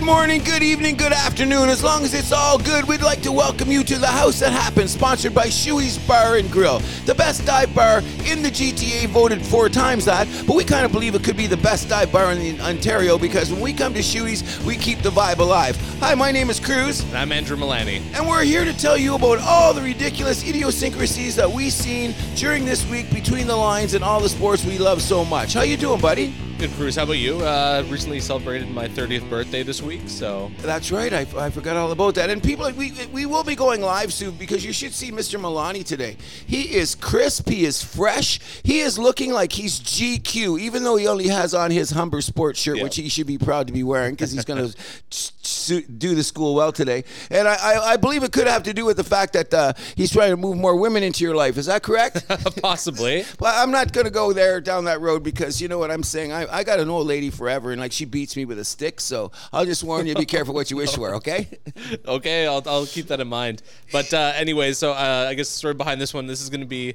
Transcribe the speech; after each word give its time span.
Good 0.00 0.06
morning, 0.06 0.42
good 0.42 0.62
evening, 0.62 0.96
good 0.96 1.12
afternoon. 1.12 1.68
As 1.68 1.84
long 1.84 2.04
as 2.04 2.14
it's 2.14 2.32
all 2.32 2.56
good, 2.56 2.88
we'd 2.88 3.02
like 3.02 3.20
to 3.20 3.30
welcome 3.30 3.70
you 3.70 3.84
to 3.84 3.98
the 3.98 4.06
House 4.06 4.40
That 4.40 4.50
Happens, 4.50 4.92
sponsored 4.92 5.34
by 5.34 5.48
Shuey's 5.48 5.98
Bar 5.98 6.38
and 6.38 6.50
Grill, 6.50 6.78
the 7.04 7.14
best 7.14 7.44
dive 7.44 7.74
bar 7.74 7.98
in 8.24 8.42
the 8.42 8.48
GTA. 8.48 9.08
Voted 9.08 9.44
four 9.44 9.68
times 9.68 10.06
that, 10.06 10.26
but 10.46 10.56
we 10.56 10.64
kind 10.64 10.86
of 10.86 10.92
believe 10.92 11.14
it 11.14 11.22
could 11.22 11.36
be 11.36 11.46
the 11.46 11.58
best 11.58 11.90
dive 11.90 12.10
bar 12.10 12.32
in 12.32 12.58
Ontario 12.62 13.18
because 13.18 13.52
when 13.52 13.60
we 13.60 13.74
come 13.74 13.92
to 13.92 14.00
Shuey's, 14.00 14.64
we 14.64 14.74
keep 14.74 15.00
the 15.02 15.10
vibe 15.10 15.38
alive. 15.38 15.76
Hi, 16.00 16.14
my 16.14 16.32
name 16.32 16.48
is 16.48 16.58
Cruz, 16.58 17.02
And 17.02 17.18
I'm 17.18 17.30
Andrew 17.30 17.58
Milani. 17.58 18.00
and 18.14 18.26
we're 18.26 18.42
here 18.42 18.64
to 18.64 18.72
tell 18.72 18.96
you 18.96 19.16
about 19.16 19.38
all 19.40 19.74
the 19.74 19.82
ridiculous 19.82 20.48
idiosyncrasies 20.48 21.36
that 21.36 21.50
we've 21.50 21.74
seen 21.74 22.14
during 22.36 22.64
this 22.64 22.88
week 22.88 23.12
between 23.12 23.46
the 23.46 23.56
lines 23.56 23.92
and 23.92 24.02
all 24.02 24.18
the 24.18 24.30
sports 24.30 24.64
we 24.64 24.78
love 24.78 25.02
so 25.02 25.26
much. 25.26 25.52
How 25.52 25.60
you 25.60 25.76
doing, 25.76 26.00
buddy? 26.00 26.32
Good 26.60 26.72
Cruz, 26.72 26.96
how 26.96 27.04
about 27.04 27.14
you? 27.14 27.38
Uh, 27.38 27.82
recently 27.88 28.20
celebrated 28.20 28.70
my 28.70 28.86
30th 28.86 29.30
birthday 29.30 29.62
this 29.62 29.80
week, 29.80 30.02
so 30.08 30.50
That's 30.58 30.92
right. 30.92 31.10
I, 31.10 31.26
I 31.38 31.48
forgot 31.48 31.74
all 31.78 31.90
about 31.90 32.16
that. 32.16 32.28
And 32.28 32.42
people, 32.42 32.70
we 32.72 32.92
we 33.10 33.24
will 33.24 33.42
be 33.42 33.54
going 33.54 33.80
live 33.80 34.12
soon 34.12 34.32
because 34.32 34.62
you 34.62 34.74
should 34.74 34.92
see 34.92 35.10
Mr. 35.10 35.40
Milani 35.40 35.82
today. 35.82 36.18
He 36.46 36.74
is 36.76 36.94
crisp. 36.94 37.48
He 37.48 37.64
is 37.64 37.82
fresh. 37.82 38.40
He 38.62 38.80
is 38.80 38.98
looking 38.98 39.32
like 39.32 39.52
he's 39.52 39.80
GQ, 39.80 40.60
even 40.60 40.84
though 40.84 40.96
he 40.96 41.06
only 41.06 41.28
has 41.28 41.54
on 41.54 41.70
his 41.70 41.92
Humber 41.92 42.20
sports 42.20 42.60
shirt, 42.60 42.76
Yeah. 42.76 42.82
which 42.82 42.96
he 42.96 43.08
should 43.08 43.26
be 43.26 43.38
proud 43.38 43.66
to 43.68 43.72
be 43.72 43.82
wearing 43.82 44.12
because 44.12 44.30
he's 44.30 44.44
going 44.44 44.70
to 45.10 45.80
do 45.80 46.14
the 46.14 46.22
school 46.22 46.54
well 46.54 46.72
today. 46.72 47.04
And 47.30 47.48
I, 47.48 47.54
I, 47.54 47.92
I 47.92 47.96
believe 47.96 48.22
it 48.22 48.32
could 48.32 48.46
have 48.46 48.64
to 48.64 48.74
do 48.74 48.84
with 48.84 48.98
the 48.98 49.04
fact 49.04 49.32
that 49.32 49.54
uh, 49.54 49.72
he's 49.96 50.12
trying 50.12 50.30
to 50.30 50.36
move 50.36 50.58
more 50.58 50.76
women 50.76 51.02
into 51.02 51.24
your 51.24 51.34
life. 51.34 51.56
Is 51.56 51.66
that 51.66 51.82
correct? 51.82 52.26
possibly. 52.62 53.24
Well, 53.38 53.54
I'm 53.62 53.70
not 53.70 53.92
going 53.92 54.04
to 54.04 54.10
go 54.10 54.34
there 54.34 54.60
down 54.60 54.84
that 54.84 55.00
road 55.00 55.22
because 55.22 55.62
you 55.62 55.68
know 55.68 55.78
what 55.78 55.90
I'm 55.90 56.02
saying. 56.02 56.32
I, 56.32 56.49
I 56.50 56.64
got 56.64 56.80
an 56.80 56.88
old 56.88 57.06
lady 57.06 57.30
forever, 57.30 57.72
and 57.72 57.80
like 57.80 57.92
she 57.92 58.04
beats 58.04 58.36
me 58.36 58.44
with 58.44 58.58
a 58.58 58.64
stick. 58.64 59.00
So 59.00 59.32
I'll 59.52 59.64
just 59.64 59.84
warn 59.84 60.06
you: 60.06 60.14
be 60.14 60.26
careful 60.26 60.54
what 60.54 60.70
you 60.70 60.76
wish 60.76 60.94
for. 60.94 61.14
Okay? 61.16 61.48
okay, 62.06 62.46
I'll, 62.46 62.62
I'll 62.66 62.86
keep 62.86 63.06
that 63.08 63.20
in 63.20 63.28
mind. 63.28 63.62
But 63.92 64.12
uh, 64.12 64.32
anyway, 64.36 64.72
so 64.72 64.92
uh, 64.92 65.26
I 65.28 65.34
guess 65.34 65.48
the 65.48 65.56
story 65.56 65.74
behind 65.74 66.00
this 66.00 66.14
one, 66.14 66.26
this 66.26 66.40
is 66.40 66.50
going 66.50 66.60
to 66.60 66.66
be 66.66 66.94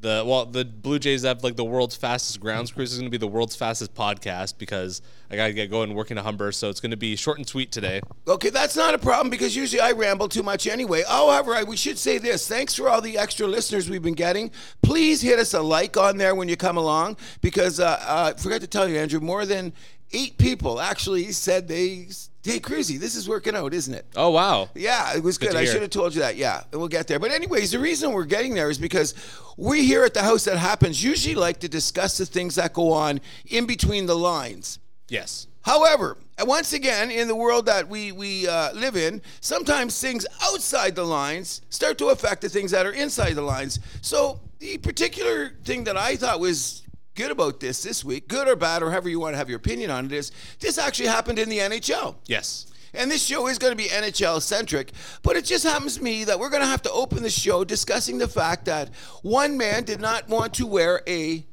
the 0.00 0.22
well, 0.26 0.46
the 0.46 0.64
Blue 0.64 0.98
Jays 0.98 1.22
have 1.22 1.42
like 1.42 1.56
the 1.56 1.64
world's 1.64 1.96
fastest 1.96 2.40
grounds 2.40 2.70
cruise. 2.70 2.92
is 2.92 2.98
going 2.98 3.10
to 3.10 3.10
be 3.10 3.18
the 3.18 3.26
world's 3.26 3.56
fastest 3.56 3.94
podcast 3.94 4.58
because 4.58 5.02
I 5.30 5.36
got 5.36 5.48
to 5.48 5.52
get 5.52 5.70
going 5.70 5.94
working 5.94 6.16
to 6.16 6.22
Humber, 6.22 6.52
so 6.52 6.68
it's 6.68 6.80
going 6.80 6.92
to 6.92 6.96
be 6.96 7.16
short 7.16 7.38
and 7.38 7.46
sweet 7.46 7.72
today. 7.72 8.00
Okay, 8.26 8.50
that's 8.50 8.76
not 8.76 8.94
a 8.94 8.98
problem 8.98 9.28
because 9.28 9.56
usually 9.56 9.80
I 9.80 9.92
ramble 9.92 10.28
too 10.28 10.42
much 10.42 10.66
anyway. 10.66 11.02
However, 11.08 11.64
we 11.64 11.76
should 11.76 11.98
say 11.98 12.18
this: 12.18 12.46
thanks 12.46 12.74
for 12.74 12.88
all 12.88 13.00
the 13.00 13.18
extra 13.18 13.46
listeners 13.46 13.90
we've 13.90 14.02
been 14.02 14.14
getting. 14.14 14.50
Please 14.82 15.20
hit 15.20 15.38
us 15.38 15.52
a 15.54 15.60
like 15.60 15.96
on 15.96 16.16
there 16.16 16.34
when 16.34 16.48
you 16.48 16.56
come 16.56 16.76
along 16.76 17.16
because 17.40 17.80
uh, 17.80 17.98
uh, 18.00 18.32
I 18.36 18.40
forgot 18.40 18.60
to 18.60 18.68
tell 18.68 18.88
you, 18.88 18.96
Andrew, 18.98 19.20
more 19.20 19.46
than 19.46 19.72
eight 20.12 20.38
people 20.38 20.80
actually 20.80 21.32
said 21.32 21.68
they. 21.68 22.08
Hey, 22.44 22.60
Cruzy, 22.60 22.98
this 22.98 23.14
is 23.14 23.28
working 23.28 23.54
out, 23.54 23.74
isn't 23.74 23.92
it? 23.92 24.06
Oh 24.16 24.30
wow! 24.30 24.70
Yeah, 24.74 25.14
it 25.14 25.22
was 25.22 25.36
good. 25.36 25.50
to 25.50 25.58
I 25.58 25.64
should 25.64 25.82
have 25.82 25.90
told 25.90 26.14
you 26.14 26.20
that. 26.20 26.36
Yeah, 26.36 26.62
we'll 26.72 26.88
get 26.88 27.06
there. 27.06 27.18
But 27.18 27.30
anyways, 27.30 27.72
the 27.72 27.78
reason 27.78 28.12
we're 28.12 28.24
getting 28.24 28.54
there 28.54 28.70
is 28.70 28.78
because 28.78 29.14
we 29.56 29.84
here 29.84 30.04
at 30.04 30.14
the 30.14 30.22
house 30.22 30.44
that 30.44 30.56
happens 30.56 31.02
usually 31.02 31.34
like 31.34 31.60
to 31.60 31.68
discuss 31.68 32.16
the 32.16 32.24
things 32.24 32.54
that 32.54 32.72
go 32.72 32.92
on 32.92 33.20
in 33.46 33.66
between 33.66 34.06
the 34.06 34.14
lines. 34.16 34.78
Yes. 35.08 35.46
However, 35.62 36.16
once 36.46 36.72
again, 36.72 37.10
in 37.10 37.28
the 37.28 37.34
world 37.36 37.66
that 37.66 37.88
we 37.88 38.12
we 38.12 38.48
uh, 38.48 38.72
live 38.72 38.96
in, 38.96 39.20
sometimes 39.40 40.00
things 40.00 40.24
outside 40.42 40.94
the 40.94 41.04
lines 41.04 41.60
start 41.68 41.98
to 41.98 42.06
affect 42.06 42.40
the 42.40 42.48
things 42.48 42.70
that 42.70 42.86
are 42.86 42.92
inside 42.92 43.34
the 43.34 43.42
lines. 43.42 43.80
So 44.00 44.40
the 44.58 44.78
particular 44.78 45.52
thing 45.64 45.84
that 45.84 45.96
I 45.96 46.16
thought 46.16 46.40
was 46.40 46.82
good 47.18 47.30
about 47.32 47.58
this 47.58 47.82
this 47.82 48.04
week, 48.04 48.28
good 48.28 48.46
or 48.46 48.54
bad, 48.54 48.80
or 48.80 48.92
however 48.92 49.08
you 49.08 49.18
want 49.18 49.34
to 49.34 49.38
have 49.38 49.48
your 49.50 49.56
opinion 49.56 49.90
on 49.90 50.06
it, 50.06 50.12
is 50.12 50.30
this 50.60 50.78
actually 50.78 51.08
happened 51.08 51.36
in 51.40 51.48
the 51.48 51.58
NHL. 51.58 52.14
Yes. 52.26 52.66
And 52.94 53.10
this 53.10 53.22
show 53.22 53.48
is 53.48 53.58
going 53.58 53.72
to 53.72 53.76
be 53.76 53.88
NHL 53.88 54.40
centric, 54.40 54.92
but 55.24 55.34
it 55.36 55.44
just 55.44 55.64
happens 55.64 55.96
to 55.96 56.02
me 56.02 56.22
that 56.24 56.38
we're 56.38 56.48
going 56.48 56.62
to 56.62 56.68
have 56.68 56.80
to 56.82 56.92
open 56.92 57.24
the 57.24 57.28
show 57.30 57.64
discussing 57.64 58.18
the 58.18 58.28
fact 58.28 58.64
that 58.66 58.94
one 59.22 59.58
man 59.58 59.82
did 59.82 60.00
not 60.00 60.28
want 60.28 60.54
to 60.54 60.66
wear 60.66 61.02
a 61.08 61.44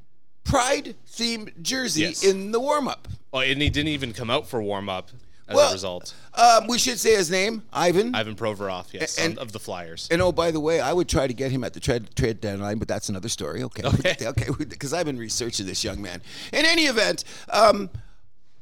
pride 0.43 0.95
themed 1.09 1.59
jersey 1.63 2.01
Yes. 2.03 2.23
in 2.23 2.51
the 2.51 2.59
warm 2.59 2.87
up. 2.87 3.07
Oh, 3.33 3.39
and 3.39 3.59
he 3.61 3.69
didn't 3.71 3.89
even 3.89 4.13
come 4.13 4.29
out 4.29 4.47
for 4.47 4.61
warm 4.61 4.87
up 4.87 5.09
as 5.47 5.55
Well, 5.55 5.69
a 5.69 5.73
result. 5.73 6.13
Um, 6.33 6.67
we 6.67 6.77
should 6.79 6.99
say 6.99 7.15
his 7.15 7.29
name, 7.29 7.63
Ivan. 7.71 8.15
Ivan 8.15 8.35
Provorov, 8.35 8.85
yes, 8.91 9.17
and- 9.19 9.37
of 9.37 9.51
the 9.51 9.59
Flyers. 9.59 10.07
and 10.11 10.21
oh, 10.21 10.31
by 10.31 10.49
the 10.51 10.59
way, 10.59 10.79
I 10.79 10.91
would 10.91 11.07
try 11.07 11.27
to 11.27 11.33
get 11.33 11.51
him 11.51 11.63
at 11.63 11.73
the 11.73 11.79
trade 11.79 12.15
trade 12.15 12.41
deadline, 12.41 12.77
but 12.79 12.87
that's 12.87 13.09
another 13.09 13.29
story. 13.29 13.61
Okay, 13.63 13.83
Okay. 13.83 14.15
okay, 14.27 14.47
because 14.67 14.93
I've 14.93 15.05
been 15.05 15.17
researching 15.19 15.65
this 15.65 15.83
young 15.83 16.01
man. 16.01 16.21
In 16.51 16.65
any 16.65 16.83
event, 16.85 17.23
um, 17.49 17.89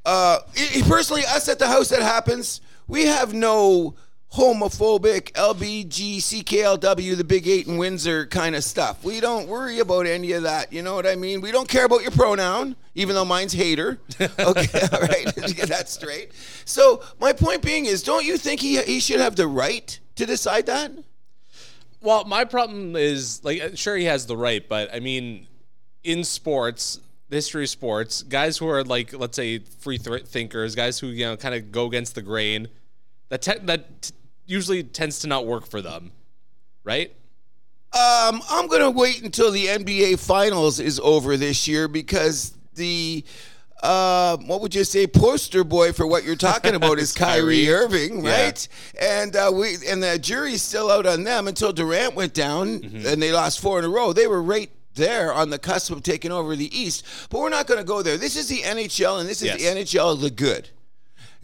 uh, 0.05 0.39
personally, 0.87 1.23
us 1.25 1.47
at 1.47 1.59
the 1.59 1.67
house 1.67 1.87
that 1.89 2.01
happens, 2.01 2.59
we 2.87 3.05
have 3.05 3.33
no 3.33 3.95
homophobic 4.33 5.31
LBGCKLW, 5.33 7.15
the 7.15 7.23
Big 7.23 7.47
Eight 7.47 7.67
in 7.67 7.77
Windsor 7.77 8.25
kind 8.25 8.55
of 8.55 8.63
stuff. 8.63 9.03
We 9.03 9.19
don't 9.19 9.47
worry 9.47 9.79
about 9.79 10.07
any 10.07 10.31
of 10.31 10.43
that. 10.43 10.73
You 10.73 10.81
know 10.81 10.95
what 10.95 11.05
I 11.05 11.15
mean? 11.15 11.39
We 11.41 11.51
don't 11.51 11.69
care 11.69 11.85
about 11.85 12.01
your 12.01 12.11
pronoun, 12.11 12.75
even 12.95 13.13
though 13.15 13.25
mine's 13.25 13.53
hater. 13.53 13.99
Okay, 14.39 14.79
all 14.91 15.01
right, 15.01 15.27
to 15.35 15.53
get 15.53 15.69
that 15.69 15.87
straight. 15.89 16.31
So 16.65 17.03
my 17.19 17.33
point 17.33 17.61
being 17.61 17.85
is, 17.85 18.03
don't 18.03 18.25
you 18.25 18.37
think 18.37 18.59
he 18.61 18.81
he 18.81 18.99
should 18.99 19.19
have 19.19 19.35
the 19.35 19.47
right 19.47 19.99
to 20.15 20.25
decide 20.25 20.65
that? 20.65 20.91
Well, 22.01 22.25
my 22.25 22.45
problem 22.45 22.95
is 22.95 23.43
like, 23.43 23.61
uh, 23.61 23.75
sure, 23.75 23.95
he 23.95 24.05
has 24.05 24.25
the 24.25 24.35
right, 24.35 24.67
but 24.67 24.93
I 24.93 24.99
mean, 24.99 25.47
in 26.03 26.23
sports, 26.23 26.99
the 27.29 27.37
history 27.37 27.63
of 27.63 27.69
sports, 27.69 28.23
guys 28.23 28.57
who 28.57 28.67
are 28.67 28.83
like, 28.83 29.13
let's 29.13 29.35
say, 29.35 29.59
free 29.59 29.97
th- 29.97 30.25
thinkers, 30.25 30.75
guys 30.75 30.99
who 30.99 31.07
you 31.07 31.25
know 31.25 31.37
kind 31.37 31.55
of 31.55 31.71
go 31.71 31.85
against 31.85 32.15
the 32.15 32.21
grain, 32.21 32.67
that 33.29 33.41
te- 33.41 33.59
that 33.63 34.11
usually 34.45 34.83
tends 34.83 35.19
to 35.19 35.27
not 35.27 35.45
work 35.45 35.65
for 35.67 35.81
them, 35.81 36.11
right? 36.83 37.11
Um, 37.93 38.41
I'm 38.49 38.67
gonna 38.67 38.89
wait 38.89 39.21
until 39.21 39.51
the 39.51 39.67
NBA 39.67 40.19
Finals 40.19 40.79
is 40.79 40.99
over 40.99 41.37
this 41.37 41.67
year 41.67 41.87
because 41.87 42.53
the 42.73 43.23
uh, 43.83 44.37
what 44.37 44.61
would 44.61 44.73
you 44.73 44.83
say 44.85 45.05
poster 45.05 45.63
boy 45.63 45.91
for 45.91 46.07
what 46.07 46.23
you're 46.23 46.35
talking 46.37 46.73
about 46.73 46.97
is 46.99 47.11
Kyrie, 47.15 47.65
Kyrie. 47.65 47.69
Irving, 47.69 48.25
Yeah. 48.25 48.43
right? 48.45 48.67
And 48.99 49.35
uh, 49.35 49.51
we 49.53 49.75
and 49.87 50.01
the 50.01 50.17
jury's 50.17 50.61
still 50.63 50.89
out 50.89 51.05
on 51.05 51.23
them 51.23 51.47
until 51.47 51.71
Durant 51.73 52.15
went 52.15 52.33
down 52.33 52.79
Mm-hmm. 52.79 53.05
and 53.05 53.21
they 53.21 53.31
lost 53.31 53.59
four 53.59 53.77
in 53.79 53.85
a 53.85 53.89
row. 53.89 54.11
They 54.13 54.25
were 54.27 54.41
right 54.41 54.71
there 54.95 55.33
on 55.33 55.49
the 55.49 55.59
cusp 55.59 55.91
of 55.91 56.01
taking 56.01 56.31
over 56.31 56.55
the 56.55 56.75
East, 56.77 57.03
but 57.29 57.39
we're 57.41 57.49
not 57.49 57.67
gonna 57.67 57.83
go 57.83 58.01
there. 58.01 58.17
This 58.17 58.35
is 58.35 58.47
the 58.47 58.59
NHL, 58.61 59.19
and 59.19 59.29
this 59.29 59.41
is 59.41 59.47
Yes. 59.47 59.59
the 59.61 59.65
NHL 59.81 60.13
of 60.13 60.21
the 60.21 60.29
good. 60.31 60.69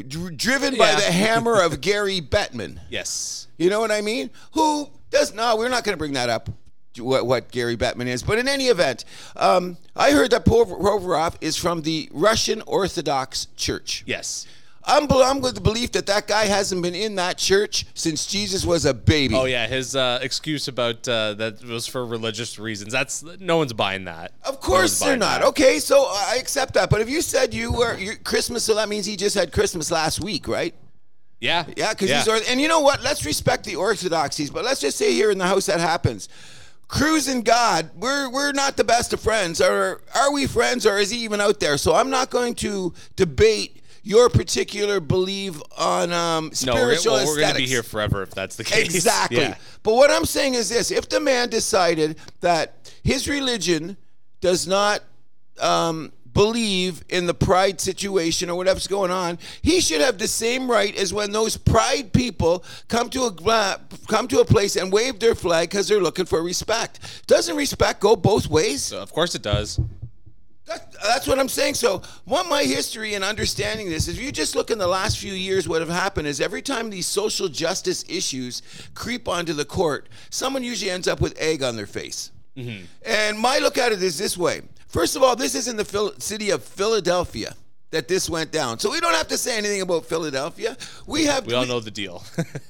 Dr- 0.07 0.37
driven 0.37 0.77
by 0.77 0.91
Yeah. 0.91 0.95
the 0.97 1.11
hammer 1.11 1.61
of 1.61 1.81
Gary 1.81 2.21
Bettman. 2.21 2.79
Yes. 2.89 3.47
You 3.57 3.69
know 3.69 3.79
what 3.79 3.91
I 3.91 4.01
mean? 4.01 4.29
Who 4.53 4.89
does 5.11 5.33
no? 5.33 5.55
We're 5.57 5.69
not 5.69 5.83
going 5.83 5.93
to 5.93 5.97
bring 5.97 6.13
that 6.13 6.29
up. 6.29 6.49
What, 6.97 7.25
what 7.27 7.51
Gary 7.51 7.77
Bettman 7.77 8.07
is, 8.07 8.23
but 8.23 8.39
in 8.39 8.47
any 8.47 8.65
event, 8.65 9.05
um, 9.37 9.77
I 9.95 10.11
heard 10.11 10.31
that 10.31 10.43
Provorov 10.43 11.35
is 11.39 11.55
from 11.55 11.83
the 11.83 12.09
Russian 12.11 12.61
Orthodox 12.63 13.45
Church. 13.55 14.03
Yes. 14.05 14.47
I'm, 14.83 15.11
I'm 15.11 15.41
with 15.41 15.55
the 15.55 15.61
belief 15.61 15.91
that 15.91 16.05
that 16.07 16.27
guy 16.27 16.45
hasn't 16.45 16.81
been 16.81 16.95
in 16.95 17.15
that 17.15 17.37
church 17.37 17.85
since 17.93 18.25
Jesus 18.25 18.65
was 18.65 18.85
a 18.85 18.93
baby. 18.93 19.35
Oh 19.35 19.45
yeah, 19.45 19.67
his 19.67 19.95
uh, 19.95 20.19
excuse 20.21 20.67
about 20.67 21.07
uh, 21.07 21.33
that 21.35 21.63
was 21.63 21.85
for 21.85 22.05
religious 22.05 22.57
reasons. 22.57 22.93
That's 22.93 23.23
no 23.39 23.57
one's 23.57 23.73
buying 23.73 24.05
that. 24.05 24.31
Of 24.43 24.59
course 24.59 24.99
one's 24.99 24.99
they're 24.99 25.17
not. 25.17 25.41
that. 25.41 25.47
Okay, 25.49 25.79
so 25.79 26.05
I 26.09 26.37
accept 26.39 26.73
that. 26.75 26.89
But 26.89 27.01
if 27.01 27.09
you 27.09 27.21
said 27.21 27.53
you 27.53 27.71
were 27.71 27.97
Christmas, 28.23 28.63
so 28.63 28.75
that 28.75 28.89
means 28.89 29.05
he 29.05 29.15
just 29.15 29.35
had 29.35 29.51
Christmas 29.51 29.91
last 29.91 30.21
week, 30.21 30.47
right? 30.47 30.73
Yeah. 31.39 31.65
Yeah, 31.75 31.91
because 31.91 32.09
these 32.09 32.27
are, 32.27 32.39
and 32.49 32.59
you 32.59 32.67
know 32.67 32.81
what? 32.81 33.01
Let's 33.01 33.25
respect 33.25 33.65
the 33.65 33.75
orthodoxies, 33.75 34.49
but 34.49 34.65
let's 34.65 34.81
just 34.81 34.97
say 34.97 35.13
here 35.13 35.31
in 35.31 35.37
the 35.37 35.47
house 35.47 35.67
that 35.67 35.79
happens. 35.79 36.27
Cruz 36.87 37.27
and 37.27 37.45
God, 37.45 37.91
we're 37.95 38.29
we're 38.31 38.51
not 38.51 38.75
the 38.75 38.83
best 38.83 39.13
of 39.13 39.19
friends. 39.19 39.61
Or 39.61 40.01
are 40.15 40.33
we 40.33 40.47
friends, 40.47 40.85
or 40.85 40.97
is 40.97 41.11
he 41.11 41.19
even 41.19 41.39
out 41.39 41.59
there? 41.59 41.77
So 41.77 41.93
I'm 41.93 42.09
not 42.09 42.31
going 42.31 42.55
to 42.55 42.93
debate 43.15 43.78
your 44.03 44.29
particular 44.29 44.99
belief 44.99 45.61
on 45.77 46.11
um, 46.11 46.51
No, 46.65 46.73
we're, 46.73 46.95
spiritual 46.95 47.13
well, 47.13 47.25
we're 47.27 47.39
going 47.39 47.51
to 47.51 47.57
be 47.57 47.67
here 47.67 47.83
forever 47.83 48.21
if 48.23 48.31
that's 48.31 48.55
the 48.55 48.63
case. 48.63 48.93
Exactly. 48.93 49.39
Yeah. 49.39 49.55
But 49.83 49.95
what 49.95 50.11
I'm 50.11 50.25
saying 50.25 50.55
is 50.55 50.69
this: 50.69 50.91
if 50.91 51.09
the 51.09 51.19
man 51.19 51.49
decided 51.49 52.17
that 52.41 52.91
his 53.03 53.27
religion 53.27 53.97
does 54.41 54.67
not 54.67 55.01
um, 55.59 56.11
believe 56.33 57.03
in 57.09 57.25
the 57.25 57.33
pride 57.33 57.81
situation 57.81 58.49
or 58.49 58.55
whatever's 58.55 58.87
going 58.87 59.11
on, 59.11 59.37
he 59.61 59.81
should 59.81 60.01
have 60.01 60.17
the 60.17 60.27
same 60.27 60.69
right 60.69 60.95
as 60.95 61.13
when 61.13 61.31
those 61.31 61.57
pride 61.57 62.13
people 62.13 62.63
come 62.87 63.09
to 63.09 63.23
a 63.23 63.79
come 64.07 64.27
to 64.27 64.39
a 64.39 64.45
place 64.45 64.75
and 64.75 64.91
wave 64.91 65.19
their 65.19 65.35
flag 65.35 65.69
because 65.69 65.87
they're 65.87 66.01
looking 66.01 66.25
for 66.25 66.41
respect. 66.41 67.27
Doesn't 67.27 67.55
respect 67.55 67.99
go 67.99 68.15
both 68.15 68.47
ways? 68.47 68.93
Of 68.93 69.11
course 69.11 69.35
it 69.35 69.41
does. 69.41 69.79
That, 70.69 70.93
that's 71.01 71.27
what 71.27 71.39
I'm 71.39 71.49
saying. 71.49 71.73
So, 71.73 72.03
what 72.25 72.47
my 72.47 72.63
history 72.63 73.15
in 73.15 73.23
understanding 73.23 73.89
this 73.89 74.07
is, 74.07 74.17
if 74.17 74.23
you 74.23 74.31
just 74.31 74.55
look 74.55 74.69
in 74.69 74.77
the 74.77 74.87
last 74.87 75.17
few 75.17 75.33
years, 75.33 75.67
what 75.67 75.81
have 75.81 75.89
happened 75.89 76.27
is 76.27 76.39
every 76.39 76.61
time 76.61 76.89
these 76.91 77.07
social 77.07 77.47
justice 77.47 78.05
issues 78.07 78.61
creep 78.93 79.27
onto 79.27 79.53
the 79.53 79.65
court, 79.65 80.09
someone 80.29 80.63
usually 80.63 80.91
ends 80.91 81.07
up 81.07 81.21
with 81.21 81.35
egg 81.39 81.63
on 81.63 81.75
their 81.75 81.87
face. 81.87 82.31
Mm-hmm. 82.55 82.85
And 83.03 83.39
my 83.39 83.57
look 83.57 83.77
at 83.79 83.91
it 83.91 84.03
is 84.03 84.17
this 84.17 84.37
way. 84.37 84.61
First 84.87 85.15
of 85.15 85.23
all, 85.23 85.35
this 85.35 85.55
is 85.55 85.67
in 85.67 85.75
the 85.75 85.85
Phil- 85.85 86.13
city 86.19 86.51
of 86.51 86.63
Philadelphia. 86.63 87.55
that 87.91 88.07
this 88.07 88.29
went 88.29 88.51
down. 88.51 88.77
So 88.77 88.91
we 88.91 88.99
don't 88.99 89.15
have 89.15 89.27
to 89.29 89.37
say 89.37 89.57
anything 89.57 89.81
about 89.81 90.05
Philadelphia. 90.05 90.77
We 91.07 91.25
have 91.25 91.47
We 91.47 91.55
all 91.55 91.65
know 91.65 91.79
the 91.79 91.89
deal. 91.89 92.23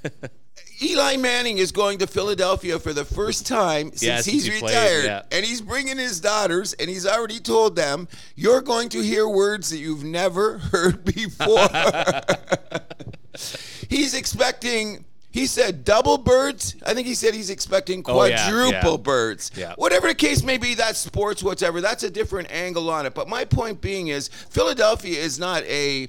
Eli 0.81 1.17
Manning 1.17 1.57
is 1.57 1.71
going 1.71 1.97
to 1.99 2.07
Philadelphia 2.07 2.79
for 2.79 2.93
the 2.93 3.03
first 3.03 3.45
time 3.45 3.91
since 3.93 4.25
he's 4.25 4.45
he 4.45 4.59
played, 4.59 4.71
retired. 4.71 5.05
yeah. 5.05 5.21
And 5.31 5.45
he's 5.45 5.61
bringing 5.61 5.97
his 5.97 6.21
daughters, 6.21 6.73
and 6.73 6.89
he's 6.89 7.05
already 7.05 7.39
told 7.39 7.75
them, 7.75 8.07
You're 8.35 8.61
going 8.61 8.89
to 8.89 9.01
hear 9.01 9.27
words 9.27 9.69
that 9.71 9.79
you've 9.79 10.05
never 10.05 10.59
heard 10.59 11.03
before. 11.05 11.67
he's 13.89 14.13
expecting. 14.13 15.05
He 15.31 15.45
said 15.45 15.85
double 15.85 16.17
birds. 16.17 16.75
I 16.83 16.95
think 16.95 17.05
he 17.05 17.13
said 17.13 17.35
he's 17.35 17.51
expecting 17.51 18.03
Oh, 18.07 18.23
yeah, 18.23 18.49
quadruple 18.49 18.91
yeah. 18.93 18.97
birds. 18.97 19.51
Yeah. 19.55 19.75
Whatever 19.77 20.07
the 20.07 20.15
case 20.15 20.41
may 20.43 20.57
be, 20.57 20.73
that's 20.73 20.97
sports, 20.97 21.43
whatever. 21.43 21.81
That's 21.81 22.01
a 22.01 22.09
different 22.09 22.51
angle 22.51 22.89
on 22.89 23.05
it. 23.05 23.13
But 23.13 23.29
my 23.29 23.45
point 23.45 23.79
being 23.79 24.07
is, 24.07 24.27
Philadelphia 24.27 25.19
is 25.19 25.37
not 25.37 25.61
a 25.65 26.07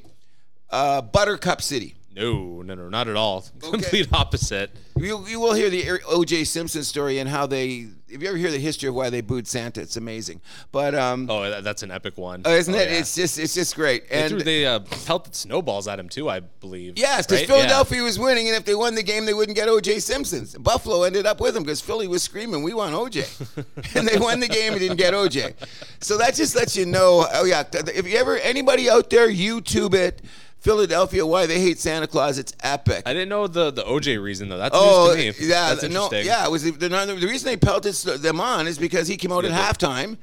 uh, 0.71 1.03
buttercup 1.03 1.61
city. 1.61 1.97
No, 2.15 2.63
no, 2.63 2.75
no, 2.75 2.89
not 2.89 3.09
at 3.09 3.17
all. 3.17 3.45
Complete 3.61 4.09
opposite. 4.13 4.71
You, 4.99 5.25
you 5.27 5.41
will 5.41 5.55
hear 5.55 5.71
the 5.71 6.01
O.J. 6.09 6.45
Simpson 6.45 6.83
story 6.85 7.19
and 7.21 7.29
how 7.29 7.47
they. 7.47 7.87
If 8.09 8.21
you 8.23 8.29
ever 8.29 8.37
hear 8.37 8.51
the 8.51 8.59
history 8.59 8.89
of 8.89 8.95
why 8.97 9.09
they 9.09 9.21
booed 9.21 9.47
Santa, 9.47 9.81
it's 9.81 9.97
amazing. 9.97 10.41
But 10.73 10.95
um, 10.97 11.31
Oh, 11.31 11.49
that- 11.49 11.63
that's 11.65 11.83
an 11.85 11.91
epic 11.93 12.19
one. 12.19 12.43
uh, 12.45 12.51
isn't 12.51 12.75
Oh, 12.75 12.79
it? 12.79 12.91
yeah. 12.91 12.99
It's 12.99 13.15
just 13.15 13.39
it's 13.39 13.55
just 13.55 13.77
great. 13.77 14.11
They 14.11 14.17
And 14.23 14.31
threw 14.31 14.43
they 14.43 14.67
uh, 14.67 14.81
pelted 15.07 15.35
snowballs 15.37 15.87
at 15.89 15.99
him 16.01 16.09
too, 16.09 16.29
I 16.29 16.41
believe. 16.41 16.99
yes, 16.99 17.27
because 17.27 17.43
right? 17.43 17.49
Philadelphia 17.49 18.03
was 18.03 18.19
winning, 18.19 18.49
and 18.49 18.57
if 18.57 18.65
they 18.65 18.75
won 18.75 18.95
the 18.97 19.03
game, 19.05 19.25
they 19.27 19.33
wouldn't 19.35 19.57
get 19.57 19.69
O.J. 19.69 20.01
Simpson. 20.01 20.47
Buffalo 20.61 21.05
ended 21.05 21.25
up 21.25 21.41
with 21.41 21.57
him 21.57 21.63
because 21.63 21.81
Philly 21.81 22.09
was 22.09 22.23
screaming, 22.25 22.63
"We 22.65 22.75
want 22.75 22.95
O.J." 22.95 23.25
and 23.95 24.07
they 24.09 24.19
won 24.19 24.41
the 24.41 24.49
game 24.49 24.73
and 24.73 24.81
didn't 24.81 24.99
get 24.99 25.15
O.J. 25.15 25.55
So 26.01 26.19
that 26.19 26.35
just 26.35 26.55
lets 26.57 26.77
you 26.77 26.87
know. 26.87 27.27
Oh 27.33 27.45
yeah, 27.45 27.63
if 27.73 28.07
you 28.07 28.19
ever 28.19 28.37
anybody 28.39 28.91
out 28.91 29.09
there, 29.09 29.29
YouTube 29.31 29.95
it. 29.95 30.21
Philadelphia, 30.61 31.25
why 31.27 31.47
they 31.47 31.59
hate 31.59 31.79
Santa 31.79 32.07
Claus? 32.07 32.39
It's 32.39 32.53
epic. 32.63 33.03
I 33.07 33.13
didn't 33.15 33.31
know 33.31 33.47
the 33.47 33.71
the 33.71 33.83
OJ 33.83 34.23
reason 34.23 34.49
though. 34.51 34.59
That's 34.59 34.75
Oh, 34.77 35.15
news 35.15 35.37
to 35.37 35.43
oh, 35.43 35.47
me. 35.47 35.49
yeah, 35.51 35.75
that's 35.75 35.89
no, 35.93 36.11
yeah. 36.13 36.45
It 36.47 36.51
was 36.51 36.63
the, 36.65 36.71
the, 36.73 36.89
the 36.89 37.27
reason 37.27 37.47
they 37.47 37.57
pelted 37.57 37.95
them 37.95 38.41
on 38.41 38.67
is 38.69 38.79
because 38.79 39.09
he 39.09 39.17
came 39.17 39.33
out 39.33 39.45
at 39.45 39.53
halftime. 39.53 40.19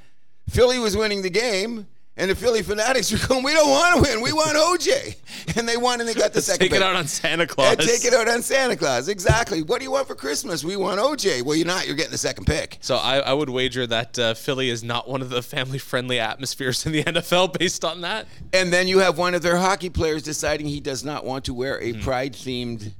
Philly 0.49 0.79
was 0.79 0.95
winning 0.95 1.23
the 1.23 1.29
game, 1.29 1.87
and 2.17 2.29
the 2.31 2.35
Philly 2.35 2.61
Fanatics 2.63 3.13
are 3.13 3.27
going, 3.27 3.43
"We 3.43 3.53
don't 3.53 3.69
want 3.69 3.95
to 4.05 4.11
win. 4.11 4.21
We 4.21 4.33
want 4.33 4.57
OJ," 4.57 5.15
and 5.57 5.67
they 5.69 5.77
won, 5.77 5.99
and 5.99 6.09
they 6.09 6.13
got 6.13 6.33
the 6.33 6.41
second. 6.41 6.59
Take 6.59 6.71
it 6.71 6.75
pick. 6.75 6.83
out 6.83 6.95
on 6.95 7.07
Santa 7.07 7.45
Claus. 7.47 7.77
take 7.77 8.03
it 8.05 8.13
out 8.13 8.27
on 8.27 8.41
Santa 8.41 8.75
Claus. 8.75 9.07
Exactly. 9.07 9.61
What 9.61 9.79
do 9.79 9.85
you 9.85 9.91
want 9.91 10.07
for 10.07 10.15
Christmas? 10.15 10.63
We 10.63 10.75
want 10.75 10.99
OJ. 10.99 11.41
Well, 11.43 11.55
you're 11.55 11.67
not. 11.67 11.85
You're 11.87 11.95
getting 11.95 12.11
the 12.11 12.17
second 12.17 12.45
pick. 12.45 12.77
So 12.81 12.95
I, 12.97 13.17
I 13.19 13.33
would 13.33 13.49
wager 13.49 13.85
that 13.87 14.17
uh, 14.19 14.33
Philly 14.33 14.69
is 14.69 14.83
not 14.83 15.07
one 15.07 15.21
of 15.21 15.29
the 15.29 15.41
family 15.41 15.77
friendly 15.77 16.19
atmospheres 16.19 16.85
in 16.85 16.91
the 16.91 17.03
NFL 17.03 17.57
based 17.57 17.85
on 17.85 18.01
that. 18.01 18.27
And 18.53 18.73
then 18.73 18.87
you 18.87 18.99
have 18.99 19.17
one 19.17 19.33
of 19.35 19.41
their 19.41 19.57
hockey 19.57 19.89
players 19.89 20.23
deciding 20.23 20.67
he 20.67 20.79
does 20.79 21.03
not 21.05 21.25
want 21.25 21.45
to 21.45 21.53
wear 21.53 21.79
a 21.81 21.93
pride 21.93 22.33
themed 22.33 22.93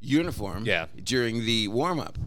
uniform 0.00 0.60
Hmm. 0.62 0.66
Yeah. 0.66 0.86
during 1.04 1.44
the 1.46 1.68
warm 1.68 2.00
up. 2.00 2.18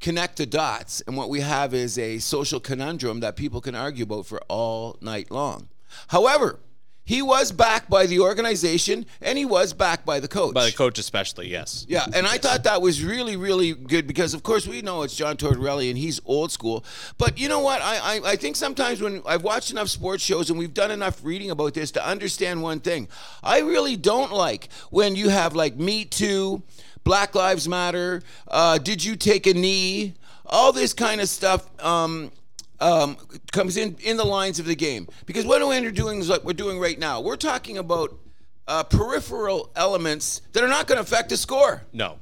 Connect 0.00 0.36
the 0.36 0.46
dots, 0.46 1.00
and 1.06 1.16
what 1.16 1.28
we 1.28 1.40
have 1.40 1.74
is 1.74 1.98
a 1.98 2.18
social 2.18 2.60
conundrum 2.60 3.20
that 3.20 3.36
people 3.36 3.60
can 3.60 3.74
argue 3.74 4.04
about 4.04 4.26
for 4.26 4.40
all 4.48 4.96
night 5.00 5.30
long. 5.30 5.68
However, 6.08 6.60
he 7.08 7.22
was 7.22 7.52
backed 7.52 7.88
by 7.88 8.04
the 8.04 8.20
organization 8.20 9.06
and 9.22 9.38
he 9.38 9.46
was 9.46 9.72
backed 9.72 10.04
by 10.04 10.20
the 10.20 10.28
coach. 10.28 10.52
By 10.52 10.66
the 10.66 10.76
coach 10.76 10.98
especially, 10.98 11.48
yes. 11.48 11.86
Yeah, 11.88 12.04
and 12.12 12.26
I 12.26 12.36
thought 12.36 12.64
that 12.64 12.82
was 12.82 13.02
really, 13.02 13.34
really 13.34 13.72
good 13.72 14.06
because, 14.06 14.34
of 14.34 14.42
course, 14.42 14.66
we 14.66 14.82
know 14.82 15.04
it's 15.04 15.16
John 15.16 15.38
Tortorella 15.38 15.88
and 15.88 15.96
he's 15.96 16.20
old 16.26 16.52
school. 16.52 16.84
But 17.16 17.38
you 17.38 17.48
know 17.48 17.60
what? 17.60 17.80
I, 17.80 17.96
I, 17.96 18.32
I 18.32 18.36
think 18.36 18.56
sometimes 18.56 19.00
when 19.00 19.22
I've 19.24 19.42
watched 19.42 19.70
enough 19.70 19.88
sports 19.88 20.22
shows 20.22 20.50
and 20.50 20.58
we've 20.58 20.74
done 20.74 20.90
enough 20.90 21.24
reading 21.24 21.50
about 21.50 21.72
this 21.72 21.90
to 21.92 22.06
understand 22.06 22.62
one 22.62 22.80
thing, 22.80 23.08
I 23.42 23.60
really 23.60 23.96
don't 23.96 24.30
like 24.30 24.68
when 24.90 25.16
you 25.16 25.30
have 25.30 25.56
like 25.56 25.76
Me 25.76 26.04
Too, 26.04 26.62
Black 27.08 27.34
Lives 27.34 27.66
Matter, 27.66 28.20
uh, 28.48 28.76
Did 28.76 29.02
You 29.02 29.16
Take 29.16 29.46
a 29.46 29.54
Knee, 29.54 30.12
all 30.44 30.74
this 30.74 30.92
kind 30.92 31.22
of 31.22 31.28
stuff. 31.30 31.66
Um, 31.82 32.30
um, 32.80 33.16
comes 33.50 33.78
in 33.78 33.96
in 34.00 34.18
the 34.18 34.26
lines 34.26 34.58
of 34.58 34.66
the 34.66 34.76
game 34.76 35.08
because 35.24 35.46
what 35.46 35.66
we're 35.66 35.90
doing 35.90 36.18
is 36.18 36.28
what 36.28 36.44
we're 36.44 36.52
doing 36.52 36.78
right 36.78 36.98
now. 36.98 37.22
We're 37.22 37.36
talking 37.36 37.78
about 37.78 38.14
uh, 38.66 38.82
peripheral 38.84 39.70
elements 39.74 40.42
that 40.52 40.62
are 40.62 40.68
not 40.68 40.86
going 40.86 40.98
to 40.98 41.02
affect 41.02 41.30
the 41.30 41.38
score. 41.38 41.82
No. 41.94 42.18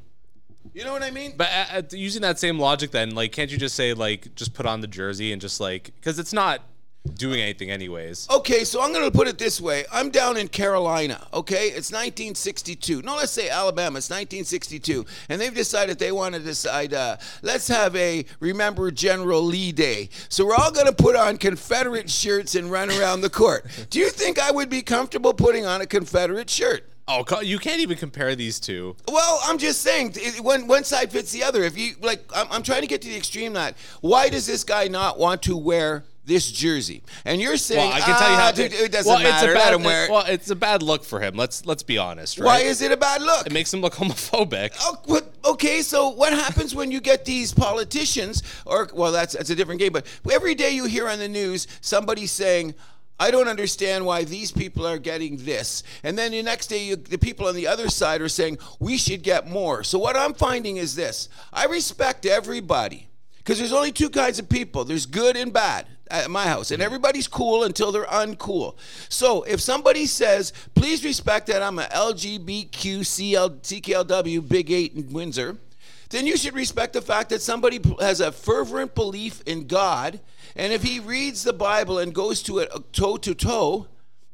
You 0.73 0.85
know 0.85 0.93
what 0.93 1.03
I 1.03 1.11
mean? 1.11 1.35
But 1.37 1.49
uh, 1.49 1.79
uh, 1.79 1.83
using 1.91 2.23
that 2.23 2.39
same 2.39 2.61
logic, 2.61 2.93
then, 2.93 3.13
like, 3.13 3.33
can't 3.33 3.51
you 3.51 3.59
just 3.59 3.75
say, 3.75 3.93
like, 3.93 4.37
just 4.37 4.55
put 4.55 4.67
on 4.67 4.83
the 4.83 4.87
jersey 4.87 5.33
and 5.33 5.43
just, 5.43 5.59
like, 5.59 5.91
because 5.97 6.21
it's 6.21 6.33
not 6.33 6.63
doing 7.07 7.41
anything 7.41 7.71
anyways. 7.71 8.29
Okay, 8.31 8.65
so 8.65 8.83
I'm 8.83 8.93
going 8.93 9.05
to 9.05 9.11
put 9.11 9.29
it 9.29 9.39
this 9.39 9.61
way. 9.61 9.85
I'm 9.93 10.11
down 10.11 10.37
in 10.37 10.49
Carolina, 10.49 11.27
okay? 11.33 11.69
It's 11.69 11.91
1962. 11.91 13.03
No, 13.03 13.17
let's 13.17 13.33
say 13.33 13.49
Alabama. 13.49 13.99
It's 13.99 14.11
1962. 14.11 15.05
And 15.29 15.41
they've 15.41 15.55
decided 15.55 15.99
they 15.99 16.13
want 16.13 16.35
to 16.35 16.41
decide, 16.41 16.95
uh, 16.95 17.17
let's 17.43 17.69
have 17.69 17.95
a 17.97 18.25
Remember 18.41 18.91
General 18.91 19.43
Lee 19.43 19.73
Day. 19.73 20.11
So 20.29 20.47
we're 20.47 20.55
all 20.55 20.73
going 20.73 20.87
to 20.87 20.93
put 20.93 21.17
on 21.17 21.37
Confederate 21.39 22.11
shirts 22.11 22.55
and 22.55 22.71
run 22.71 22.91
around 22.91 23.21
the 23.21 23.31
court. 23.31 23.67
Do 23.91 23.99
you 23.99 24.11
think 24.11 24.39
I 24.39 24.51
would 24.51 24.69
be 24.69 24.83
comfortable 24.83 25.35
putting 25.35 25.67
on 25.67 25.81
a 25.81 25.87
Confederate 25.87 26.51
shirt? 26.51 26.89
Oh, 27.09 27.41
you 27.41 27.59
can't 27.59 27.81
even 27.81 27.97
compare 27.97 28.35
these 28.35 28.59
two. 28.59 28.97
Well, 29.07 29.41
I'm 29.45 29.59
just 29.59 29.81
saying, 29.81 30.15
it, 30.17 30.41
one 30.41 30.67
one 30.67 30.83
side 30.83 31.13
fits 31.13 31.31
the 31.31 31.45
other. 31.45 31.63
If 31.63 31.79
you 31.79 31.95
like, 32.01 32.25
I'm, 32.35 32.49
I'm 32.51 32.63
trying 32.65 32.81
to 32.81 32.89
get 32.89 33.01
to 33.03 33.09
the 33.09 33.17
extreme. 33.17 33.53
That 33.53 33.77
why 34.01 34.29
does 34.29 34.45
this 34.45 34.65
guy 34.65 34.89
not 34.89 35.17
want 35.17 35.43
to 35.43 35.57
wear 35.57 36.03
this 36.27 36.51
jersey? 36.51 37.03
And 37.25 37.41
you're 37.41 37.57
saying, 37.57 37.89
Well, 37.89 37.97
I 37.97 38.01
can 38.01 38.19
tell 38.19 38.31
you 38.31 38.37
"Ah, 38.37 38.41
how 38.41 38.53
dude, 38.53 38.73
it 38.73 38.93
doesn't 38.93 39.11
well, 39.11 39.23
matter. 39.23 39.53
It's 39.53 39.55
a 39.55 39.59
Let 39.59 39.65
bad, 39.65 39.75
him 39.75 39.83
wear 39.85 40.05
it." 40.05 40.11
well, 40.11 40.25
it's 40.27 40.51
a 40.51 40.57
bad 40.57 40.83
look 40.83 41.05
for 41.05 41.21
him. 41.21 41.37
Let's 41.37 41.65
let's 41.65 41.83
be 41.83 41.99
honest, 41.99 42.39
right? 42.39 42.47
Why 42.47 42.59
is 42.61 42.83
it 42.83 42.93
a 42.93 42.97
bad 42.97 43.23
look? 43.23 43.47
it 43.47 43.53
makes 43.53 43.73
him 43.73 43.81
look 43.81 43.95
homophobic? 43.95 44.77
Oh, 44.81 44.97
what, 45.07 45.33
okay, 45.45 45.83
so 45.83 46.11
what 46.11 46.33
happens 46.33 46.75
when 46.75 46.91
you 46.91 47.01
get 47.01 47.25
these 47.25 47.55
politicians, 47.55 48.43
or 48.67 48.89
well, 48.93 49.13
that's 49.13 49.35
that's 49.35 49.51
a 49.51 49.55
different 49.55 49.81
game. 49.81 49.93
But 49.93 50.07
every 50.31 50.55
day 50.55 50.71
you 50.71 50.85
hear 50.85 51.09
on 51.09 51.19
the 51.19 51.29
news 51.29 51.67
somebody 51.81 52.27
saying. 52.27 52.75
I 53.19 53.31
don't 53.31 53.49
understand 53.49 54.05
why 54.05 54.25
these 54.25 54.53
people 54.53 54.87
are 54.87 54.99
getting 54.99 55.39
this. 55.39 55.83
And 56.03 56.19
then 56.19 56.33
the 56.33 56.43
next 56.43 56.67
day, 56.67 56.85
you, 56.85 56.97
the 56.97 57.17
people 57.17 57.47
on 57.47 57.55
the 57.55 57.67
other 57.67 57.89
side 57.89 58.21
are 58.21 58.29
saying, 58.29 58.59
we 58.79 58.99
should 58.99 59.23
get 59.23 59.49
more. 59.49 59.83
So, 59.85 59.99
what 59.99 60.19
I'm 60.19 60.35
finding 60.35 60.77
is 60.77 60.95
this 60.95 61.31
I 61.51 61.65
respect 61.65 62.27
everybody 62.27 63.09
because 63.39 63.59
there's 63.59 63.73
only 63.73 63.91
two 63.93 64.11
kinds 64.11 64.39
of 64.39 64.51
people 64.51 64.85
there's 64.85 65.07
good 65.07 65.35
and 65.35 65.51
bad 65.51 65.87
at 66.11 66.31
my 66.31 66.45
house, 66.45 66.71
and 66.71 66.83
everybody's 66.83 67.29
cool 67.29 67.65
until 67.65 67.93
they're 67.93 68.05
uncool. 68.05 68.77
So, 69.09 69.43
if 69.43 69.61
somebody 69.61 70.07
says, 70.07 70.53
please 70.75 71.05
respect 71.05 71.47
that 71.49 71.63
I'm 71.63 71.79
a 71.79 71.85
LGBTQ 71.85 73.01
CKLW 73.01 74.49
Big 74.49 74.71
8 74.71 74.95
in 74.95 75.13
Windsor, 75.13 75.57
then 76.11 76.27
you 76.27 76.37
should 76.37 76.55
respect 76.55 76.93
the 76.93 77.03
fact 77.03 77.31
that 77.31 77.43
somebody 77.43 77.81
has 78.01 78.21
a 78.21 78.31
fervent 78.31 78.95
belief 78.95 79.43
in 79.47 79.67
God, 79.67 80.21
and 80.55 80.73
if 80.73 80.83
he 80.83 81.01
reads 81.01 81.43
the 81.43 81.53
Bible 81.53 81.99
and 81.99 82.15
goes 82.15 82.43
to 82.45 82.59
it 82.59 82.69
uh, 82.73 82.81
toe 82.93 83.17
to 83.19 83.35
toe, 83.35 83.87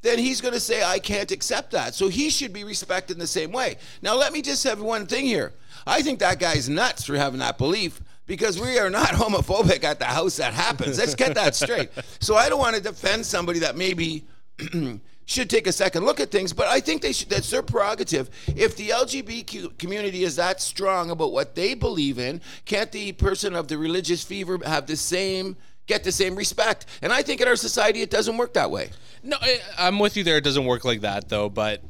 then 0.02 0.18
he's 0.18 0.40
going 0.40 0.54
to 0.54 0.60
say, 0.60 0.82
I 0.82 0.98
can't 0.98 1.30
accept 1.30 1.70
that. 1.72 1.94
So 1.94 2.08
he 2.08 2.28
should 2.28 2.52
be 2.52 2.64
respected 2.64 3.14
in 3.14 3.20
the 3.20 3.26
same 3.26 3.52
way. 3.52 3.76
Now, 4.02 4.16
let 4.16 4.32
me 4.32 4.42
just 4.42 4.64
have 4.64 4.80
one 4.80 5.06
thing 5.06 5.24
here. 5.24 5.52
I 5.86 6.02
think 6.02 6.18
that 6.18 6.40
guy's 6.40 6.68
nuts 6.68 7.04
for 7.04 7.16
having 7.16 7.38
that 7.38 7.56
belief 7.56 8.00
because 8.32 8.58
we 8.58 8.78
are 8.78 8.88
not 8.88 9.08
homophobic 9.10 9.84
at 9.84 9.98
the 9.98 10.06
house 10.06 10.38
that 10.38 10.54
happens. 10.54 10.98
Let's 10.98 11.14
get 11.14 11.34
that 11.34 11.54
straight. 11.54 11.90
So 12.18 12.34
I 12.34 12.48
don't 12.48 12.58
want 12.58 12.74
to 12.74 12.80
defend 12.80 13.26
somebody 13.26 13.58
that 13.58 13.76
maybe 13.76 14.24
should 15.26 15.50
take 15.50 15.66
a 15.66 15.72
second 15.72 16.06
look 16.06 16.18
at 16.18 16.30
things, 16.30 16.54
but 16.54 16.66
I 16.66 16.80
think 16.80 17.02
they 17.02 17.12
should. 17.12 17.28
That's 17.28 17.50
their 17.50 17.60
prerogative. 17.60 18.30
If 18.56 18.74
the 18.78 18.88
LGBT 18.88 19.76
community 19.76 20.24
is 20.24 20.36
that 20.36 20.62
strong 20.62 21.10
about 21.10 21.30
what 21.32 21.54
they 21.54 21.74
believe 21.74 22.18
in, 22.18 22.40
can't 22.64 22.90
the 22.90 23.12
person 23.12 23.54
of 23.54 23.68
the 23.68 23.76
religious 23.76 24.24
fever 24.24 24.58
have 24.64 24.86
the 24.86 24.96
same? 24.96 25.54
Get 25.86 26.02
the 26.02 26.12
same 26.12 26.34
respect, 26.34 26.86
and 27.02 27.12
I 27.12 27.22
think 27.22 27.42
in 27.42 27.48
our 27.48 27.56
society 27.56 28.00
it 28.00 28.08
doesn't 28.08 28.38
work 28.38 28.54
that 28.54 28.70
way. 28.70 28.92
No, 29.22 29.36
I, 29.38 29.58
I'm 29.76 29.98
with 29.98 30.16
you 30.16 30.24
there. 30.24 30.38
It 30.38 30.44
doesn't 30.44 30.64
work 30.64 30.86
like 30.86 31.02
that 31.02 31.28
though. 31.28 31.50
But 31.50 31.82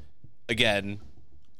again, 0.48 0.98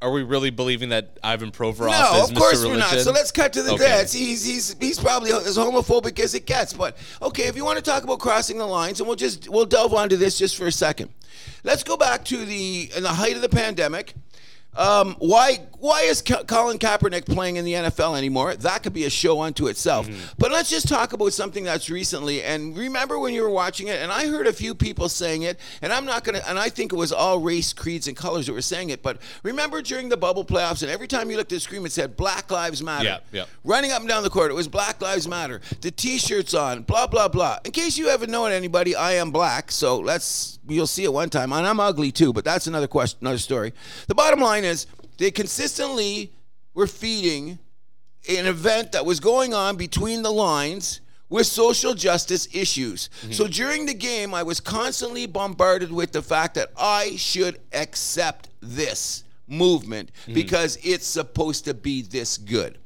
are 0.02 0.10
we 0.10 0.22
really 0.22 0.50
believing 0.50 0.88
that 0.90 1.18
Ivan 1.22 1.50
Provorov 1.52 1.90
is 1.90 2.00
a 2.00 2.02
homophobic? 2.02 2.12
No, 2.16 2.24
of 2.24 2.30
Mr. 2.30 2.36
course 2.36 2.64
we're 2.64 2.72
Religion? 2.72 2.96
not. 2.96 3.04
So 3.04 3.12
let's 3.12 3.30
cut 3.30 3.52
to 3.54 3.62
the 3.62 3.72
Okay. 3.72 4.00
He's 4.10 4.44
he's 4.44 4.76
he's 4.80 4.98
probably 4.98 5.32
as 5.32 5.56
homophobic 5.56 6.18
as 6.20 6.34
it 6.34 6.44
gets. 6.46 6.72
But 6.72 6.96
okay, 7.22 7.44
if 7.44 7.56
you 7.56 7.64
want 7.64 7.78
to 7.78 7.84
talk 7.84 8.02
about 8.02 8.18
crossing 8.18 8.58
the 8.58 8.66
lines, 8.66 9.00
and 9.00 9.06
we'll 9.06 9.16
just 9.16 9.48
we'll 9.48 9.64
delve 9.66 9.94
onto 9.94 10.16
this 10.16 10.36
just 10.38 10.56
for 10.56 10.66
a 10.66 10.72
second. 10.72 11.10
Let's 11.64 11.84
go 11.84 11.96
back 11.96 12.24
to 12.26 12.44
the 12.44 12.90
in 12.96 13.02
the 13.04 13.08
height 13.10 13.36
of 13.36 13.42
the 13.42 13.48
pandemic. 13.48 14.14
Um, 14.74 15.16
why 15.18 15.58
why 15.78 16.02
is 16.02 16.22
Ka- 16.22 16.44
Colin 16.44 16.78
Kaepernick 16.78 17.26
playing 17.26 17.56
in 17.56 17.64
the 17.64 17.72
NFL 17.74 18.16
anymore? 18.16 18.54
That 18.54 18.82
could 18.84 18.92
be 18.92 19.04
a 19.04 19.10
show 19.10 19.42
unto 19.42 19.66
itself. 19.66 20.08
But 20.38 20.52
let's 20.52 20.70
just 20.70 20.88
talk 20.88 21.12
about 21.12 21.32
something 21.32 21.64
that's 21.64 21.90
recently. 21.90 22.42
And 22.42 22.76
remember 22.78 23.18
when 23.18 23.34
you 23.34 23.42
were 23.42 23.50
watching 23.50 23.88
it, 23.88 24.00
and 24.00 24.12
I 24.12 24.28
heard 24.28 24.46
a 24.46 24.52
few 24.52 24.74
people 24.76 25.08
saying 25.08 25.42
it, 25.42 25.58
and 25.82 25.92
I'm 25.92 26.06
not 26.06 26.22
gonna, 26.24 26.40
and 26.46 26.56
I 26.58 26.68
think 26.68 26.92
it 26.92 26.96
was 26.96 27.12
all 27.12 27.40
race, 27.40 27.72
creeds, 27.72 28.06
and 28.06 28.16
colors 28.16 28.46
that 28.46 28.52
were 28.52 28.62
saying 28.62 28.90
it. 28.90 29.02
But 29.02 29.20
remember 29.42 29.82
during 29.82 30.08
the 30.08 30.16
bubble 30.16 30.44
playoffs, 30.44 30.82
and 30.82 30.90
every 30.90 31.08
time 31.08 31.30
you 31.30 31.36
looked 31.36 31.52
at 31.52 31.56
the 31.56 31.60
screen, 31.60 31.84
it 31.84 31.92
said 31.92 32.16
Black 32.16 32.50
Lives 32.50 32.80
Matter. 32.82 33.04
Yeah, 33.04 33.18
yeah. 33.32 33.44
Running 33.64 33.90
up 33.90 34.00
and 34.00 34.08
down 34.08 34.22
the 34.22 34.30
court, 34.30 34.50
it 34.52 34.54
was 34.54 34.68
Black 34.68 35.02
Lives 35.02 35.26
Matter. 35.26 35.60
The 35.80 35.90
T-shirts 35.90 36.54
on, 36.54 36.82
blah 36.82 37.08
blah 37.08 37.28
blah. 37.28 37.58
In 37.64 37.72
case 37.72 37.98
you 37.98 38.08
haven't 38.08 38.30
known 38.30 38.52
anybody, 38.52 38.94
I 38.94 39.14
am 39.14 39.32
black, 39.32 39.70
so 39.72 39.98
let's 39.98 40.60
you'll 40.68 40.86
see 40.86 41.02
it 41.04 41.12
one 41.12 41.28
time, 41.28 41.52
and 41.52 41.66
I'm 41.66 41.80
ugly 41.80 42.12
too, 42.12 42.32
but 42.32 42.44
that's 42.44 42.68
another 42.68 42.86
question, 42.86 43.18
another 43.22 43.38
story. 43.38 43.72
The 44.06 44.14
bottom 44.14 44.38
line 44.40 44.61
is 44.64 44.86
they 45.18 45.30
consistently 45.30 46.32
were 46.74 46.86
feeding 46.86 47.58
an 48.28 48.46
event 48.46 48.92
that 48.92 49.04
was 49.04 49.20
going 49.20 49.52
on 49.52 49.76
between 49.76 50.22
the 50.22 50.30
lines 50.30 51.00
with 51.28 51.46
social 51.46 51.94
justice 51.94 52.46
issues. 52.52 53.08
So 53.30 53.46
during 53.46 53.86
the 53.86 53.94
game, 53.94 54.34
I 54.34 54.42
was 54.42 54.60
constantly 54.60 55.26
bombarded 55.26 55.90
with 55.90 56.12
the 56.12 56.22
fact 56.22 56.54
that 56.56 56.70
I 56.76 57.16
should 57.16 57.58
accept 57.72 58.50
this 58.60 59.24
movement 59.48 60.10
because 60.26 60.78
it's 60.82 61.06
supposed 61.06 61.64
to 61.64 61.74
be 61.74 62.02
this 62.02 62.36
good. 62.36 62.78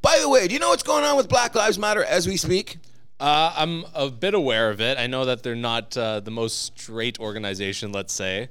By 0.00 0.18
the 0.20 0.28
way, 0.28 0.46
do 0.46 0.54
you 0.54 0.60
know 0.60 0.68
what's 0.68 0.84
going 0.84 1.04
on 1.04 1.16
with 1.16 1.28
Black 1.28 1.54
Lives 1.56 1.78
Matter 1.78 2.04
as 2.04 2.26
we 2.26 2.36
speak? 2.36 2.78
Uh, 3.18 3.52
I'm 3.56 3.84
a 3.94 4.08
bit 4.10 4.32
aware 4.34 4.70
of 4.70 4.80
it. 4.80 4.96
I 4.96 5.08
know 5.08 5.24
that 5.24 5.42
they're 5.42 5.56
not 5.56 5.96
uh, 5.96 6.20
the 6.20 6.30
most 6.30 6.78
straight 6.78 7.18
organization, 7.18 7.90
let's 7.90 8.14
say. 8.14 8.48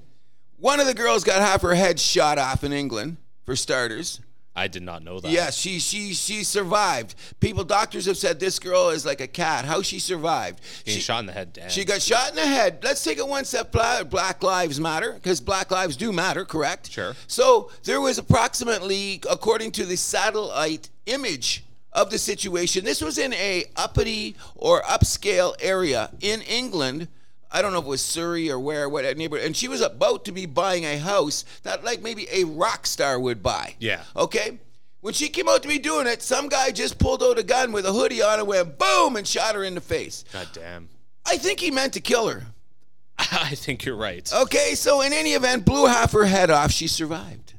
One 0.58 0.80
of 0.80 0.88
the 0.88 0.94
girls 0.94 1.24
got 1.24 1.40
half 1.42 1.62
her 1.62 1.76
head 1.76 2.00
shot 2.00 2.38
off 2.38 2.64
in 2.64 2.74
England, 2.74 3.18
for 3.46 3.56
starters. 3.56 4.20
I 4.56 4.68
did 4.68 4.82
not 4.82 5.04
know 5.04 5.20
that. 5.20 5.30
Yes, 5.32 5.56
she 5.56 5.78
she 5.78 6.16
she 6.16 6.44
survived. 6.44 7.14
People, 7.40 7.64
doctors 7.64 8.08
have 8.08 8.18
said 8.18 8.40
this 8.40 8.58
girl 8.58 8.90
is 8.90 9.06
like 9.06 9.22
a 9.22 9.28
cat. 9.28 9.66
How 9.66 9.84
she 9.84 10.00
survived? 10.00 10.60
Being 10.84 10.96
She, 10.98 11.02
shot 11.04 11.20
in 11.20 11.28
the 11.28 11.32
head. 11.32 11.54
Damn. 11.54 11.70
she 11.70 11.86
got 11.86 12.02
shot 12.02 12.30
in 12.32 12.36
the 12.36 12.42
head. 12.42 12.80
Let's 12.84 13.04
take 13.04 13.20
it 13.20 13.28
one 13.28 13.46
step. 13.46 13.72
Black 13.72 14.42
lives 14.42 14.80
matter 14.80 15.14
because 15.14 15.40
Black 15.42 15.70
lives 15.70 15.96
do 15.96 16.12
matter, 16.12 16.44
correct? 16.44 16.90
Sure. 16.92 17.14
So 17.28 17.70
there 17.84 18.02
was 18.02 18.18
approximately, 18.18 19.22
according 19.30 19.74
to 19.74 19.86
the 19.86 19.96
satellite 19.96 20.90
image 21.06 21.64
of 21.94 22.10
the 22.10 22.18
situation, 22.18 22.84
this 22.84 23.00
was 23.00 23.20
in 23.20 23.34
a 23.34 23.66
uppity 23.76 24.36
or 24.56 24.82
upscale 24.82 25.54
area 25.60 26.10
in 26.20 26.42
England. 26.42 27.10
I 27.51 27.62
don't 27.62 27.72
know 27.72 27.80
if 27.80 27.86
it 27.86 27.89
was 27.89 28.01
Surrey 28.01 28.51
or 28.51 28.60
where, 28.60 28.89
what 28.89 29.06
neighborhood, 29.18 29.46
and 29.46 29.56
she 29.56 29.68
was 29.68 29.82
about 29.82 30.25
to 30.25 30.32
be 30.32 30.46
buying 30.46 30.86
a 30.86 30.98
house 30.98 31.46
that, 31.63 31.84
like, 31.84 32.01
maybe 32.01 32.27
a 32.32 32.44
rock 32.44 32.86
star 32.86 33.20
would 33.20 33.42
buy. 33.42 33.75
Yeah. 33.80 34.04
Okay. 34.16 34.60
When 35.01 35.13
she 35.13 35.30
came 35.30 35.48
out 35.48 35.62
to 35.62 35.68
be 35.68 35.80
doing 35.80 36.08
it, 36.08 36.22
some 36.22 36.50
guy 36.50 36.72
just 36.72 37.00
pulled 37.00 37.24
out 37.24 37.38
a 37.38 37.44
gun 37.44 37.72
with 37.72 37.86
a 37.86 37.94
hoodie 37.94 38.22
on 38.22 38.39
and 38.39 38.48
went 38.48 38.77
boom 38.77 39.16
and 39.16 39.25
shot 39.25 39.56
her 39.56 39.63
in 39.63 39.75
the 39.75 39.82
face. 39.82 40.25
God 40.34 40.50
damn. 40.54 40.89
I 41.25 41.38
think 41.38 41.60
he 41.60 41.72
meant 41.72 41.94
to 41.94 42.01
kill 42.01 42.27
her. 42.27 42.44
I 43.18 43.56
think 43.56 43.86
you're 43.86 43.96
right. 43.96 44.30
Okay, 44.34 44.75
so 44.75 45.01
in 45.01 45.13
any 45.13 45.32
event, 45.32 45.66
blew 45.66 45.86
half 45.86 46.12
her 46.12 46.25
head 46.25 46.50
off. 46.50 46.72
She 46.72 46.88
survived. 46.88 47.54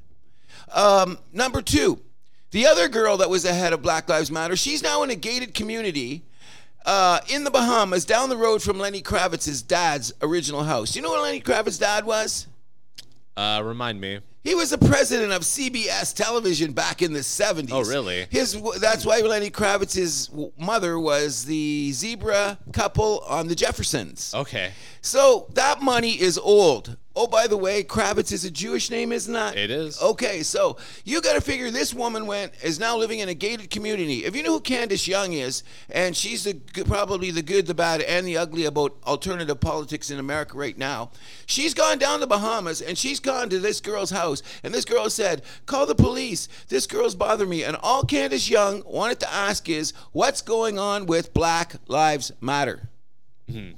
Um, 0.72 1.18
number 1.32 1.62
two, 1.62 2.00
the 2.50 2.66
other 2.66 2.88
girl 2.88 3.16
that 3.18 3.30
was 3.30 3.44
ahead 3.44 3.72
of 3.72 3.82
Black 3.82 4.08
Lives 4.08 4.30
Matter, 4.30 4.56
she's 4.56 4.82
now 4.82 5.02
in 5.02 5.10
a 5.10 5.14
gated 5.14 5.54
community 5.54 6.24
uh, 6.86 7.20
in 7.28 7.44
the 7.44 7.50
Bahamas, 7.50 8.04
down 8.04 8.28
the 8.28 8.36
road 8.36 8.62
from 8.62 8.78
Lenny 8.78 9.02
Kravitz's 9.02 9.62
dad's 9.62 10.12
original 10.22 10.62
house. 10.62 10.96
You 10.96 11.02
know 11.02 11.10
what 11.10 11.22
Lenny 11.22 11.40
Kravitz's 11.40 11.78
dad 11.78 12.04
was? 12.04 12.46
Uh, 13.36 13.62
remind 13.64 14.00
me. 14.00 14.20
He 14.42 14.54
was 14.54 14.70
the 14.70 14.78
president 14.78 15.32
of 15.32 15.42
CBS 15.42 16.14
television 16.14 16.72
back 16.72 17.02
in 17.02 17.12
the 17.12 17.20
70s. 17.20 17.68
Oh, 17.70 17.82
really? 17.82 18.26
His 18.30 18.60
that's 18.80 19.04
why 19.04 19.20
Lenny 19.20 19.50
Kravitz's 19.50 20.30
mother 20.56 20.98
was 20.98 21.44
the 21.44 21.92
zebra 21.92 22.58
couple 22.72 23.22
on 23.28 23.48
the 23.48 23.54
Jeffersons. 23.54 24.32
Okay. 24.34 24.70
So 25.02 25.48
that 25.54 25.82
money 25.82 26.18
is 26.18 26.38
old. 26.38 26.96
Oh, 27.20 27.26
by 27.26 27.48
the 27.48 27.56
way, 27.56 27.82
Kravitz 27.82 28.30
is 28.30 28.44
a 28.44 28.50
Jewish 28.50 28.90
name, 28.90 29.10
isn't 29.10 29.34
that? 29.34 29.56
It 29.56 29.72
is. 29.72 30.00
Okay, 30.00 30.44
so 30.44 30.76
you 31.04 31.20
got 31.20 31.32
to 31.32 31.40
figure 31.40 31.68
this 31.68 31.92
woman 31.92 32.28
went 32.28 32.52
is 32.62 32.78
now 32.78 32.96
living 32.96 33.18
in 33.18 33.28
a 33.28 33.34
gated 33.34 33.70
community. 33.70 34.24
If 34.24 34.36
you 34.36 34.44
know 34.44 34.52
who 34.52 34.60
Candace 34.60 35.08
Young 35.08 35.32
is, 35.32 35.64
and 35.90 36.16
she's 36.16 36.44
the 36.44 36.54
probably 36.84 37.32
the 37.32 37.42
good, 37.42 37.66
the 37.66 37.74
bad, 37.74 38.02
and 38.02 38.24
the 38.24 38.36
ugly 38.36 38.66
about 38.66 38.96
alternative 39.04 39.58
politics 39.58 40.12
in 40.12 40.20
America 40.20 40.56
right 40.56 40.78
now. 40.78 41.10
She's 41.44 41.74
gone 41.74 41.98
down 41.98 42.20
to 42.20 42.28
Bahamas 42.28 42.80
and 42.80 42.96
she's 42.96 43.18
gone 43.18 43.48
to 43.48 43.58
this 43.58 43.80
girl's 43.80 44.10
house, 44.10 44.40
and 44.62 44.72
this 44.72 44.84
girl 44.84 45.10
said, 45.10 45.42
"Call 45.66 45.86
the 45.86 45.96
police. 45.96 46.48
This 46.68 46.86
girl's 46.86 47.16
bothering 47.16 47.50
me." 47.50 47.64
And 47.64 47.76
all 47.82 48.04
Candace 48.04 48.48
Young 48.48 48.84
wanted 48.86 49.18
to 49.18 49.34
ask 49.34 49.68
is, 49.68 49.92
"What's 50.12 50.40
going 50.40 50.78
on 50.78 51.06
with 51.06 51.34
Black 51.34 51.74
Lives 51.88 52.30
Matter?" 52.40 52.90
Hmm. 53.50 53.70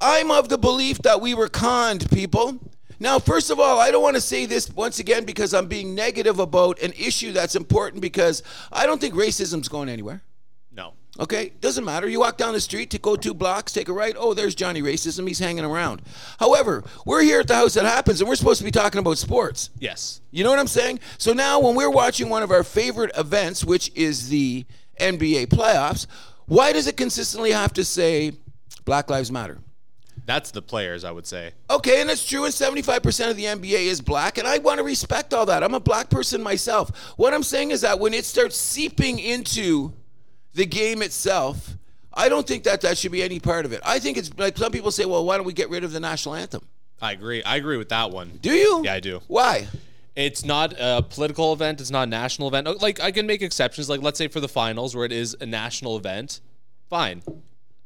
I'm 0.00 0.30
of 0.30 0.48
the 0.48 0.58
belief 0.58 0.98
that 1.02 1.20
we 1.20 1.34
were 1.34 1.48
conned, 1.48 2.10
people. 2.10 2.58
Now, 2.98 3.18
first 3.18 3.50
of 3.50 3.58
all, 3.60 3.78
I 3.78 3.90
don't 3.90 4.02
want 4.02 4.16
to 4.16 4.20
say 4.20 4.46
this 4.46 4.70
once 4.70 4.98
again 4.98 5.24
because 5.24 5.54
I'm 5.54 5.66
being 5.66 5.94
negative 5.94 6.38
about 6.38 6.80
an 6.80 6.92
issue 6.92 7.32
that's 7.32 7.54
important 7.54 8.02
because 8.02 8.42
I 8.72 8.86
don't 8.86 9.00
think 9.00 9.14
racism's 9.14 9.68
going 9.68 9.88
anywhere. 9.88 10.22
No. 10.70 10.92
Okay, 11.18 11.52
doesn't 11.60 11.84
matter. 11.84 12.08
You 12.08 12.20
walk 12.20 12.36
down 12.36 12.52
the 12.52 12.60
street 12.60 12.90
to 12.90 12.98
go 12.98 13.16
two 13.16 13.34
blocks, 13.34 13.72
take 13.72 13.88
a 13.88 13.92
right. 13.92 14.14
Oh, 14.18 14.32
there's 14.34 14.54
Johnny 14.54 14.82
Racism. 14.82 15.26
He's 15.26 15.38
hanging 15.38 15.64
around. 15.64 16.02
However, 16.38 16.84
we're 17.04 17.22
here 17.22 17.40
at 17.40 17.48
the 17.48 17.56
house 17.56 17.74
that 17.74 17.84
happens, 17.84 18.20
and 18.20 18.28
we're 18.28 18.36
supposed 18.36 18.58
to 18.58 18.64
be 18.64 18.70
talking 18.70 18.98
about 18.98 19.18
sports. 19.18 19.70
Yes. 19.78 20.20
You 20.30 20.44
know 20.44 20.50
what 20.50 20.58
I'm 20.58 20.66
saying? 20.66 21.00
So 21.18 21.32
now, 21.32 21.58
when 21.60 21.74
we're 21.74 21.90
watching 21.90 22.28
one 22.28 22.42
of 22.42 22.50
our 22.50 22.64
favorite 22.64 23.12
events, 23.16 23.64
which 23.64 23.90
is 23.94 24.28
the 24.28 24.64
NBA 24.98 25.46
playoffs, 25.48 26.06
why 26.46 26.72
does 26.72 26.86
it 26.86 26.96
consistently 26.96 27.52
have 27.52 27.72
to 27.74 27.84
say 27.84 28.32
Black 28.84 29.08
Lives 29.10 29.32
Matter? 29.32 29.58
That's 30.26 30.50
the 30.50 30.62
players, 30.62 31.04
I 31.04 31.10
would 31.10 31.26
say. 31.26 31.52
Okay, 31.68 32.00
and 32.00 32.10
it's 32.10 32.26
true, 32.26 32.44
and 32.44 32.52
75% 32.54 33.30
of 33.30 33.36
the 33.36 33.44
NBA 33.44 33.86
is 33.86 34.00
black, 34.00 34.38
and 34.38 34.46
I 34.46 34.58
want 34.58 34.78
to 34.78 34.84
respect 34.84 35.34
all 35.34 35.46
that. 35.46 35.62
I'm 35.62 35.74
a 35.74 35.80
black 35.80 36.10
person 36.10 36.42
myself. 36.42 36.90
What 37.16 37.34
I'm 37.34 37.42
saying 37.42 37.70
is 37.70 37.80
that 37.80 37.98
when 37.98 38.14
it 38.14 38.24
starts 38.24 38.56
seeping 38.56 39.18
into 39.18 39.92
the 40.54 40.66
game 40.66 41.02
itself, 41.02 41.76
I 42.12 42.28
don't 42.28 42.46
think 42.46 42.64
that 42.64 42.80
that 42.82 42.98
should 42.98 43.12
be 43.12 43.22
any 43.22 43.40
part 43.40 43.64
of 43.64 43.72
it. 43.72 43.80
I 43.84 43.98
think 43.98 44.18
it's 44.18 44.30
like 44.36 44.56
some 44.58 44.72
people 44.72 44.90
say, 44.90 45.04
well, 45.04 45.24
why 45.24 45.36
don't 45.36 45.46
we 45.46 45.52
get 45.52 45.70
rid 45.70 45.84
of 45.84 45.92
the 45.92 46.00
national 46.00 46.34
anthem? 46.34 46.62
I 47.00 47.12
agree. 47.12 47.42
I 47.42 47.56
agree 47.56 47.76
with 47.76 47.88
that 47.90 48.10
one. 48.10 48.38
Do 48.42 48.52
you? 48.52 48.82
Yeah, 48.84 48.94
I 48.94 49.00
do. 49.00 49.20
Why? 49.26 49.68
It's 50.16 50.44
not 50.44 50.74
a 50.78 51.02
political 51.02 51.52
event. 51.52 51.80
It's 51.80 51.90
not 51.90 52.02
a 52.08 52.10
national 52.10 52.48
event. 52.48 52.66
Oh, 52.66 52.76
Like 52.80 53.00
I 53.00 53.10
can 53.10 53.26
make 53.26 53.42
exceptions. 53.42 53.88
Like 53.88 54.02
let's 54.02 54.18
say 54.18 54.28
for 54.28 54.40
the 54.40 54.48
finals 54.48 54.94
where 54.94 55.04
it 55.06 55.12
is 55.12 55.36
a 55.40 55.46
national 55.46 55.96
event, 55.96 56.40
fine. 56.90 57.22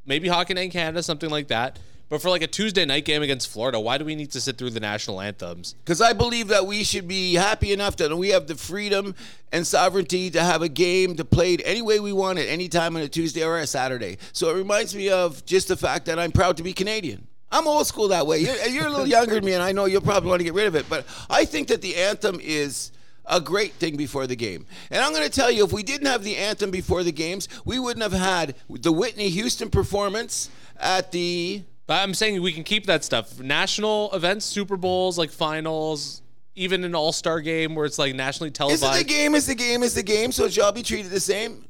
Maybe 0.07 0.29
Hockey 0.29 0.55
Night 0.55 0.63
in 0.63 0.71
Canada, 0.71 1.03
something 1.03 1.31
like 1.31 1.49
that. 1.49 1.79
But 2.09 2.21
for 2.21 2.29
like 2.29 2.43
a 2.43 2.47
Tuesday 2.47 2.85
night 2.85 3.05
game 3.05 3.23
against 3.23 3.51
Florida, 3.51 3.81
why 3.81 3.99
do 3.99 4.05
we 4.05 4.15
need 4.15 4.31
to 4.33 4.41
sit 4.41 4.59
through 4.59 4.71
the 4.71 4.81
national 4.81 5.21
anthems? 5.21 5.75
Because 5.85 6.01
I 6.01 6.13
believe 6.13 6.49
that 6.49 6.67
we 6.67 6.85
should 6.85 7.09
be 7.09 7.35
happy 7.35 7.73
enough 7.73 7.97
that 7.97 8.15
we 8.17 8.29
have 8.29 8.47
the 8.47 8.55
freedom 8.55 9.15
and 9.53 9.67
sovereignty 9.67 10.31
to 10.31 10.43
have 10.43 10.63
a 10.63 10.69
game 10.69 11.17
to 11.17 11.25
play 11.25 11.55
it 11.55 11.63
any 11.65 11.81
way 11.81 12.01
we 12.01 12.13
want 12.13 12.39
at 12.39 12.47
any 12.47 12.69
time 12.69 12.95
on 12.97 13.03
a 13.03 13.09
Tuesday 13.09 13.43
or 13.43 13.59
a 13.59 13.67
Saturday. 13.67 14.19
So 14.33 14.51
it 14.51 14.57
reminds 14.57 14.95
me 14.95 15.09
of 15.09 15.45
just 15.47 15.69
the 15.69 15.77
fact 15.77 16.07
that 16.07 16.19
I'm 16.19 16.33
proud 16.33 16.57
to 16.59 16.63
be 16.63 16.73
Canadian. 16.73 17.27
I'm 17.51 17.67
old 17.67 17.87
school 17.87 18.09
that 18.09 18.27
way. 18.27 18.39
You're, 18.39 18.57
you're 18.67 18.87
a 18.87 18.91
little 18.91 19.07
younger 19.19 19.37
than 19.37 19.45
me, 19.45 19.55
and 19.55 19.63
I 19.63 19.73
know 19.73 19.87
you'll 19.87 20.03
probably 20.03 20.29
want 20.29 20.41
to 20.41 20.45
get 20.45 20.55
rid 20.55 20.67
of 20.67 20.75
it. 20.75 20.87
But 20.89 21.07
I 21.31 21.45
think 21.45 21.69
that 21.69 21.83
the 21.83 21.97
anthem 21.97 22.39
is 22.43 22.93
a 23.27 23.41
great 23.41 23.73
thing 23.75 23.97
before 23.97 24.27
the 24.27 24.37
game. 24.37 24.67
And 24.91 25.03
I'm 25.03 25.13
going 25.13 25.25
to 25.25 25.31
tell 25.31 25.51
you, 25.51 25.65
if 25.65 25.73
we 25.73 25.83
didn't 25.83 26.07
have 26.09 26.23
the 26.23 26.37
anthem 26.37 26.71
before 26.71 27.03
the 27.03 27.13
games, 27.13 27.49
we 27.65 27.79
wouldn't 27.79 28.03
have 28.03 28.13
had 28.13 28.57
the 28.69 28.93
Whitney 28.93 29.31
Houston 29.31 29.71
performance 29.71 30.51
at 30.79 31.13
the 31.13 31.63
But 31.87 32.03
I'm 32.03 32.15
saying 32.15 32.41
we 32.41 32.53
can 32.53 32.65
keep 32.65 32.87
that 32.87 33.05
stuff. 33.05 33.41
National 33.41 34.11
events, 34.13 34.47
Super 34.47 34.77
Bowls, 34.77 35.19
like 35.19 35.31
finals, 35.31 36.23
even 36.55 36.85
an 36.85 36.95
All 36.95 37.13
Star 37.13 37.41
game 37.41 37.75
where 37.75 37.85
it's 37.85 37.99
like 37.99 38.15
nationally 38.15 38.51
televised. 38.51 39.01
The 39.01 39.05
game 39.05 39.35
is 39.35 39.47
the 39.47 39.55
game 39.55 39.83
is 39.83 39.95
the 39.95 40.03
game, 40.03 40.33
so 40.33 40.45
it 40.45 40.53
shall 40.53 40.73
be 40.73 40.83
treated 40.83 41.11
the 41.11 41.21
same? 41.21 41.67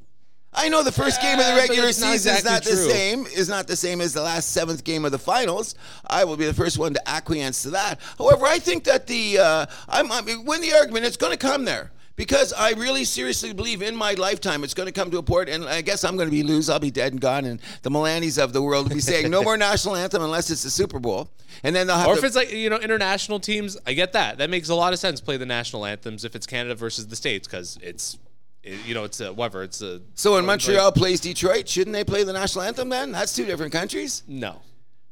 I 0.56 0.68
know 0.68 0.84
the 0.84 0.92
first 0.92 1.20
game 1.20 1.40
of 1.40 1.46
the 1.46 1.54
regular 1.54 1.86
not 1.86 1.94
season 1.94 2.12
is 2.12 2.26
exactly 2.26 2.50
not 2.52 2.62
the 2.62 2.70
true. 2.70 2.90
same, 2.90 3.26
is 3.26 3.48
not 3.48 3.66
the 3.66 3.74
same 3.74 4.00
as 4.00 4.12
the 4.12 4.22
last 4.22 4.52
seventh 4.52 4.84
game 4.84 5.04
of 5.04 5.10
the 5.10 5.18
finals. 5.18 5.74
I 6.06 6.24
will 6.24 6.36
be 6.36 6.46
the 6.46 6.54
first 6.54 6.78
one 6.78 6.94
to 6.94 7.08
acquiesce 7.08 7.62
to 7.62 7.70
that. 7.70 7.98
However, 8.18 8.46
I 8.46 8.60
think 8.60 8.84
that 8.84 9.08
the 9.08 9.38
uh, 9.38 9.66
I'm, 9.88 10.12
I 10.12 10.22
mean, 10.22 10.44
win 10.44 10.60
the 10.60 10.72
argument. 10.74 11.06
It's 11.06 11.16
going 11.16 11.32
to 11.32 11.38
come 11.38 11.64
there. 11.64 11.90
Because 12.16 12.52
I 12.52 12.72
really 12.72 13.04
seriously 13.04 13.52
believe 13.52 13.82
in 13.82 13.96
my 13.96 14.12
lifetime 14.14 14.62
it's 14.62 14.72
going 14.74 14.86
to 14.86 14.92
come 14.92 15.10
to 15.10 15.18
a 15.18 15.22
point, 15.22 15.48
and 15.48 15.64
I 15.64 15.80
guess 15.80 16.04
I'm 16.04 16.14
going 16.16 16.28
to 16.28 16.30
be 16.30 16.44
lose. 16.44 16.70
I'll 16.70 16.78
be 16.78 16.92
dead 16.92 17.12
and 17.12 17.20
gone, 17.20 17.44
and 17.44 17.60
the 17.82 17.90
Milanis 17.90 18.42
of 18.42 18.52
the 18.52 18.62
world 18.62 18.88
will 18.88 18.94
be 18.94 19.00
saying 19.00 19.30
no 19.30 19.42
more 19.42 19.56
national 19.70 19.96
anthem 19.96 20.22
unless 20.22 20.48
it's 20.48 20.62
the 20.62 20.70
Super 20.70 21.00
Bowl, 21.00 21.28
and 21.64 21.74
then 21.74 21.88
they'll 21.88 21.96
have 21.96 22.06
Or 22.06 22.12
to, 22.14 22.18
if 22.18 22.24
it's 22.24 22.36
like 22.36 22.52
you 22.52 22.70
know 22.70 22.78
international 22.78 23.40
teams, 23.40 23.76
I 23.84 23.94
get 23.94 24.12
that. 24.12 24.38
That 24.38 24.48
makes 24.48 24.68
a 24.68 24.76
lot 24.76 24.92
of 24.92 25.00
sense. 25.00 25.20
Play 25.20 25.38
the 25.38 25.46
national 25.46 25.84
anthems 25.84 26.24
if 26.24 26.36
it's 26.36 26.46
Canada 26.46 26.76
versus 26.76 27.08
the 27.08 27.16
states 27.16 27.48
because 27.48 27.78
it's, 27.82 28.16
it, 28.62 28.78
you 28.86 28.94
know, 28.94 29.02
it's 29.02 29.20
a 29.20 29.32
whatever. 29.32 29.64
It's 29.64 29.82
a 29.82 30.00
so 30.14 30.34
when 30.34 30.46
Montreal 30.46 30.92
plays 30.92 31.18
Detroit, 31.18 31.68
shouldn't 31.68 31.94
they 31.94 32.04
play 32.04 32.22
the 32.22 32.32
national 32.32 32.62
anthem 32.62 32.90
then? 32.90 33.10
That's 33.10 33.34
two 33.34 33.44
different 33.44 33.72
countries. 33.72 34.22
no. 34.28 34.60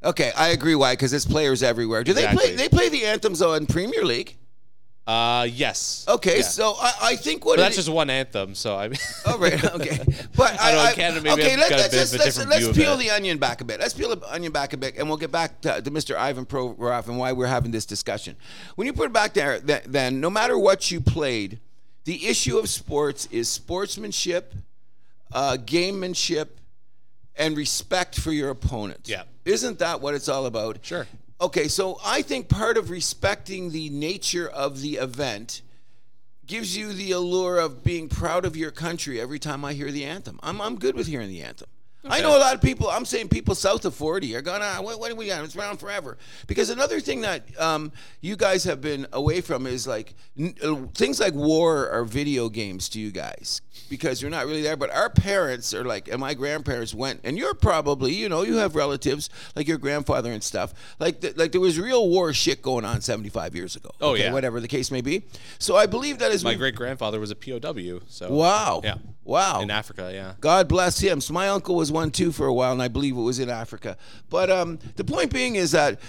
Okay, 0.05 0.33
I 0.37 0.49
agree. 0.49 0.75
Why? 0.75 0.95
Because 0.95 1.13
it's 1.13 1.25
players 1.25 1.63
everywhere. 1.63 2.03
Do 2.03 2.13
they 2.13 2.27
play? 2.27 2.57
They 2.57 2.69
play 2.69 2.89
the 2.89 3.07
anthems 3.07 3.39
though 3.39 3.55
in 3.55 3.67
Premier 3.67 4.05
League. 4.05 4.37
Uh, 5.05 5.49
yes. 5.51 6.05
Okay, 6.07 6.37
Yeah. 6.37 6.43
so 6.43 6.75
I, 6.79 6.93
I 7.03 7.17
think 7.17 7.45
what 7.45 7.57
But 7.57 7.63
that's 7.65 7.77
is- 7.77 7.87
just 7.87 7.95
one 7.95 8.09
anthem. 8.09 8.55
So 8.55 8.77
I 8.77 8.87
mean, 8.89 8.99
all 9.27 9.39
right. 9.39 9.63
Okay. 9.75 9.99
But 10.37 10.61
I 10.61 10.69
I, 10.69 10.73
don't 10.73 10.85
know, 10.85 10.93
Canada 10.95 11.21
maybe 11.23 11.43
okay, 11.43 11.57
let, 11.57 11.71
a 11.73 11.77
let's, 11.77 11.93
let's, 11.95 12.19
let's, 12.39 12.47
let's 12.47 12.77
peel 12.79 12.97
the 12.97 13.11
onion 13.11 13.39
back 13.39 13.61
a 13.61 13.65
bit. 13.65 13.81
Let's 13.81 13.95
peel 13.95 14.15
the 14.15 14.33
onion 14.33 14.53
back 14.53 14.73
a 14.75 14.77
bit, 14.77 14.97
and 14.97 15.09
we'll 15.09 15.17
get 15.19 15.33
back 15.33 15.61
to, 15.63 15.83
to 15.83 15.91
Mr. 15.91 16.17
Ivan 16.17 16.47
Provorov 16.47 17.09
and 17.09 17.19
why 17.19 17.33
we're 17.33 17.47
having 17.49 17.73
this 17.73 17.85
discussion. 17.85 18.37
When 18.77 18.87
you 18.87 18.93
put 18.93 19.07
it 19.07 19.13
back 19.13 19.35
there, 19.35 19.59
th- 19.61 19.85
then 19.87 20.21
no 20.21 20.31
matter 20.31 20.57
what 20.57 20.91
you 20.93 21.01
played, 21.01 21.59
the 22.05 22.27
issue 22.29 22.59
of 22.59 22.69
sports 22.69 23.27
is 23.33 23.49
sportsmanship, 23.49 24.55
uh, 25.33 25.57
gamemanship, 25.61 26.49
and 27.35 27.57
respect 27.57 28.21
for 28.21 28.31
your 28.31 28.51
opponent. 28.51 29.01
Yeah. 29.09 29.23
Isn't 29.45 29.81
that 29.81 30.01
what 30.01 30.15
it's 30.15 30.29
all 30.29 30.47
about? 30.47 30.79
Sure. 30.83 31.07
Okay, 31.43 31.67
so 31.67 31.99
I 32.05 32.23
think 32.23 32.49
part 32.49 32.77
of 32.79 32.89
respecting 32.89 33.73
the 33.73 33.91
nature 33.91 34.49
of 34.49 34.81
the 34.81 34.95
event 34.99 35.63
gives 36.47 36.77
you 36.77 36.93
the 36.93 37.11
allure 37.11 37.59
of 37.59 37.83
being 37.83 38.09
proud 38.09 38.45
of 38.45 38.57
your 38.57 38.71
country 38.71 39.21
every 39.21 39.41
time 39.41 39.65
I 39.65 39.73
hear 39.73 39.91
the 39.91 40.05
anthem. 40.05 40.39
I'm, 40.41 40.61
I'm 40.61 40.79
good 40.79 40.95
with 40.95 41.09
hearing 41.09 41.29
the 41.29 41.43
anthem. 41.43 41.67
I 42.05 42.21
know 42.21 42.37
a 42.37 42.41
lot 42.41 42.55
of 42.55 42.61
people, 42.61 42.89
I'm 42.91 43.05
saying 43.05 43.29
people 43.29 43.55
south 43.55 43.85
of 43.85 43.95
40 43.95 44.35
are 44.35 44.43
gonna. 44.43 44.83
what, 44.83 44.99
what 44.99 45.09
do 45.11 45.15
we 45.17 45.27
got? 45.29 45.45
It's 45.45 45.55
around 45.57 45.79
forever. 45.79 46.19
Because 46.49 46.69
another 46.71 46.99
thing 46.99 47.21
that 47.21 47.45
um, 47.61 47.93
you 48.21 48.35
guys 48.37 48.65
have 48.65 48.81
been 48.81 49.07
away 49.13 49.41
from 49.41 49.67
is 49.69 49.87
like 49.87 50.15
n- 50.39 50.55
uh, 50.65 50.77
things 50.95 51.21
like 51.21 51.35
war 51.35 51.89
are 51.91 52.05
video 52.05 52.49
games 52.49 52.89
to 52.91 53.01
you 53.01 53.13
guys 53.13 53.61
because 53.89 54.21
you're 54.21 54.31
not 54.33 54.47
really 54.47 54.63
there. 54.63 54.77
But 54.77 54.91
our 54.91 55.11
parents 55.11 55.73
are 55.73 55.85
like, 55.85 56.09
and 56.09 56.19
my 56.19 56.35
grandparents 56.35 56.93
went, 56.93 57.21
and 57.23 57.39
you're 57.39 57.55
probably, 57.55 58.13
you 58.13 58.29
know, 58.29 58.43
you 58.43 58.57
have 58.57 58.75
relatives 58.75 59.31
like 59.55 59.69
your 59.69 59.79
grandfather 59.79 60.33
and 60.33 60.43
stuff. 60.43 60.75
Like, 60.99 61.21
th- 61.21 61.37
like 61.37 61.53
there 61.53 61.61
was 61.61 61.79
real 61.79 62.09
war 62.09 62.33
shit 62.33 62.63
going 62.63 62.85
on 62.85 63.01
75 63.01 63.55
years 63.55 63.77
ago. 63.77 63.91
Oh, 64.01 64.15
yeah. 64.15 64.33
Whatever 64.33 64.59
the 64.61 64.69
case 64.69 64.91
may 64.91 65.03
be. 65.03 65.23
So 65.61 65.77
I 65.77 65.87
believe 65.87 66.19
that 66.19 66.33
is 66.33 66.43
my 66.43 66.55
great 66.55 66.75
grandfather 66.75 67.21
was 67.21 67.31
a 67.31 67.37
POW. 67.37 68.01
So 68.09 68.33
Wow. 68.33 68.81
Yeah. 68.83 68.95
Wow. 69.25 69.61
in 69.61 69.71
Africa. 69.71 70.11
Yeah. 70.13 70.35
God 70.41 70.69
bless 70.69 70.99
him. 70.99 71.21
So 71.21 71.33
my 71.33 71.49
uncle 71.49 71.77
was 71.77 71.93
one 71.93 72.11
too 72.11 72.33
for 72.33 72.47
a 72.47 72.53
while, 72.53 72.73
and 72.73 72.83
I 72.83 72.89
believe 72.89 73.17
it 73.17 73.21
was 73.21 73.39
in 73.39 73.49
Africa. 73.49 73.97
But 74.29 74.51
um, 74.51 74.79
the 74.97 75.05
point 75.05 75.33
being 75.33 75.57
is 75.57 75.71
that 75.73 76.01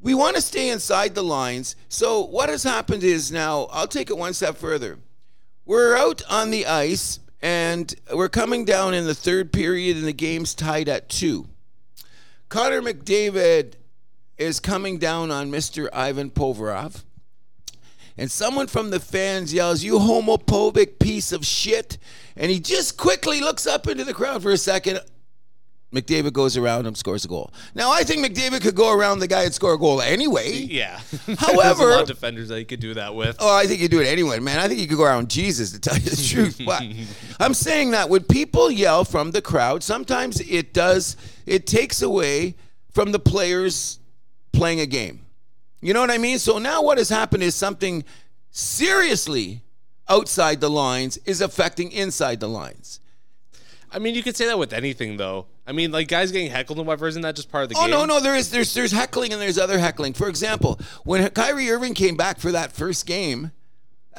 we 0.00 0.14
want 0.14 0.36
to 0.36 0.42
stay 0.42 0.70
inside 0.70 1.14
the 1.14 1.24
lines. 1.24 1.74
So 1.88 2.24
what 2.24 2.48
has 2.48 2.62
happened 2.62 3.02
is 3.02 3.32
now 3.32 3.64
I'll 3.72 3.88
take 3.88 4.10
it 4.10 4.16
one 4.16 4.34
step 4.34 4.56
further. 4.56 4.98
We're 5.64 5.96
out 5.96 6.22
on 6.30 6.50
the 6.50 6.66
ice, 6.66 7.18
and 7.42 7.94
we're 8.14 8.28
coming 8.28 8.64
down 8.64 8.94
in 8.94 9.04
the 9.04 9.14
third 9.14 9.52
period, 9.52 9.96
and 9.96 10.06
the 10.06 10.12
game's 10.12 10.54
tied 10.54 10.88
at 10.88 11.08
two. 11.08 11.48
Connor 12.48 12.80
McDavid 12.80 13.74
is 14.38 14.60
coming 14.60 14.98
down 14.98 15.30
on 15.30 15.50
Mr. 15.50 15.88
Ivan 15.92 16.30
Provorov 16.30 17.02
and 18.18 18.30
someone 18.30 18.66
from 18.66 18.90
the 18.90 19.00
fans 19.00 19.54
yells, 19.54 19.82
You 19.82 19.94
homophobic 19.98 20.98
piece 20.98 21.32
of 21.32 21.46
shit. 21.46 21.96
And 22.36 22.50
he 22.50 22.60
just 22.60 22.96
quickly 22.96 23.40
looks 23.40 23.66
up 23.66 23.88
into 23.88 24.04
the 24.04 24.14
crowd 24.14 24.42
for 24.42 24.50
a 24.50 24.58
second. 24.58 25.00
McDavid 25.92 26.34
goes 26.34 26.54
around 26.58 26.86
him, 26.86 26.94
scores 26.94 27.24
a 27.24 27.28
goal. 27.28 27.50
Now, 27.74 27.90
I 27.90 28.02
think 28.02 28.22
McDavid 28.24 28.60
could 28.60 28.74
go 28.74 28.92
around 28.92 29.20
the 29.20 29.26
guy 29.26 29.44
and 29.44 29.54
score 29.54 29.72
a 29.72 29.78
goal 29.78 30.02
anyway. 30.02 30.52
Yeah. 30.52 31.00
There's 31.26 31.38
However- 31.38 31.88
a 31.88 31.92
lot 31.92 32.02
of 32.02 32.08
defenders 32.08 32.48
that 32.48 32.58
you 32.58 32.66
could 32.66 32.80
do 32.80 32.92
that 32.94 33.14
with. 33.14 33.36
Oh, 33.40 33.56
I 33.56 33.66
think 33.66 33.80
you 33.80 33.88
do 33.88 33.98
it 34.00 34.06
anyway, 34.06 34.38
man. 34.38 34.58
I 34.58 34.68
think 34.68 34.80
you 34.80 34.86
could 34.86 34.98
go 34.98 35.04
around 35.04 35.30
Jesus 35.30 35.72
to 35.72 35.80
tell 35.80 35.94
you 35.96 36.10
the 36.10 36.16
truth. 36.16 36.60
But 36.66 36.82
I'm 37.40 37.54
saying 37.54 37.92
that 37.92 38.10
when 38.10 38.24
people 38.24 38.70
yell 38.70 39.04
from 39.04 39.30
the 39.30 39.40
crowd, 39.40 39.82
sometimes 39.82 40.40
it 40.42 40.74
does, 40.74 41.16
it 41.46 41.66
takes 41.66 42.02
away 42.02 42.56
from 42.92 43.12
the 43.12 43.18
players 43.18 43.98
playing 44.52 44.80
a 44.80 44.86
game. 44.86 45.24
You 45.80 45.94
know 45.94 46.00
what 46.00 46.10
I 46.10 46.18
mean? 46.18 46.38
So 46.38 46.58
now 46.58 46.82
what 46.82 46.98
has 46.98 47.08
happened 47.08 47.42
is 47.42 47.54
something 47.54 48.04
seriously 48.50 49.62
outside 50.08 50.60
the 50.60 50.70
lines 50.70 51.18
is 51.18 51.40
affecting 51.40 51.92
inside 51.92 52.40
the 52.40 52.48
lines. 52.48 53.00
I 53.90 53.98
mean, 53.98 54.14
you 54.14 54.22
could 54.22 54.36
say 54.36 54.46
that 54.46 54.58
with 54.58 54.72
anything, 54.72 55.16
though. 55.16 55.46
I 55.66 55.72
mean, 55.72 55.92
like 55.92 56.08
guys 56.08 56.32
getting 56.32 56.50
heckled 56.50 56.78
and 56.78 56.86
whatever, 56.86 57.06
isn't 57.08 57.22
that 57.22 57.36
just 57.36 57.50
part 57.50 57.64
of 57.64 57.68
the 57.70 57.76
Oh 57.76 57.86
game? 57.86 57.94
Oh 57.94 58.00
no, 58.00 58.16
no, 58.16 58.20
there 58.20 58.34
is 58.34 58.50
there's 58.50 58.74
there's 58.74 58.92
heckling 58.92 59.32
and 59.32 59.40
there's 59.40 59.58
other 59.58 59.78
heckling. 59.78 60.14
For 60.14 60.28
example, 60.28 60.80
when 61.04 61.28
Kyrie 61.30 61.70
Irving 61.70 61.94
came 61.94 62.16
back 62.16 62.38
for 62.38 62.52
that 62.52 62.72
first 62.72 63.06
game 63.06 63.52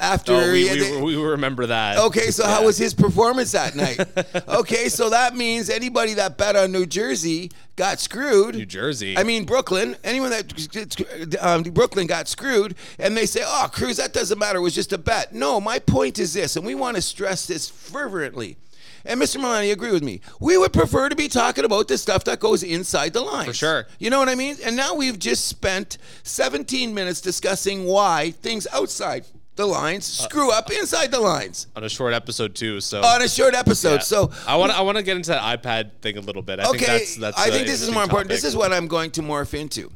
after 0.00 0.32
Oh, 0.32 0.52
we, 0.52 0.64
we, 0.70 0.78
the- 0.78 1.00
we 1.04 1.16
remember 1.16 1.66
that. 1.66 1.98
Okay, 1.98 2.30
so 2.30 2.46
how 2.46 2.64
was 2.64 2.78
his 2.78 2.94
performance 2.94 3.52
that 3.52 3.76
night? 3.76 4.00
okay, 4.48 4.88
so 4.88 5.10
that 5.10 5.36
means 5.36 5.68
anybody 5.70 6.14
that 6.14 6.38
bet 6.38 6.56
on 6.56 6.72
New 6.72 6.86
Jersey 6.86 7.52
got 7.76 8.00
screwed. 8.00 8.54
New 8.56 8.66
Jersey. 8.66 9.16
I 9.16 9.22
mean 9.22 9.44
Brooklyn. 9.44 9.96
Anyone 10.02 10.30
that 10.30 11.36
um, 11.40 11.62
Brooklyn 11.62 12.06
got 12.06 12.26
screwed, 12.28 12.74
and 12.98 13.16
they 13.16 13.26
say, 13.26 13.42
"Oh, 13.44 13.68
Cruz, 13.72 13.98
that 13.98 14.12
doesn't 14.12 14.38
matter. 14.38 14.58
It 14.58 14.62
was 14.62 14.74
just 14.74 14.92
a 14.92 14.98
bet." 14.98 15.34
No, 15.34 15.60
my 15.60 15.78
point 15.78 16.18
is 16.18 16.32
this, 16.32 16.56
and 16.56 16.64
we 16.64 16.74
want 16.74 16.96
to 16.96 17.02
stress 17.02 17.46
this 17.46 17.68
fervently. 17.68 18.56
And 19.04 19.18
Mr. 19.20 19.38
Milani, 19.40 19.72
agree 19.72 19.92
with 19.92 20.02
me. 20.02 20.20
We 20.40 20.58
would 20.58 20.74
prefer 20.74 21.08
to 21.08 21.16
be 21.16 21.26
talking 21.28 21.64
about 21.64 21.88
the 21.88 21.96
stuff 21.96 22.24
that 22.24 22.38
goes 22.38 22.62
inside 22.62 23.14
the 23.14 23.22
lines. 23.22 23.46
For 23.46 23.54
sure. 23.54 23.86
You 23.98 24.10
know 24.10 24.18
what 24.18 24.28
I 24.28 24.34
mean? 24.34 24.56
And 24.62 24.76
now 24.76 24.94
we've 24.94 25.18
just 25.18 25.46
spent 25.46 25.96
17 26.22 26.92
minutes 26.92 27.22
discussing 27.22 27.86
why 27.86 28.32
things 28.42 28.66
outside 28.74 29.24
the 29.60 29.66
lines 29.66 30.20
uh, 30.20 30.24
screw 30.24 30.50
up 30.50 30.68
uh, 30.70 30.74
inside 30.78 31.10
the 31.10 31.20
lines 31.20 31.68
on 31.76 31.84
a 31.84 31.88
short 31.88 32.14
episode 32.14 32.54
too. 32.54 32.80
So 32.80 33.02
on 33.02 33.22
a 33.22 33.28
short 33.28 33.54
episode. 33.54 33.96
Yeah. 33.96 33.98
So 33.98 34.30
I 34.46 34.56
want 34.56 34.72
to 34.72 34.78
I 34.78 34.80
want 34.80 34.96
to 34.96 35.02
get 35.02 35.16
into 35.16 35.30
that 35.30 35.62
iPad 35.62 35.92
thing 36.00 36.16
a 36.16 36.20
little 36.20 36.42
bit. 36.42 36.58
I 36.58 36.64
think 36.64 36.76
okay, 36.76 36.86
that's 36.86 37.16
that's. 37.16 37.38
I 37.38 37.50
think 37.50 37.66
this 37.66 37.82
is 37.82 37.90
more 37.90 38.02
important. 38.02 38.28
This 38.28 38.44
is 38.44 38.56
what 38.56 38.72
I'm 38.72 38.88
going 38.88 39.10
to 39.12 39.22
morph 39.22 39.54
into. 39.54 39.92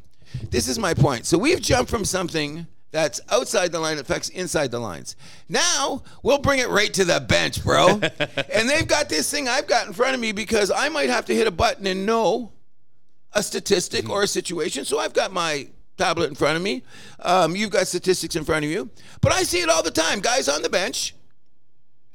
This 0.49 0.67
is 0.67 0.77
my 0.77 0.93
point. 0.93 1.25
So 1.25 1.37
we've 1.37 1.61
jumped 1.61 1.89
from 1.89 2.05
something 2.05 2.67
that's 2.91 3.19
outside 3.29 3.71
the 3.71 3.79
line 3.79 3.97
affects 3.97 4.29
inside 4.29 4.71
the 4.71 4.79
lines. 4.79 5.15
Now 5.49 6.03
we'll 6.23 6.37
bring 6.37 6.59
it 6.59 6.69
right 6.69 6.93
to 6.93 7.03
the 7.03 7.19
bench, 7.19 7.63
bro. 7.63 7.87
and 8.53 8.69
they've 8.69 8.87
got 8.87 9.09
this 9.09 9.29
thing 9.29 9.47
I've 9.49 9.67
got 9.67 9.87
in 9.87 9.93
front 9.93 10.13
of 10.13 10.21
me 10.21 10.31
because 10.31 10.71
I 10.71 10.89
might 10.89 11.09
have 11.09 11.25
to 11.25 11.35
hit 11.35 11.47
a 11.47 11.51
button 11.51 11.85
and 11.87 12.05
know 12.05 12.53
a 13.33 13.43
statistic 13.43 14.03
mm-hmm. 14.03 14.11
or 14.11 14.23
a 14.23 14.27
situation. 14.27 14.85
So 14.85 14.99
I've 14.99 15.13
got 15.13 15.33
my 15.33 15.67
tablet 15.97 16.29
in 16.29 16.35
front 16.35 16.57
of 16.57 16.63
me. 16.63 16.83
Um, 17.19 17.55
you've 17.55 17.71
got 17.71 17.87
statistics 17.87 18.35
in 18.35 18.43
front 18.43 18.65
of 18.65 18.71
you. 18.71 18.89
But 19.21 19.31
I 19.33 19.43
see 19.43 19.61
it 19.61 19.69
all 19.69 19.83
the 19.83 19.91
time. 19.91 20.19
Guys 20.19 20.47
on 20.47 20.61
the 20.61 20.69
bench. 20.69 21.15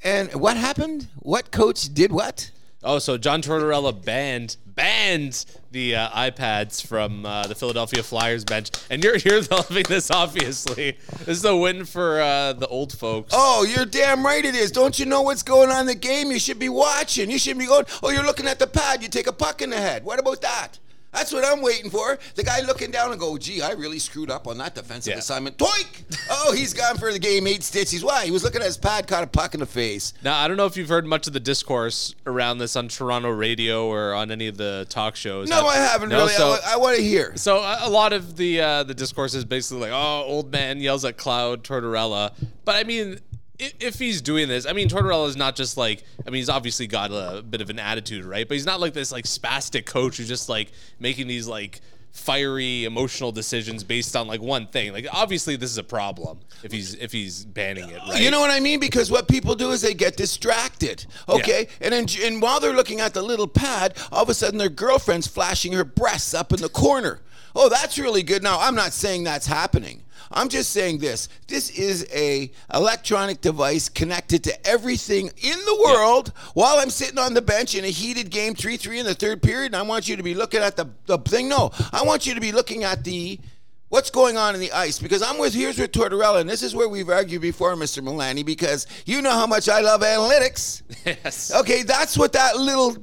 And 0.02 0.32
what 0.34 0.56
happened? 0.56 1.08
What 1.16 1.50
coach 1.50 1.92
did 1.92 2.12
what? 2.12 2.50
Oh, 2.82 2.98
so 2.98 3.18
John 3.18 3.42
Tortorella 3.42 3.92
banned 4.04 4.56
banned 4.64 5.44
the 5.70 5.96
uh, 5.96 6.08
iPads 6.08 6.84
from 6.86 7.26
uh, 7.26 7.46
the 7.46 7.54
Philadelphia 7.54 8.02
Flyers 8.02 8.42
bench, 8.42 8.70
and 8.88 9.04
you're 9.04 9.16
you're 9.16 9.42
loving 9.50 9.82
this. 9.82 10.10
Obviously, 10.10 10.96
this 11.18 11.28
is 11.38 11.44
a 11.44 11.54
win 11.54 11.84
for 11.84 12.22
uh, 12.22 12.54
the 12.54 12.66
old 12.68 12.96
folks. 12.96 13.34
Oh, 13.36 13.64
you're 13.64 13.84
damn 13.84 14.24
right 14.24 14.42
it 14.42 14.54
is. 14.54 14.70
Don't 14.70 14.98
you 14.98 15.04
know 15.04 15.20
what's 15.20 15.42
going 15.42 15.70
on 15.70 15.80
in 15.82 15.86
the 15.88 15.94
game? 15.94 16.30
You 16.30 16.38
should 16.38 16.58
be 16.58 16.70
watching. 16.70 17.30
You 17.30 17.38
should 17.38 17.58
be 17.58 17.66
going, 17.66 17.84
oh, 18.02 18.08
you're 18.08 18.24
looking 18.24 18.46
at 18.46 18.58
the 18.58 18.66
pad. 18.66 19.02
You 19.02 19.10
take 19.10 19.26
a 19.26 19.32
puck 19.32 19.60
in 19.60 19.68
the 19.68 19.76
head. 19.76 20.02
What 20.02 20.18
about 20.18 20.40
that? 20.40 20.78
That's 21.12 21.32
what 21.32 21.44
I'm 21.44 21.60
waiting 21.60 21.90
for. 21.90 22.18
The 22.36 22.44
guy 22.44 22.60
looking 22.60 22.90
down 22.90 23.10
and 23.10 23.18
go, 23.20 23.36
gee, 23.36 23.62
I 23.62 23.72
really 23.72 23.98
screwed 23.98 24.30
up 24.30 24.46
on 24.46 24.58
that 24.58 24.74
defensive 24.76 25.12
Yeah. 25.12 25.18
assignment. 25.18 25.58
Toink! 25.58 26.04
Oh, 26.30 26.52
he's 26.52 26.72
gone 26.72 26.98
for 26.98 27.12
the 27.12 27.18
game, 27.18 27.46
eight 27.46 27.62
stitches. 27.64 28.04
Why? 28.04 28.24
He 28.24 28.30
was 28.30 28.44
looking 28.44 28.60
at 28.60 28.66
his 28.66 28.76
pad, 28.76 29.08
caught 29.08 29.24
a 29.24 29.26
puck 29.26 29.54
in 29.54 29.60
the 29.60 29.66
face. 29.66 30.12
Now 30.22 30.38
I 30.38 30.46
don't 30.46 30.56
know 30.56 30.66
if 30.66 30.76
you've 30.76 30.88
heard 30.88 31.06
much 31.06 31.26
of 31.26 31.32
the 31.32 31.40
discourse 31.40 32.14
around 32.26 32.58
this 32.58 32.76
on 32.76 32.88
Toronto 32.88 33.30
radio 33.30 33.86
or 33.86 34.14
on 34.14 34.30
any 34.30 34.46
of 34.46 34.56
the 34.56 34.86
talk 34.88 35.16
shows. 35.16 35.48
No, 35.48 35.66
I 35.66 35.76
haven't 35.76 36.10
No, 36.10 36.18
really. 36.18 36.32
So, 36.32 36.56
I, 36.64 36.76
want 36.76 36.96
to 36.96 37.02
hear. 37.02 37.32
So 37.36 37.58
a 37.58 37.78
a 37.82 37.90
lot 37.90 38.12
of 38.12 38.36
the 38.36 38.60
uh, 38.60 38.82
the 38.84 38.94
discourse 38.94 39.34
is 39.34 39.44
basically 39.44 39.82
like, 39.82 39.92
oh, 39.92 40.22
old 40.26 40.52
man 40.52 40.78
yells 40.80 41.04
at 41.04 41.16
Cloud 41.16 41.64
Tortorella. 41.64 42.32
But 42.64 42.76
I 42.76 42.84
mean, 42.84 43.18
if, 43.60 43.98
he's 43.98 44.20
doing 44.20 44.48
this, 44.48 44.66
I 44.66 44.72
mean, 44.72 44.88
Tortorella 44.88 45.28
is 45.28 45.36
not 45.36 45.56
just 45.56 45.76
like, 45.76 46.02
I 46.26 46.30
mean, 46.30 46.38
he's 46.38 46.48
obviously 46.48 46.86
got 46.86 47.10
a 47.10 47.42
bit 47.42 47.60
of 47.60 47.70
an 47.70 47.78
attitude, 47.78 48.24
right? 48.24 48.46
But 48.46 48.54
he's 48.54 48.66
not 48.66 48.80
like 48.80 48.94
this 48.94 49.12
like 49.12 49.24
spastic 49.24 49.86
coach 49.86 50.16
who's 50.16 50.28
just 50.28 50.48
like 50.48 50.72
making 50.98 51.26
these 51.26 51.46
like 51.46 51.80
fiery 52.12 52.84
emotional 52.84 53.30
decisions 53.30 53.84
based 53.84 54.16
on 54.16 54.26
like 54.26 54.40
one 54.40 54.66
thing. 54.66 54.92
Like 54.92 55.06
obviously 55.12 55.56
this 55.56 55.70
is 55.70 55.78
a 55.78 55.84
problem 55.84 56.40
if 56.62 56.72
he's 56.72 56.94
if 56.94 57.12
he's 57.12 57.44
banning 57.44 57.88
it, 57.88 58.00
right? 58.08 58.20
You 58.20 58.30
know 58.30 58.40
what 58.40 58.50
I 58.50 58.60
mean? 58.60 58.80
Because 58.80 59.10
what 59.10 59.28
people 59.28 59.54
do 59.54 59.70
is 59.70 59.80
they 59.80 59.94
get 59.94 60.16
distracted. 60.16 61.06
Okay, 61.28 61.68
and 61.80 61.92
then 61.92 62.06
and 62.22 62.42
while 62.42 62.60
they're 62.60 62.74
looking 62.74 63.00
at 63.00 63.14
the 63.14 63.22
little 63.22 63.48
pad, 63.48 63.96
all 64.10 64.22
of 64.22 64.28
a 64.28 64.34
sudden 64.34 64.58
their 64.58 64.68
girlfriend's 64.68 65.26
flashing 65.26 65.72
her 65.72 65.84
breasts 65.84 66.34
up 66.34 66.52
in 66.52 66.60
the 66.60 66.68
corner. 66.68 67.20
Oh, 67.54 67.68
that's 67.68 67.98
really 67.98 68.22
good. 68.22 68.42
Now 68.42 68.58
I'm 68.60 68.74
not 68.74 68.92
saying 68.92 69.24
that's 69.24 69.46
happening. 69.46 70.02
I'm 70.30 70.48
just 70.48 70.70
saying 70.70 70.98
this. 70.98 71.28
This 71.48 71.70
is 71.70 72.06
a 72.12 72.50
electronic 72.72 73.40
device 73.40 73.88
connected 73.88 74.44
to 74.44 74.66
everything 74.66 75.30
in 75.36 75.58
the 75.58 75.82
world 75.84 76.32
while 76.54 76.78
I'm 76.78 76.90
sitting 76.90 77.18
on 77.18 77.34
the 77.34 77.42
bench 77.42 77.74
in 77.74 77.84
a 77.84 77.88
heated 77.88 78.30
game 78.30 78.54
3-3 78.54 79.00
in 79.00 79.06
the 79.06 79.14
third 79.14 79.42
period 79.42 79.66
and 79.66 79.76
I 79.76 79.82
want 79.82 80.08
you 80.08 80.16
to 80.16 80.22
be 80.22 80.34
looking 80.34 80.60
at 80.60 80.76
the, 80.76 80.88
the 81.06 81.18
thing. 81.18 81.48
No, 81.48 81.70
I 81.92 82.02
want 82.04 82.26
you 82.26 82.34
to 82.34 82.40
be 82.40 82.52
looking 82.52 82.84
at 82.84 83.02
the 83.02 83.40
what's 83.88 84.10
going 84.10 84.36
on 84.36 84.54
in 84.54 84.60
the 84.60 84.70
ice 84.72 85.00
because 85.00 85.20
I'm 85.20 85.38
with 85.38 85.52
here's 85.52 85.78
with 85.78 85.90
Tortorella 85.90 86.40
and 86.40 86.48
this 86.48 86.62
is 86.62 86.74
where 86.74 86.88
we've 86.88 87.10
argued 87.10 87.42
before, 87.42 87.74
Mr. 87.74 88.02
Milani, 88.02 88.46
because 88.46 88.86
you 89.04 89.20
know 89.20 89.32
how 89.32 89.46
much 89.46 89.68
I 89.68 89.80
love 89.80 90.02
analytics. 90.02 90.82
yes. 91.04 91.52
Okay, 91.54 91.82
that's 91.82 92.16
what 92.16 92.32
that 92.34 92.56
little 92.56 92.96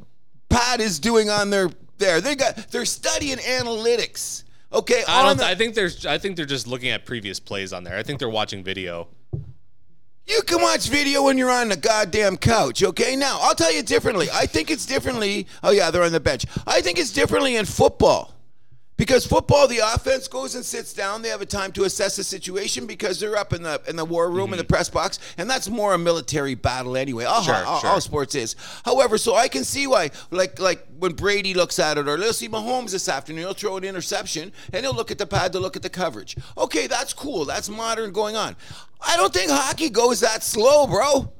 pad 0.49 0.79
is 0.79 0.99
doing 0.99 1.29
on 1.29 1.49
their 1.49 1.69
there. 1.97 2.21
They 2.21 2.35
got 2.35 2.55
they're 2.71 2.85
studying 2.85 3.37
analytics. 3.37 4.43
Okay, 4.71 5.03
I 5.07 5.23
don't. 5.23 5.37
the- 5.37 5.45
I 5.45 5.55
think 5.55 5.75
there's. 5.75 6.05
I 6.05 6.17
think 6.17 6.35
they're 6.35 6.45
just 6.45 6.67
looking 6.67 6.89
at 6.89 7.05
previous 7.05 7.39
plays 7.39 7.71
on 7.73 7.83
there. 7.83 7.97
I 7.97 8.03
think 8.03 8.19
they're 8.19 8.29
watching 8.29 8.63
video. 8.63 9.07
You 10.25 10.41
can 10.41 10.61
watch 10.61 10.89
video 10.89 11.23
when 11.23 11.37
you're 11.37 11.49
on 11.49 11.69
the 11.69 11.77
goddamn 11.77 12.35
couch, 12.35 12.83
okay? 12.83 13.15
Now, 13.15 13.39
I'll 13.41 13.55
tell 13.55 13.71
you 13.73 13.81
differently. 13.81 14.27
I 14.33 14.45
think 14.45 14.69
it's 14.69 14.85
differently. 14.85 15.47
Oh, 15.63 15.71
yeah, 15.71 15.89
they're 15.89 16.03
on 16.03 16.11
the 16.11 16.19
bench. 16.19 16.45
I 16.67 16.81
think 16.81 16.99
it's 16.99 17.13
differently 17.13 17.55
in 17.55 17.63
football. 17.65 18.33
Because 18.97 19.27
football, 19.27 19.67
the 19.67 19.77
offense 19.77 20.27
goes 20.27 20.55
and 20.55 20.65
sits 20.65 20.91
down. 20.91 21.21
They 21.21 21.29
have 21.29 21.41
a 21.41 21.45
time 21.45 21.71
to 21.73 21.83
assess 21.83 22.15
the 22.15 22.23
situation 22.23 22.87
because 22.87 23.19
they're 23.19 23.37
up 23.37 23.53
in 23.53 23.61
the 23.61 23.79
in 23.87 23.95
the 23.95 24.03
war 24.03 24.29
room 24.29 24.51
in 24.51 24.57
the 24.57 24.63
mm-hmm. 24.63 24.73
press 24.73 24.89
box, 24.89 25.19
and 25.37 25.47
that's 25.47 25.69
more 25.69 25.93
a 25.93 25.97
military 25.99 26.55
battle 26.55 26.97
anyway. 26.97 27.25
All, 27.25 27.43
Sure, 27.43 27.53
all, 27.53 27.79
sure. 27.79 27.89
all 27.91 28.01
sports 28.01 28.33
is. 28.33 28.55
However, 28.83 29.19
so 29.19 29.35
I 29.35 29.47
can 29.47 29.63
see 29.63 29.85
why, 29.85 30.09
like 30.31 30.59
like 30.59 30.85
when 30.97 31.13
Brady 31.13 31.53
looks 31.53 31.77
at 31.77 31.99
it, 31.99 32.07
or 32.07 32.17
let's 32.17 32.39
see 32.39 32.49
Mahomes 32.49 32.91
this 32.91 33.07
afternoon, 33.07 33.43
he'll 33.43 33.53
throw 33.53 33.77
an 33.77 33.83
interception 33.83 34.51
and 34.73 34.83
he'll 34.83 34.95
look 34.95 35.11
at 35.11 35.19
the 35.19 35.27
pad 35.27 35.53
to 35.53 35.59
look 35.59 35.75
at 35.75 35.83
the 35.83 35.89
coverage. 35.89 36.35
Okay, 36.57 36.87
that's 36.87 37.13
cool. 37.13 37.45
That's 37.45 37.69
modern 37.69 38.11
going 38.11 38.35
on. 38.35 38.55
I 38.99 39.15
don't 39.15 39.31
think 39.31 39.51
hockey 39.51 39.89
goes 39.89 40.21
that 40.21 40.41
slow, 40.41 40.87
bro. 40.87 41.31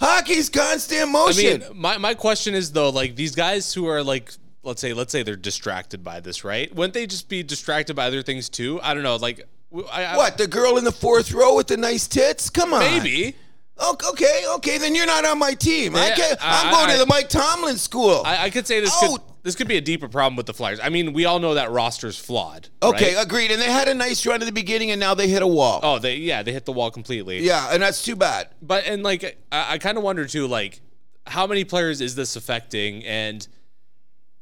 Hockey's 0.00 0.48
constant 0.48 1.10
motion. 1.10 1.62
I 1.62 1.68
mean, 1.68 1.80
my, 1.80 1.98
my 1.98 2.14
question 2.14 2.54
is 2.54 2.70
though, 2.70 2.90
like 2.90 3.16
these 3.16 3.34
guys 3.34 3.74
who 3.74 3.86
are 3.88 4.02
like, 4.02 4.32
let's 4.62 4.80
say, 4.80 4.92
let's 4.92 5.12
say 5.12 5.22
they're 5.22 5.36
distracted 5.36 6.02
by 6.04 6.20
this, 6.20 6.44
right? 6.44 6.74
Wouldn't 6.74 6.94
they 6.94 7.06
just 7.06 7.28
be 7.28 7.42
distracted 7.42 7.94
by 7.94 8.06
other 8.06 8.22
things 8.22 8.48
too? 8.48 8.80
I 8.82 8.94
don't 8.94 9.02
know. 9.02 9.16
Like, 9.16 9.46
I, 9.92 10.04
I- 10.04 10.16
what 10.16 10.38
the 10.38 10.46
girl 10.46 10.78
in 10.78 10.84
the 10.84 10.92
fourth 10.92 11.32
row 11.32 11.56
with 11.56 11.66
the 11.68 11.76
nice 11.76 12.06
tits? 12.08 12.50
Come 12.50 12.72
on, 12.74 12.80
Maybe. 12.80 13.36
Okay, 13.80 14.42
okay, 14.56 14.78
then 14.78 14.96
you're 14.96 15.06
not 15.06 15.24
on 15.24 15.38
my 15.38 15.54
team. 15.54 15.94
I 15.94 16.10
can't, 16.10 16.36
I'm 16.42 16.72
going 16.72 16.90
I- 16.90 16.92
to 16.94 16.98
the 16.98 17.06
Mike 17.06 17.28
Tomlin 17.28 17.76
school. 17.76 18.22
I, 18.24 18.46
I 18.46 18.50
could 18.50 18.66
say 18.66 18.80
this 18.80 18.92
Oh. 19.00 19.12
could 19.16 19.22
this 19.44 19.54
could 19.54 19.68
be 19.68 19.76
a 19.76 19.80
deeper 19.80 20.08
problem 20.08 20.36
with 20.36 20.46
the 20.46 20.52
Flyers. 20.52 20.80
I 20.82 20.88
mean, 20.88 21.12
we 21.12 21.24
all 21.24 21.38
know 21.38 21.54
that 21.54 21.70
roster's 21.70 22.18
flawed. 22.18 22.68
okay, 22.82 23.14
right? 23.14 23.24
agreed. 23.24 23.50
And 23.52 23.62
they 23.62 23.70
had 23.70 23.86
a 23.88 23.94
nice 23.94 24.26
run 24.26 24.42
at 24.42 24.46
the 24.46 24.52
beginning, 24.52 24.90
and 24.90 24.98
now 24.98 25.14
they 25.14 25.28
hit 25.28 25.42
a 25.42 25.46
wall. 25.46 25.78
Oh, 25.82 25.98
they 26.00 26.16
yeah, 26.16 26.42
they 26.42 26.52
hit 26.52 26.64
the 26.66 26.72
wall 26.72 26.90
completely. 26.90 27.38
Yeah, 27.40 27.68
and 27.72 27.80
that's 27.80 28.02
too 28.02 28.16
bad. 28.16 28.48
But 28.60 28.84
and 28.86 29.04
like 29.04 29.38
I, 29.52 29.74
I 29.74 29.78
kind 29.78 29.96
of 29.96 30.02
wonder 30.02 30.26
too, 30.26 30.48
like 30.48 30.80
how 31.26 31.46
many 31.46 31.62
players 31.64 32.00
is 32.00 32.14
this 32.16 32.34
affecting, 32.34 33.04
and 33.04 33.46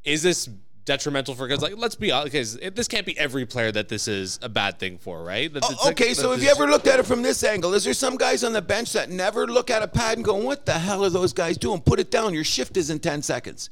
is 0.06 0.22
this 0.22 0.48
detrimental 0.86 1.34
for? 1.34 1.46
Because 1.46 1.62
like 1.62 1.76
let's 1.76 1.96
be 1.96 2.10
honest, 2.12 2.32
because 2.32 2.56
this 2.74 2.88
can't 2.88 3.04
be 3.04 3.18
every 3.18 3.44
player 3.44 3.70
that 3.72 3.88
this 3.88 4.08
is 4.08 4.38
a 4.40 4.48
bad 4.48 4.78
thing 4.78 4.96
for, 4.98 5.22
right? 5.22 5.50
Oh, 5.54 5.58
like- 5.84 5.86
okay, 5.92 6.14
so 6.14 6.30
have 6.30 6.42
you 6.42 6.48
ever 6.48 6.66
looked 6.66 6.86
at 6.86 6.98
it 7.00 7.04
from 7.06 7.22
this 7.22 7.42
angle? 7.44 7.74
Is 7.74 7.84
there 7.84 7.92
some 7.92 8.16
guys 8.16 8.44
on 8.44 8.52
the 8.52 8.62
bench 8.62 8.92
that 8.94 9.10
never 9.10 9.46
look 9.46 9.68
at 9.68 9.82
a 9.82 9.88
pad 9.88 10.16
and 10.16 10.24
go, 10.24 10.34
"What 10.36 10.64
the 10.64 10.74
hell 10.74 11.04
are 11.04 11.10
those 11.10 11.32
guys 11.32 11.58
doing? 11.58 11.80
Put 11.80 11.98
it 12.00 12.10
down. 12.10 12.32
Your 12.32 12.44
shift 12.44 12.76
is 12.76 12.88
in 12.88 13.00
ten 13.00 13.20
seconds." 13.22 13.68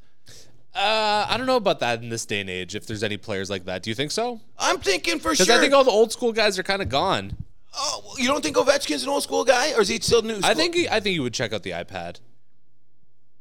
Uh, 0.75 1.25
I 1.29 1.37
don't 1.37 1.47
know 1.47 1.55
about 1.57 1.79
that 1.81 2.03
in 2.03 2.09
this 2.09 2.27
day 2.27 2.41
and 2.41 2.51
age. 2.51 2.75
If 2.75 2.85
there's 2.89 3.05
any 3.05 3.17
players 3.17 3.49
like 3.49 3.65
that, 3.67 3.85
do 3.85 3.91
you 3.91 3.95
think 3.95 4.11
so? 4.11 4.41
I'm 4.59 4.79
thinking 4.81 5.21
for 5.21 5.33
sure. 5.37 5.47
Because. 5.47 5.59
I 5.59 5.63
think 5.63 5.73
all 5.73 5.85
the 5.85 5.93
old 5.93 6.11
school 6.11 6.33
guys 6.33 6.59
are 6.59 6.65
kind 6.65 6.83
of 6.83 6.89
gone. 6.89 7.37
oh, 7.79 8.15
you 8.19 8.27
don't 8.27 8.43
think 8.43 8.57
Ovechkin's 8.57 9.05
an 9.05 9.09
old 9.09 9.23
school 9.23 9.45
guy, 9.45 9.73
or 9.75 9.83
is 9.83 9.89
he 9.89 10.01
still 10.01 10.23
new? 10.23 10.35
School? 10.35 10.45
I 10.47 10.55
think 10.55 10.75
he, 10.75 10.89
I 10.89 10.99
think 10.99 11.15
you 11.15 11.23
would 11.23 11.33
check 11.35 11.53
out 11.53 11.63
the 11.63 11.71
iPad. 11.71 12.19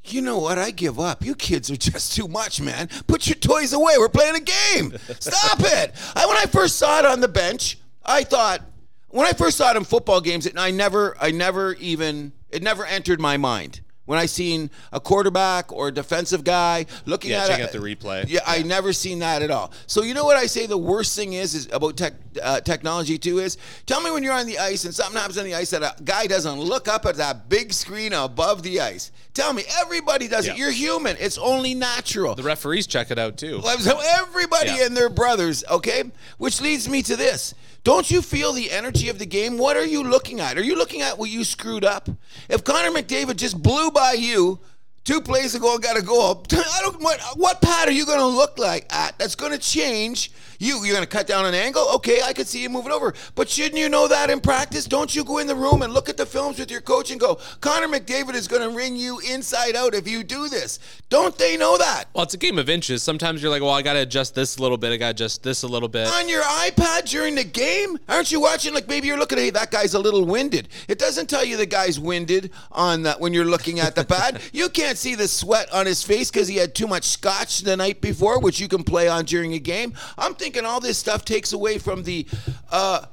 You 0.06 0.22
know 0.22 0.38
what? 0.40 0.58
I 0.58 0.72
give 0.72 1.00
up. 1.00 1.24
You 1.24 1.36
kids 1.36 1.72
are 1.72 1.76
just 1.92 2.16
too 2.16 2.28
much, 2.28 2.62
man. 2.62 2.90
Put 3.08 3.28
your 3.28 3.36
toys 3.36 3.74
away. 3.74 3.94
We're 3.98 4.10
playing 4.10 4.36
a 4.36 4.40
game. 4.40 4.98
Stop 5.20 5.60
it. 5.62 5.94
I, 6.16 6.26
when 6.26 6.38
I 6.38 6.46
first 6.46 6.78
saw 6.78 7.00
it 7.00 7.06
on 7.06 7.22
the 7.22 7.28
bench, 7.28 7.78
I 8.06 8.24
thought 8.24 8.62
when 9.10 9.28
I 9.28 9.34
first 9.34 9.58
saw 9.58 9.72
it 9.72 9.78
in 9.78 9.84
football 9.84 10.22
games, 10.22 10.46
it, 10.48 10.58
I 10.58 10.72
never, 10.72 11.16
I 11.22 11.32
never 11.32 11.74
even, 11.74 12.34
it 12.50 12.64
never 12.64 12.84
entered 12.86 13.22
my 13.22 13.38
mind. 13.38 13.82
When 14.06 14.20
I 14.20 14.26
seen 14.26 14.70
a 14.92 15.00
quarterback 15.00 15.72
or 15.72 15.88
a 15.88 15.92
defensive 15.92 16.44
guy 16.44 16.88
looking 17.06 17.32
Yeah, 17.32 17.44
at 17.44 17.48
check 17.48 17.60
it, 17.60 17.64
out 17.64 17.72
the 17.72 17.78
replay. 17.78 18.26
Yeah, 18.28 18.42
I 18.46 18.62
never 18.62 18.92
seen 18.92 19.20
that 19.20 19.42
at 19.42 19.50
all. 19.50 19.72
So 19.88 20.04
you 20.04 20.14
know 20.14 20.26
what 20.26 20.36
I 20.36 20.46
say? 20.46 20.66
The 20.66 20.78
worst 20.78 21.16
thing 21.16 21.32
is 21.34 21.56
is 21.56 21.70
about 21.72 21.96
tech, 21.96 22.14
uh, 22.42 22.60
technology 22.60 23.18
too 23.18 23.40
is 23.40 23.58
tell 23.86 24.02
me 24.02 24.12
when 24.12 24.22
you're 24.22 24.34
on 24.34 24.46
the 24.46 24.60
ice 24.60 24.84
and 24.84 24.94
something 24.94 25.16
happens 25.16 25.38
on 25.38 25.46
the 25.46 25.56
ice 25.56 25.70
that 25.70 25.84
a 25.84 26.04
guy 26.04 26.28
doesn't 26.28 26.60
look 26.60 26.90
up 26.90 27.06
at 27.06 27.16
that 27.16 27.48
big 27.48 27.72
screen 27.72 28.12
above 28.12 28.62
the 28.62 28.82
ice. 28.82 29.12
Tell 29.34 29.54
me, 29.54 29.64
everybody 29.80 30.28
does 30.28 30.48
it. 30.48 30.58
You're 30.58 30.70
human. 30.72 31.16
It's 31.18 31.38
only 31.38 31.74
natural. 31.74 32.36
The 32.36 32.44
referees 32.44 32.86
check 32.88 33.10
it 33.10 33.18
out 33.18 33.38
too. 33.38 33.62
So 33.80 34.00
everybody 34.20 34.72
Yeah. 34.72 34.86
and 34.88 34.98
their 34.98 35.10
brothers, 35.10 35.64
okay? 35.72 36.04
Which 36.38 36.60
leads 36.60 36.90
me 36.90 37.04
to 37.04 37.16
this. 37.16 37.54
Don't 37.84 38.10
you 38.10 38.22
feel 38.22 38.54
the 38.54 38.72
energy 38.72 39.10
of 39.10 39.20
the 39.20 39.26
game? 39.26 39.58
What 39.58 39.76
are 39.76 39.86
you 39.86 40.04
looking 40.04 40.40
at? 40.40 40.58
Are 40.58 40.64
you 40.64 40.78
looking 40.78 41.02
at 41.02 41.18
what 41.18 41.30
you 41.30 41.44
screwed 41.44 41.84
up? 41.84 42.08
If 42.48 42.64
Connor 42.64 42.92
McDavid 42.92 43.36
just 43.36 43.62
blew 43.62 43.92
by 43.92 44.14
you 44.14 44.62
two 45.04 45.20
plays 45.20 45.54
ago 45.54 45.74
and 45.74 45.84
got 45.84 45.98
a 45.98 46.02
goal, 46.02 46.46
I 46.54 46.80
don't 46.82 47.02
what 47.02 47.20
what 47.36 47.62
pad 47.62 47.90
are 47.90 47.92
you 47.92 48.06
going 48.06 48.20
to 48.20 48.26
look 48.26 48.58
like 48.58 48.86
at? 48.94 49.18
That's 49.20 49.36
going 49.36 49.52
to 49.52 49.58
change. 49.58 50.32
You 50.64 50.84
you're 50.86 50.96
going 50.96 51.04
to 51.04 51.10
cut 51.10 51.28
down 51.28 51.46
an 51.46 51.54
angle. 51.54 51.86
Okay, 51.96 52.22
I 52.24 52.32
could 52.32 52.48
see 52.48 52.62
you 52.62 52.70
moving 52.70 52.94
over. 52.94 53.14
But 53.36 53.50
shouldn't 53.50 53.78
you 53.78 53.90
know 53.90 54.08
that 54.08 54.30
in 54.30 54.40
practice? 54.40 54.86
Don't 54.86 55.14
you 55.14 55.26
go 55.26 55.40
in 55.40 55.48
the 55.48 55.56
room 55.56 55.82
and 55.82 55.94
look 55.94 56.08
at 56.08 56.16
the 56.16 56.26
films 56.26 56.58
with 56.58 56.72
your 56.72 56.80
coach 56.80 57.12
and 57.12 57.20
go, 57.20 57.38
Connor 57.60 57.88
McDavid 57.88 58.34
is 58.34 58.48
going 58.48 58.62
to 58.62 58.74
ring 58.74 58.96
you 58.96 59.20
inside 59.20 59.76
out 59.76 59.94
if 59.94 60.08
you 60.08 60.24
do 60.24 60.48
this. 60.48 60.80
Don't 61.10 61.38
they 61.38 61.58
know 61.58 61.78
that? 61.78 62.06
Well, 62.14 62.24
it's 62.24 62.34
a 62.34 62.38
game 62.38 62.58
of 62.58 62.70
inches. 62.70 63.04
Sometimes 63.04 63.42
you're 63.42 63.52
like, 63.52 63.62
well, 63.62 63.72
I 63.72 63.82
got 63.82 63.94
to 63.94 64.00
adjust 64.00 64.36
this 64.36 64.56
a 64.56 64.62
little 64.62 64.78
bit. 64.78 64.94
I 64.94 64.98
got 64.98 65.08
to 65.08 65.12
adjust 65.12 65.44
this 65.44 65.64
a 65.64 65.68
little 65.68 65.90
bit. 65.90 66.08
on 66.08 66.30
your 66.30 66.44
iPad 66.44 67.10
during 67.10 67.36
the 67.36 67.44
game? 67.44 68.00
Aren't 68.08 68.32
you 68.32 68.40
watching? 68.40 68.74
Like 68.74 68.88
maybe 68.88 69.08
you're 69.08 69.20
looking 69.20 69.40
at, 69.40 69.44
hey, 69.44 69.50
that 69.50 69.70
guy's 69.70 69.96
a 69.96 70.00
little 70.00 70.26
winded. 70.26 70.70
It 70.88 70.98
doesn't 70.98 71.30
tell 71.30 71.44
you 71.44 71.58
the 71.58 71.66
guy's 71.66 72.00
winded 72.00 72.52
on 72.72 73.04
that 73.04 73.20
when 73.20 73.34
you're 73.34 73.44
looking 73.44 73.82
at 73.82 73.96
the 73.96 74.06
pad. 74.06 74.42
you 74.54 74.70
can't 74.70 74.98
see 74.98 75.16
the 75.16 75.28
sweat 75.28 75.70
on 75.74 75.86
his 75.86 76.04
face 76.04 76.32
because 76.32 76.48
he 76.48 76.56
had 76.56 76.74
too 76.74 76.88
much 76.88 77.04
scotch 77.04 77.62
the 77.62 77.76
night 77.76 78.00
before, 78.00 78.40
which 78.40 78.62
you 78.62 78.70
can 78.70 78.84
play 78.86 79.10
on 79.10 79.26
during 79.26 79.54
a 79.54 79.60
game. 79.60 79.94
I'm 80.18 80.34
thinking 80.36 80.53
all 80.66 80.80
this 80.80 80.98
stuff 80.98 81.26
takes 81.26 81.54
away 81.54 81.78
from 81.78 82.04
the 82.04 82.28
uh, 82.72 83.06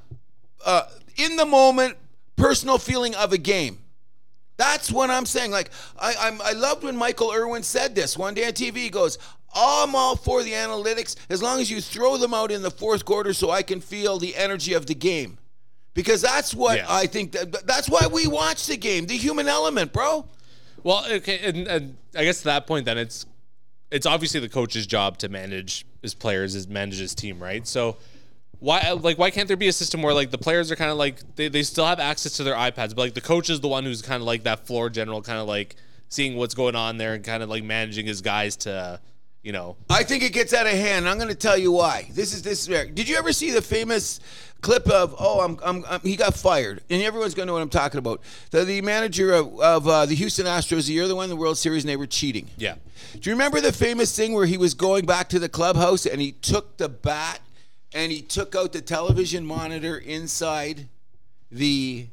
uh, 0.64 0.82
in 1.16 1.36
the 1.36 1.46
moment 1.46 1.96
personal 2.36 2.78
feeling 2.78 3.14
of 3.14 3.32
a 3.32 3.38
game. 3.38 3.78
That's 4.56 4.92
what 4.92 5.10
I'm 5.10 5.26
saying. 5.26 5.50
Like 5.50 5.70
I, 5.98 6.14
I'm, 6.20 6.40
I 6.42 6.52
loved 6.52 6.84
when 6.84 6.96
Michael 6.96 7.32
Irvin 7.32 7.62
said 7.62 7.94
this 7.94 8.16
one 8.16 8.34
day 8.34 8.46
on 8.46 8.52
TV. 8.52 8.76
He 8.76 8.90
goes, 8.90 9.18
"I'm 9.54 9.94
all 9.94 10.16
for 10.16 10.42
the 10.42 10.52
analytics 10.52 11.16
as 11.30 11.42
long 11.42 11.60
as 11.60 11.70
you 11.70 11.80
throw 11.80 12.16
them 12.16 12.34
out 12.34 12.50
in 12.50 12.62
the 12.62 12.70
fourth 12.70 13.04
quarter, 13.04 13.32
so 13.32 13.50
I 13.50 13.62
can 13.62 13.80
feel 13.80 14.18
the 14.18 14.36
energy 14.36 14.74
of 14.74 14.86
the 14.86 14.94
game." 14.94 15.38
Because 15.94 16.22
that's 16.22 16.54
what. 16.54 16.78
I 16.88 17.06
think. 17.06 17.32
That, 17.32 17.66
that's 17.66 17.88
why 17.88 18.06
we 18.06 18.26
watch 18.26 18.66
the 18.66 18.76
game, 18.76 19.06
the 19.06 19.16
human 19.16 19.48
element, 19.48 19.92
bro. 19.92 20.26
Well, 20.82 21.04
okay, 21.10 21.38
and, 21.42 21.66
and 21.66 21.96
I 22.16 22.24
guess 22.24 22.38
to 22.38 22.44
that 22.44 22.66
point, 22.66 22.84
then 22.84 22.98
it's 22.98 23.26
it's 23.90 24.06
obviously 24.06 24.40
the 24.40 24.48
coach's 24.48 24.86
job 24.86 25.18
to 25.18 25.28
manage 25.28 25.84
his 26.02 26.14
players, 26.14 26.54
is 26.54 26.68
manage 26.68 26.98
his 26.98 27.14
team, 27.14 27.42
right? 27.42 27.66
So 27.66 27.96
why 28.58 28.92
like 28.92 29.18
why 29.18 29.30
can't 29.30 29.48
there 29.48 29.56
be 29.56 29.68
a 29.68 29.72
system 29.72 30.02
where 30.02 30.14
like 30.14 30.30
the 30.30 30.38
players 30.38 30.70
are 30.70 30.76
kind 30.76 30.90
of 30.90 30.98
like 30.98 31.36
they, 31.36 31.48
they 31.48 31.62
still 31.62 31.86
have 31.86 31.98
access 31.98 32.36
to 32.36 32.44
their 32.44 32.54
iPads, 32.54 32.94
but 32.94 32.98
like 32.98 33.14
the 33.14 33.20
coach 33.20 33.50
is 33.50 33.60
the 33.60 33.68
one 33.68 33.84
who's 33.84 34.02
kind 34.02 34.20
of 34.20 34.26
like 34.26 34.42
that 34.44 34.66
floor 34.66 34.90
general, 34.90 35.22
kind 35.22 35.38
of 35.38 35.48
like 35.48 35.76
seeing 36.08 36.36
what's 36.36 36.54
going 36.54 36.74
on 36.74 36.98
there 36.98 37.14
and 37.14 37.24
kind 37.24 37.42
of 37.42 37.48
like 37.48 37.64
managing 37.64 38.06
his 38.06 38.20
guys 38.20 38.56
to, 38.56 39.00
you 39.42 39.52
know, 39.52 39.76
I 39.88 40.02
think 40.02 40.22
it 40.22 40.32
gets 40.32 40.52
out 40.52 40.66
of 40.66 40.72
hand. 40.72 41.08
I'm 41.08 41.16
going 41.16 41.28
to 41.28 41.34
tell 41.34 41.56
you 41.56 41.72
why. 41.72 42.08
This 42.12 42.34
is 42.34 42.42
this. 42.42 42.66
Did 42.66 43.08
you 43.08 43.16
ever 43.16 43.32
see 43.32 43.50
the 43.50 43.62
famous 43.62 44.20
clip 44.60 44.88
of 44.88 45.14
oh 45.18 45.40
I'm, 45.40 45.58
I'm, 45.64 45.84
I'm 45.88 46.00
he 46.00 46.16
got 46.16 46.34
fired 46.34 46.82
and 46.90 47.02
everyone's 47.02 47.34
going 47.34 47.46
to 47.46 47.50
know 47.50 47.54
what 47.54 47.62
I'm 47.62 47.70
talking 47.70 47.98
about. 47.98 48.20
The, 48.50 48.64
the 48.64 48.80
manager 48.82 49.32
of, 49.32 49.58
of 49.60 49.88
uh, 49.88 50.06
the 50.06 50.14
Houston 50.14 50.46
Astros 50.46 50.86
the 50.86 50.92
year 50.92 51.08
they 51.08 51.14
won 51.14 51.28
the 51.28 51.36
World 51.36 51.58
Series 51.58 51.82
and 51.84 51.88
they 51.88 51.96
were 51.96 52.06
cheating. 52.06 52.48
yeah. 52.56 52.74
Do 53.18 53.30
you 53.30 53.34
remember 53.34 53.60
the 53.60 53.72
famous 53.72 54.14
thing 54.14 54.34
where 54.34 54.46
he 54.46 54.58
was 54.58 54.74
going 54.74 55.06
back 55.06 55.28
to 55.30 55.38
the 55.38 55.48
clubhouse 55.48 56.06
and 56.06 56.20
he 56.20 56.32
took 56.32 56.76
the 56.76 56.88
bat 56.88 57.40
and 57.92 58.12
he 58.12 58.20
took 58.20 58.54
out 58.54 58.72
the 58.72 58.80
television 58.82 59.44
monitor 59.44 59.96
inside 59.96 60.88
the 61.50 62.06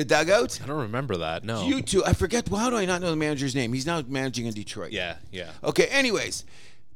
the 0.00 0.04
dugout? 0.04 0.60
I 0.62 0.66
don't 0.66 0.80
remember 0.80 1.16
that. 1.18 1.44
No. 1.44 1.66
You 1.66 1.82
two, 1.82 2.04
I 2.04 2.12
forget. 2.12 2.48
How 2.48 2.70
do 2.70 2.76
I 2.76 2.84
not 2.86 3.00
know 3.00 3.10
the 3.10 3.16
manager's 3.16 3.54
name? 3.54 3.72
He's 3.72 3.86
now 3.86 4.02
managing 4.08 4.46
in 4.46 4.54
Detroit. 4.54 4.90
yeah, 4.92 5.16
yeah. 5.30 5.50
Okay. 5.62 5.86
Anyways, 5.86 6.44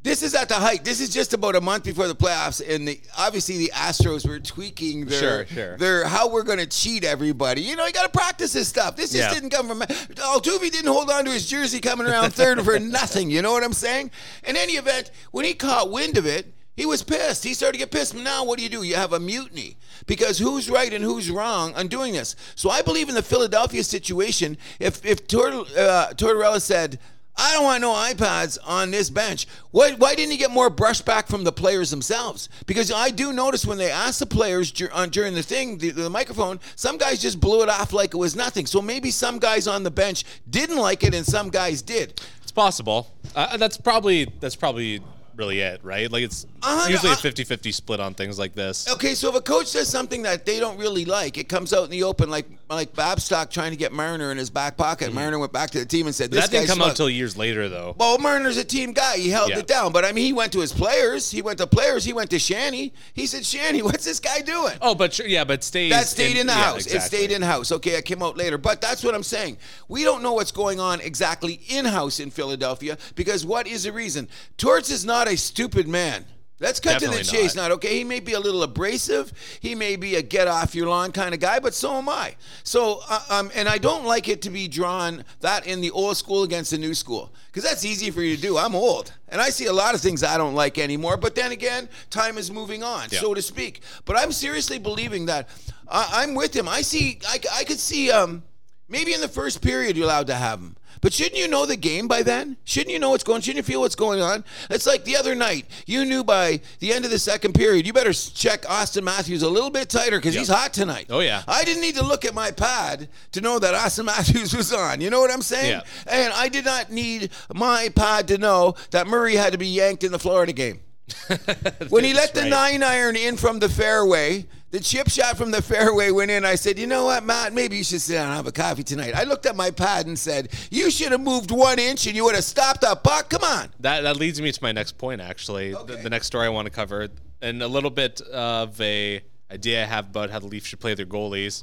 this 0.02 0.22
is 0.22 0.34
at 0.34 0.48
the 0.50 0.54
height. 0.56 0.84
This 0.84 1.00
is 1.00 1.08
just 1.14 1.32
about 1.32 1.56
a 1.56 1.60
month 1.62 1.84
before 1.84 2.08
the 2.08 2.14
playoffs, 2.14 2.60
and 2.68 2.86
the, 2.86 3.00
obviously 3.16 3.56
the 3.56 3.72
Astros 3.74 4.28
were 4.28 4.38
tweaking 4.38 5.06
their 5.06 5.18
Sure, 5.18 5.46
sure. 5.46 5.76
their 5.78 6.06
how 6.06 6.28
we're 6.28 6.42
going 6.42 6.58
to 6.58 6.66
cheat 6.66 7.04
everybody. 7.04 7.62
You 7.62 7.74
know, 7.76 7.86
you 7.86 7.92
got 7.92 8.12
to 8.12 8.18
practice 8.18 8.52
this 8.52 8.68
stuff. 8.68 8.96
This 8.96 9.12
just 9.12 9.16
Yeah. 9.28 9.32
didn't 9.32 9.48
come 9.50 9.66
from 9.68 9.80
Altuve. 9.80 10.70
Didn't 10.70 10.92
hold 10.92 11.10
on 11.10 11.24
to 11.24 11.30
his 11.30 11.48
jersey 11.48 11.80
coming 11.80 12.06
around 12.06 12.32
third 12.34 12.62
for 12.64 12.78
nothing. 12.80 13.30
You 13.30 13.40
know 13.40 13.52
what 13.52 13.64
I'm 13.64 13.72
saying? 13.72 14.10
In 14.46 14.56
any 14.56 14.74
event, 14.74 15.10
when 15.30 15.44
he 15.46 15.54
caught 15.54 15.90
wind 15.90 16.18
of 16.18 16.26
it. 16.26 16.52
He 16.76 16.86
was 16.86 17.02
pissed. 17.02 17.44
He 17.44 17.54
started 17.54 17.74
to 17.74 17.78
get 17.78 17.90
pissed. 17.92 18.14
Now, 18.14 18.44
what 18.44 18.58
do 18.58 18.64
you 18.64 18.68
do? 18.68 18.82
You 18.82 18.96
have 18.96 19.12
a 19.12 19.20
mutiny 19.20 19.76
because 20.06 20.38
who's 20.38 20.68
right 20.68 20.92
and 20.92 21.04
who's 21.04 21.30
wrong 21.30 21.72
on 21.74 21.86
doing 21.86 22.14
this? 22.14 22.34
So 22.56 22.68
I 22.68 22.82
believe 22.82 23.08
in 23.08 23.14
the 23.14 23.22
Philadelphia 23.22 23.84
situation. 23.84 24.58
If 24.80 25.04
if 25.06 25.26
Tor- 25.28 25.52
uh, 25.52 26.12
Tortorella 26.14 26.60
said, 26.60 26.98
I 27.36 27.52
don't 27.52 27.64
want 27.64 27.80
no 27.80 27.92
iPads 27.92 28.58
on 28.64 28.92
this 28.92 29.10
bench. 29.10 29.48
Why, 29.72 29.92
why 29.94 30.14
didn't 30.14 30.30
he 30.30 30.36
get 30.36 30.52
more 30.52 30.70
brushback 30.70 31.26
from 31.26 31.42
the 31.42 31.50
players 31.50 31.90
themselves? 31.90 32.48
Because 32.66 32.92
I 32.92 33.10
do 33.10 33.32
notice 33.32 33.66
when 33.66 33.76
they 33.78 33.90
ask 33.90 34.20
the 34.20 34.26
players 34.26 34.70
dur- 34.70 34.92
on, 34.92 35.10
during 35.10 35.34
the 35.34 35.42
thing, 35.42 35.78
the, 35.78 35.90
the 35.90 36.08
microphone, 36.08 36.60
some 36.76 36.96
guys 36.96 37.20
just 37.20 37.40
blew 37.40 37.62
it 37.62 37.68
off 37.68 37.92
like 37.92 38.14
it 38.14 38.18
was 38.18 38.36
nothing. 38.36 38.66
So 38.66 38.80
maybe 38.80 39.10
some 39.10 39.40
guys 39.40 39.66
on 39.66 39.82
the 39.82 39.90
bench 39.90 40.24
didn't 40.48 40.76
like 40.76 41.02
it 41.02 41.12
and 41.12 41.26
some 41.26 41.50
guys 41.50 41.82
did. 41.82 42.20
It's 42.42 42.52
possible. 42.52 43.10
Uh, 43.34 43.56
that's 43.56 43.78
probably 43.78 44.32
that's 44.38 44.54
probably 44.54 45.02
really 45.36 45.60
it, 45.60 45.80
right? 45.82 46.10
Like 46.10 46.24
it's 46.24 46.46
Uh, 46.62 46.86
Usually 46.88 47.10
uh, 47.10 47.14
a 47.14 47.16
50-50 47.16 47.72
split 47.74 48.00
on 48.00 48.14
things 48.14 48.38
like 48.38 48.54
this. 48.54 48.90
Okay, 48.92 49.14
so 49.14 49.28
if 49.28 49.34
a 49.34 49.40
coach 49.40 49.66
says 49.66 49.88
something 49.88 50.22
that 50.22 50.46
they 50.46 50.58
don't 50.60 50.78
really 50.78 51.04
like, 51.04 51.36
it 51.38 51.48
comes 51.48 51.72
out 51.72 51.84
in 51.84 51.90
the 51.90 52.02
open, 52.04 52.30
like 52.30 52.46
like 52.70 52.94
Babcock 52.94 53.50
trying 53.50 53.70
to 53.70 53.76
get 53.76 53.92
Marner 53.92 54.32
in 54.32 54.38
his 54.38 54.50
back 54.50 54.76
pocket. 54.76 55.12
Marner 55.12 55.38
went 55.38 55.52
back 55.52 55.70
to 55.72 55.78
the 55.78 55.84
team 55.84 56.06
and 56.06 56.14
said, 56.14 56.30
"This 56.30 56.44
that 56.44 56.50
didn't 56.50 56.68
come 56.68 56.80
out 56.82 56.88
until 56.90 57.10
years 57.10 57.36
later, 57.36 57.68
though. 57.68 57.94
Well, 57.98 58.18
Marner's 58.18 58.56
a 58.56 58.64
team 58.64 58.92
guy. 58.92 59.16
He 59.18 59.28
held 59.30 59.50
Yeah. 59.50 59.58
it 59.58 59.66
down. 59.66 59.92
But 59.92 60.04
I 60.04 60.12
mean, 60.12 60.24
he 60.24 60.32
went 60.32 60.52
to 60.52 60.60
his 60.60 60.72
players. 60.72 61.30
He 61.30 61.42
went 61.42 61.58
to 61.58 61.66
players. 61.66 62.04
He 62.04 62.12
went 62.12 62.30
to 62.30 62.38
Shanny. 62.38 62.92
He 63.12 63.26
said, 63.26 63.44
"Shanny, 63.44 63.82
what's 63.88 64.04
this 64.04 64.18
guy 64.20 64.40
doing?" 64.40 64.74
Oh, 64.80 64.94
but 64.94 65.12
sure, 65.12 65.26
yeah, 65.26 65.44
but 65.44 65.62
stays. 65.62 65.92
That 65.92 66.06
stayed 66.06 66.36
in, 66.38 66.46
the 66.46 66.52
yeah, 66.54 66.64
house. 66.64 66.86
It 66.86 67.02
stayed 67.02 67.30
in 67.30 67.42
house. 67.42 67.70
Okay, 67.70 67.92
it 67.92 68.04
came 68.06 68.22
out 68.22 68.36
later. 68.36 68.56
But 68.58 68.80
that's 68.80 69.04
what 69.04 69.14
I'm 69.14 69.22
saying. 69.22 69.58
We 69.88 70.02
don't 70.04 70.22
know 70.22 70.32
what's 70.32 70.52
going 70.52 70.80
on 70.80 71.00
exactly 71.00 71.60
in 71.68 71.84
house 71.84 72.18
in 72.18 72.30
Philadelphia 72.30 72.96
because 73.14 73.44
what 73.44 73.66
is 73.66 73.82
the 73.84 73.92
reason? 73.92 74.28
Torts 74.56 74.90
is 74.90 75.04
not 75.04 75.23
a 75.28 75.36
stupid 75.36 75.88
man. 75.88 76.24
Let's 76.60 76.78
cut 76.78 77.00
to 77.00 77.08
the 77.08 77.24
chase. 77.24 77.56
not. 77.56 77.62
Not 77.64 77.70
okay. 77.72 77.98
He 77.98 78.04
may 78.04 78.20
be 78.20 78.32
a 78.32 78.40
little 78.40 78.62
abrasive. 78.62 79.32
He 79.60 79.74
may 79.74 79.96
be 79.96 80.14
a 80.14 80.22
get 80.22 80.46
off 80.46 80.74
your 80.74 80.88
lawn 80.88 81.10
kind 81.10 81.34
of 81.34 81.40
guy, 81.40 81.58
but 81.58 81.74
so 81.74 81.96
am 81.96 82.08
I. 82.08 82.36
So, 82.62 83.00
uh, 83.08 83.20
um, 83.28 83.50
and 83.54 83.68
I 83.68 83.78
don't 83.78 84.04
like 84.04 84.28
it 84.28 84.40
to 84.42 84.50
be 84.50 84.68
drawn 84.68 85.24
that 85.40 85.66
in 85.66 85.80
the 85.80 85.90
old 85.90 86.16
school 86.16 86.44
against 86.44 86.70
the 86.70 86.78
new 86.78 86.94
school 86.94 87.34
because 87.48 87.64
that's 87.64 87.84
easy 87.84 88.10
for 88.10 88.22
you 88.22 88.36
to 88.36 88.40
do. 88.40 88.56
I'm 88.56 88.74
old, 88.74 89.12
and 89.28 89.40
I 89.40 89.50
see 89.50 89.66
a 89.66 89.72
lot 89.72 89.94
of 89.94 90.00
things 90.00 90.22
I 90.22 90.38
don't 90.38 90.54
like 90.54 90.78
anymore. 90.78 91.16
But 91.16 91.34
then 91.34 91.50
again, 91.50 91.88
time 92.08 92.38
is 92.38 92.50
moving 92.52 92.84
on, 92.84 93.08
Yeah. 93.10 93.20
so 93.20 93.34
to 93.34 93.42
speak. 93.42 93.82
But 94.04 94.16
I'm 94.16 94.30
seriously 94.30 94.78
believing 94.78 95.26
that 95.26 95.48
I, 95.88 96.22
I'm 96.22 96.34
with 96.34 96.54
him. 96.54 96.68
I 96.68 96.82
see. 96.82 97.18
I, 97.28 97.40
I 97.52 97.64
could 97.64 97.80
see. 97.80 98.10
Um, 98.12 98.44
maybe 98.88 99.12
in 99.14 99.20
the 99.20 99.28
first 99.28 99.60
period 99.60 99.96
you're 99.96 100.04
allowed 100.04 100.26
to 100.28 100.34
have 100.34 100.60
him. 100.60 100.76
But 101.00 101.12
shouldn't 101.12 101.36
you 101.36 101.48
know 101.48 101.66
the 101.66 101.76
game 101.76 102.08
by 102.08 102.22
then? 102.22 102.56
Shouldn't 102.64 102.92
you 102.92 102.98
know 102.98 103.10
what's 103.10 103.24
going? 103.24 103.40
Shouldn't 103.40 103.58
you 103.58 103.62
feel 103.62 103.80
what's 103.80 103.94
going 103.94 104.20
on? 104.20 104.44
It's 104.70 104.86
like 104.86 105.04
the 105.04 105.16
other 105.16 105.34
night. 105.34 105.66
You 105.86 106.04
knew 106.04 106.24
by 106.24 106.60
the 106.80 106.92
end 106.92 107.04
of 107.04 107.10
the 107.10 107.18
second 107.18 107.54
period. 107.54 107.86
You 107.86 107.92
better 107.92 108.12
check 108.12 108.62
Auston 108.62 109.02
Matthews 109.02 109.42
a 109.42 109.48
little 109.48 109.70
bit 109.70 109.88
tighter 109.88 110.18
because 110.18 110.34
he's 110.34 110.48
hot 110.48 110.72
tonight. 110.72 111.06
Oh, 111.10 111.20
yeah. 111.20 111.42
I 111.46 111.64
didn't 111.64 111.82
need 111.82 111.96
to 111.96 112.04
look 112.04 112.24
at 112.24 112.34
my 112.34 112.50
pad 112.50 113.08
to 113.32 113.40
know 113.40 113.58
that 113.58 113.74
Auston 113.74 114.04
Matthews 114.06 114.54
was 114.54 114.72
on. 114.72 115.00
You 115.00 115.10
know 115.10 115.20
what 115.20 115.30
I'm 115.30 115.42
saying? 115.42 115.70
Yeah. 115.70 115.82
And 116.06 116.32
I 116.32 116.48
did 116.48 116.64
not 116.64 116.90
need 116.90 117.30
my 117.52 117.90
pad 117.94 118.28
to 118.28 118.38
know 118.38 118.74
that 118.90 119.06
Murray 119.06 119.36
had 119.36 119.52
to 119.52 119.58
be 119.58 119.68
yanked 119.68 120.04
in 120.04 120.12
the 120.12 120.18
Florida 120.18 120.52
game. 120.52 120.80
When 121.90 122.02
he 122.02 122.14
let 122.14 122.32
That's 122.32 122.44
the 122.44 122.50
nine 122.50 122.82
iron 122.82 123.16
in 123.16 123.36
from 123.36 123.58
the 123.58 123.68
fairway, 123.68 124.46
the 124.74 124.80
chip 124.80 125.08
shot 125.08 125.36
from 125.36 125.52
the 125.52 125.62
fairway 125.62 126.10
went 126.10 126.32
in. 126.32 126.44
I 126.44 126.56
said, 126.56 126.80
you 126.80 126.88
know 126.88 127.04
what, 127.04 127.22
Matt? 127.22 127.52
Maybe 127.52 127.76
you 127.76 127.84
should 127.84 128.00
sit 128.00 128.14
down 128.14 128.26
and 128.26 128.34
have 128.34 128.48
a 128.48 128.52
coffee 128.52 128.82
tonight. 128.82 129.14
I 129.14 129.22
looked 129.22 129.46
at 129.46 129.54
my 129.54 129.70
pad 129.70 130.06
and 130.08 130.18
said, 130.18 130.48
you 130.68 130.90
should 130.90 131.12
have 131.12 131.20
moved 131.20 131.52
one 131.52 131.78
inch 131.78 132.08
and 132.08 132.16
you 132.16 132.24
would 132.24 132.34
have 132.34 132.42
stopped 132.42 132.80
that 132.80 133.04
puck. 133.04 133.30
Come 133.30 133.44
on. 133.44 133.68
That 133.78 134.00
that 134.00 134.16
leads 134.16 134.42
me 134.42 134.50
to 134.50 134.62
my 134.64 134.72
next 134.72 134.98
point, 134.98 135.20
actually. 135.20 135.70
The, 135.70 135.78
Okay. 135.78 136.02
the 136.02 136.10
next 136.10 136.26
story 136.26 136.46
I 136.46 136.48
want 136.48 136.66
to 136.66 136.72
cover, 136.72 137.06
and 137.40 137.62
a 137.62 137.68
little 137.68 137.88
bit 137.90 138.20
of 138.22 138.80
a 138.80 139.22
idea 139.48 139.84
I 139.84 139.86
have 139.86 140.06
about 140.06 140.30
how 140.30 140.40
the 140.40 140.46
Leafs 140.48 140.66
should 140.66 140.80
play 140.80 140.94
their 140.94 141.06
goalies. 141.06 141.62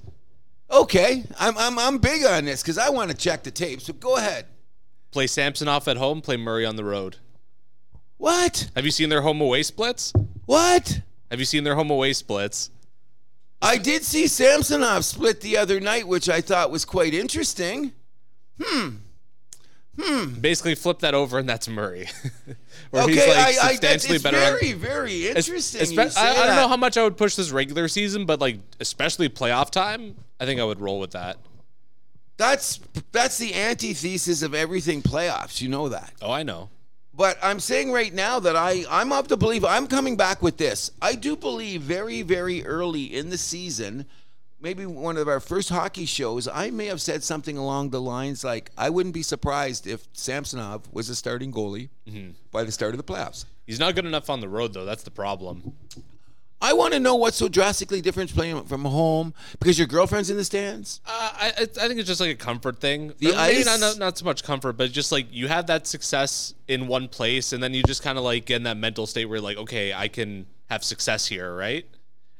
Okay, 0.71 1.25
I'm 1.37 1.57
I'm 1.57 1.77
I'm 1.79 1.97
big 1.97 2.23
on 2.23 2.45
this 2.45 2.61
because 2.61 2.77
I 2.77 2.91
want 2.91 3.11
to 3.11 3.17
check 3.17 3.43
the 3.43 3.51
tape. 3.51 3.81
So 3.81 3.91
go 3.91 4.15
ahead. 4.15 4.45
Play 5.11 5.27
Samsonov 5.27 5.85
at 5.89 5.97
home, 5.97 6.21
play 6.21 6.37
Murray 6.37 6.65
on 6.65 6.77
the 6.77 6.85
road. 6.85 7.17
What? 8.15 8.69
Have 8.73 8.85
you 8.85 8.91
seen 8.91 9.09
their 9.09 9.21
home 9.21 9.41
away 9.41 9.63
splits? 9.63 10.13
What? 10.45 11.01
Have 11.29 11.39
you 11.39 11.45
seen 11.45 11.65
their 11.65 11.75
home 11.75 11.91
away 11.91 12.13
splits? 12.13 12.69
I 13.61 13.77
did 13.77 14.03
see 14.03 14.27
Samsonov 14.27 15.05
split 15.05 15.41
the 15.41 15.57
other 15.57 15.79
night, 15.79 16.07
which 16.07 16.29
I 16.29 16.41
thought 16.41 16.71
was 16.71 16.83
quite 16.85 17.13
interesting. 17.13 17.93
Hmm. 18.61 18.89
Hmm. 20.01 20.33
Basically, 20.39 20.73
flip 20.75 20.99
that 20.99 21.13
over, 21.13 21.37
and 21.37 21.47
that's 21.47 21.67
Murray. 21.67 22.07
Where 22.91 23.03
okay, 23.03 23.13
he's 23.13 23.27
like 23.27 23.37
I, 23.37 23.47
I 23.47 23.51
substantially 23.73 24.15
it's 24.15 24.23
better. 24.23 24.37
on- 24.37 24.59
very 24.59 24.73
very 24.73 25.27
interesting. 25.27 25.81
espe- 25.81 26.17
I, 26.17 26.31
I 26.31 26.47
don't 26.47 26.55
know 26.55 26.67
how 26.67 26.77
much 26.77 26.97
I 26.97 27.03
would 27.03 27.17
push 27.17 27.35
this 27.35 27.51
regular 27.51 27.87
season, 27.87 28.25
but 28.25 28.39
like 28.39 28.59
especially 28.79 29.29
playoff 29.29 29.69
time, 29.69 30.15
I 30.39 30.45
think 30.45 30.59
I 30.59 30.63
would 30.63 30.79
roll 30.79 30.99
with 30.99 31.11
that. 31.11 31.37
That's 32.37 32.79
that's 33.11 33.37
the 33.37 33.53
antithesis 33.53 34.41
of 34.41 34.55
everything 34.55 35.01
playoffs. 35.01 35.61
You 35.61 35.69
know 35.69 35.89
that. 35.89 36.13
Oh, 36.21 36.31
I 36.31 36.43
know. 36.43 36.69
But 37.13 37.37
I'm 37.43 37.59
saying 37.59 37.91
right 37.91 38.13
now 38.13 38.39
that 38.39 38.55
I 38.55 38.85
I'm 38.89 39.11
up 39.11 39.27
to 39.27 39.37
believe 39.37 39.65
I'm 39.65 39.87
coming 39.87 40.15
back 40.15 40.41
with 40.41 40.57
this. 40.57 40.91
I 41.01 41.15
do 41.15 41.35
believe 41.35 41.81
very 41.81 42.21
very 42.21 42.65
early 42.65 43.03
in 43.03 43.29
the 43.29 43.37
season, 43.37 44.05
maybe 44.61 44.85
one 44.85 45.17
of 45.17 45.27
our 45.27 45.39
first 45.39 45.69
hockey 45.69 46.05
shows, 46.05 46.47
I 46.47 46.69
may 46.69 46.85
have 46.85 47.01
said 47.01 47.23
something 47.23 47.57
along 47.57 47.89
the 47.89 48.01
lines 48.01 48.43
like 48.43 48.71
I 48.77 48.89
wouldn't 48.89 49.13
be 49.13 49.23
surprised 49.23 49.87
if 49.87 50.07
Samsonov 50.13 50.87
was 50.91 51.09
a 51.09 51.15
starting 51.15 51.51
goalie 51.51 51.89
mm-hmm. 52.07 52.31
by 52.51 52.63
the 52.63 52.71
start 52.71 52.93
of 52.93 52.97
the 52.97 53.03
playoffs. 53.03 53.45
He's 53.65 53.79
not 53.79 53.95
good 53.95 54.05
enough 54.05 54.29
on 54.29 54.39
the 54.39 54.49
road, 54.49 54.73
though. 54.73 54.85
That's 54.85 55.03
the 55.03 55.11
problem. 55.11 55.73
I 56.61 56.73
want 56.73 56.93
to 56.93 56.99
know 56.99 57.15
what's 57.15 57.37
so 57.37 57.47
drastically 57.47 58.01
different 58.01 58.33
playing 58.33 58.63
from 58.65 58.85
home 58.85 59.33
because 59.59 59.79
your 59.79 59.87
girlfriend's 59.87 60.29
in 60.29 60.37
the 60.37 60.43
stands. 60.43 61.01
Uh, 61.05 61.31
I 61.33 61.47
I 61.57 61.87
think 61.87 61.99
it's 61.99 62.07
just 62.07 62.21
like 62.21 62.29
a 62.29 62.35
comfort 62.35 62.79
thing. 62.79 63.13
The 63.17 63.27
maybe 63.27 63.37
ice- 63.37 63.65
not, 63.65 63.79
not 63.79 63.97
not 63.97 64.17
so 64.17 64.25
much 64.25 64.43
comfort, 64.43 64.73
but 64.73 64.91
just 64.91 65.11
like 65.11 65.27
you 65.31 65.47
have 65.47 65.67
that 65.67 65.87
success 65.87 66.53
in 66.67 66.87
one 66.87 67.07
place, 67.07 67.51
and 67.51 67.63
then 67.63 67.73
you 67.73 67.83
just 67.83 68.03
kind 68.03 68.17
of 68.17 68.23
like 68.23 68.45
get 68.45 68.57
in 68.57 68.63
that 68.63 68.77
mental 68.77 69.07
state 69.07 69.25
where 69.25 69.41
like, 69.41 69.57
okay, 69.57 69.93
I 69.93 70.07
can 70.07 70.45
have 70.69 70.83
success 70.83 71.27
here, 71.27 71.55
right? 71.55 71.85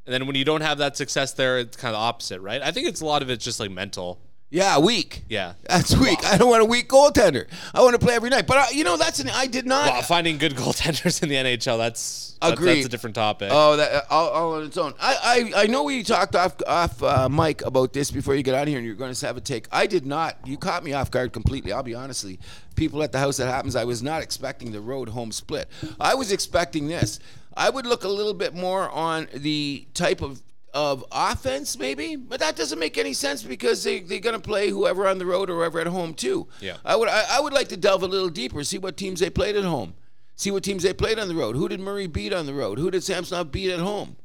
And 0.06 0.14
then 0.14 0.28
when 0.28 0.36
you 0.36 0.46
don't 0.46 0.62
have 0.62 0.78
that 0.80 0.98
success 0.98 1.34
there, 1.34 1.60
it's 1.60 1.78
kind 1.78 1.94
of 1.96 2.00
the 2.00 2.04
opposite, 2.04 2.42
right? 2.42 2.62
I 2.62 2.72
think 2.72 2.88
it's 2.88 3.02
a 3.02 3.06
lot 3.06 3.22
of 3.22 3.30
it's 3.30 3.44
just 3.44 3.60
like 3.60 3.72
mental. 3.72 4.20
Yeah, 4.52 4.80
weak. 4.80 5.24
Yeah. 5.30 5.54
That's 5.64 5.96
weak. 5.96 6.20
I 6.26 6.38
don't 6.38 6.50
want 6.50 6.62
a 6.62 6.66
weak 6.66 6.90
goaltender. 6.90 7.48
I 7.74 7.82
want 7.82 7.98
to 7.98 8.06
play 8.06 8.16
every 8.16 8.30
night. 8.30 8.48
But 8.48 8.58
uh, 8.58 8.66
you 8.74 8.84
know, 8.84 8.98
that's 8.98 9.22
an. 9.22 9.30
I 9.30 9.48
did 9.48 9.66
not. 9.66 9.90
Well, 9.90 10.02
finding 10.02 10.38
good 10.38 10.56
goaltenders 10.56 11.24
in 11.24 11.30
the 11.30 11.36
NHL, 11.36 11.78
that's 11.78 12.38
that- 12.42 12.54
Agreed. 12.54 12.76
that's 12.78 12.88
a 12.88 12.90
different 12.90 13.16
topic. 13.16 13.48
Oh, 13.50 13.78
that 13.78 13.92
uh, 13.94 14.02
all, 14.10 14.30
all 14.30 14.54
on 14.56 14.64
its 14.66 14.76
own. 14.78 14.94
I, 15.00 15.52
I, 15.56 15.64
I 15.64 15.68
know 15.68 15.84
we 15.84 16.04
talked 16.04 16.36
off 16.36 16.56
off 16.68 17.02
uh, 17.02 17.30
mic 17.30 17.62
about 17.62 17.94
this 17.94 18.12
before 18.12 18.36
you 18.36 18.44
get 18.44 18.54
out 18.54 18.64
of 18.64 18.68
here, 18.68 18.78
and 18.78 18.86
you're 18.86 18.96
going 18.96 19.14
to 19.14 19.26
have 19.26 19.38
a 19.38 19.42
take. 19.42 19.68
I 19.72 19.88
did 19.88 20.06
not. 20.06 20.36
You 20.46 20.58
caught 20.58 20.84
me 20.84 20.92
off 20.92 21.12
guard 21.12 21.32
completely. 21.32 21.72
I'll 21.72 21.82
be 21.82 21.96
honestly. 21.96 22.38
People 22.76 23.04
at 23.04 23.14
the 23.14 23.20
house 23.20 23.38
that 23.38 23.48
happens. 23.48 23.78
I 23.78 23.86
was 23.86 24.04
not 24.04 24.22
expecting 24.22 24.74
the 24.74 24.82
road 24.82 25.08
home 25.10 25.32
split. 25.32 25.70
I 26.00 26.16
was 26.16 26.32
expecting 26.32 26.88
this. 26.88 27.20
I 27.56 27.70
would 27.70 27.86
look 27.86 28.04
a 28.04 28.10
little 28.10 28.34
bit 28.34 28.54
more 28.54 28.90
on 28.90 29.28
the 29.34 29.86
type 29.94 30.22
of 30.22 30.42
of 30.74 31.04
offense, 31.12 31.78
maybe, 31.78 32.16
but 32.16 32.40
that 32.40 32.56
doesn't 32.56 32.80
make 32.80 32.98
any 32.98 33.14
sense 33.14 33.44
because 33.44 33.84
they 33.84 34.00
they're 34.00 34.20
going 34.20 34.36
to 34.36 34.42
play 34.42 34.70
whoever 34.70 35.08
on 35.08 35.18
the 35.18 35.26
road 35.26 35.50
or 35.50 35.56
whoever 35.56 35.80
at 35.80 35.88
home 35.88 36.14
too. 36.14 36.48
Yeah. 36.60 36.78
I 36.86 36.96
would 36.96 37.10
I, 37.10 37.24
I 37.32 37.40
would 37.42 37.54
like 37.54 37.68
to 37.70 37.78
delve 37.78 38.04
a 38.04 38.08
little 38.08 38.30
deeper, 38.30 38.64
see 38.64 38.78
what 38.78 38.98
teams 38.98 39.20
they 39.20 39.30
played 39.30 39.56
at 39.56 39.64
home. 39.64 39.96
See 40.36 40.50
what 40.50 40.64
teams 40.64 40.82
they 40.84 40.94
played 40.94 41.20
on 41.20 41.28
the 41.28 41.36
road. 41.36 41.56
Who 41.56 41.70
did 41.70 41.80
Murray 41.80 42.08
beat 42.08 42.34
on 42.34 42.48
the 42.48 42.54
road? 42.54 42.80
Who 42.80 42.90
did 42.90 43.04
Samsonov 43.04 43.52
beat 43.52 43.72
at 43.72 43.80
home? 43.80 44.16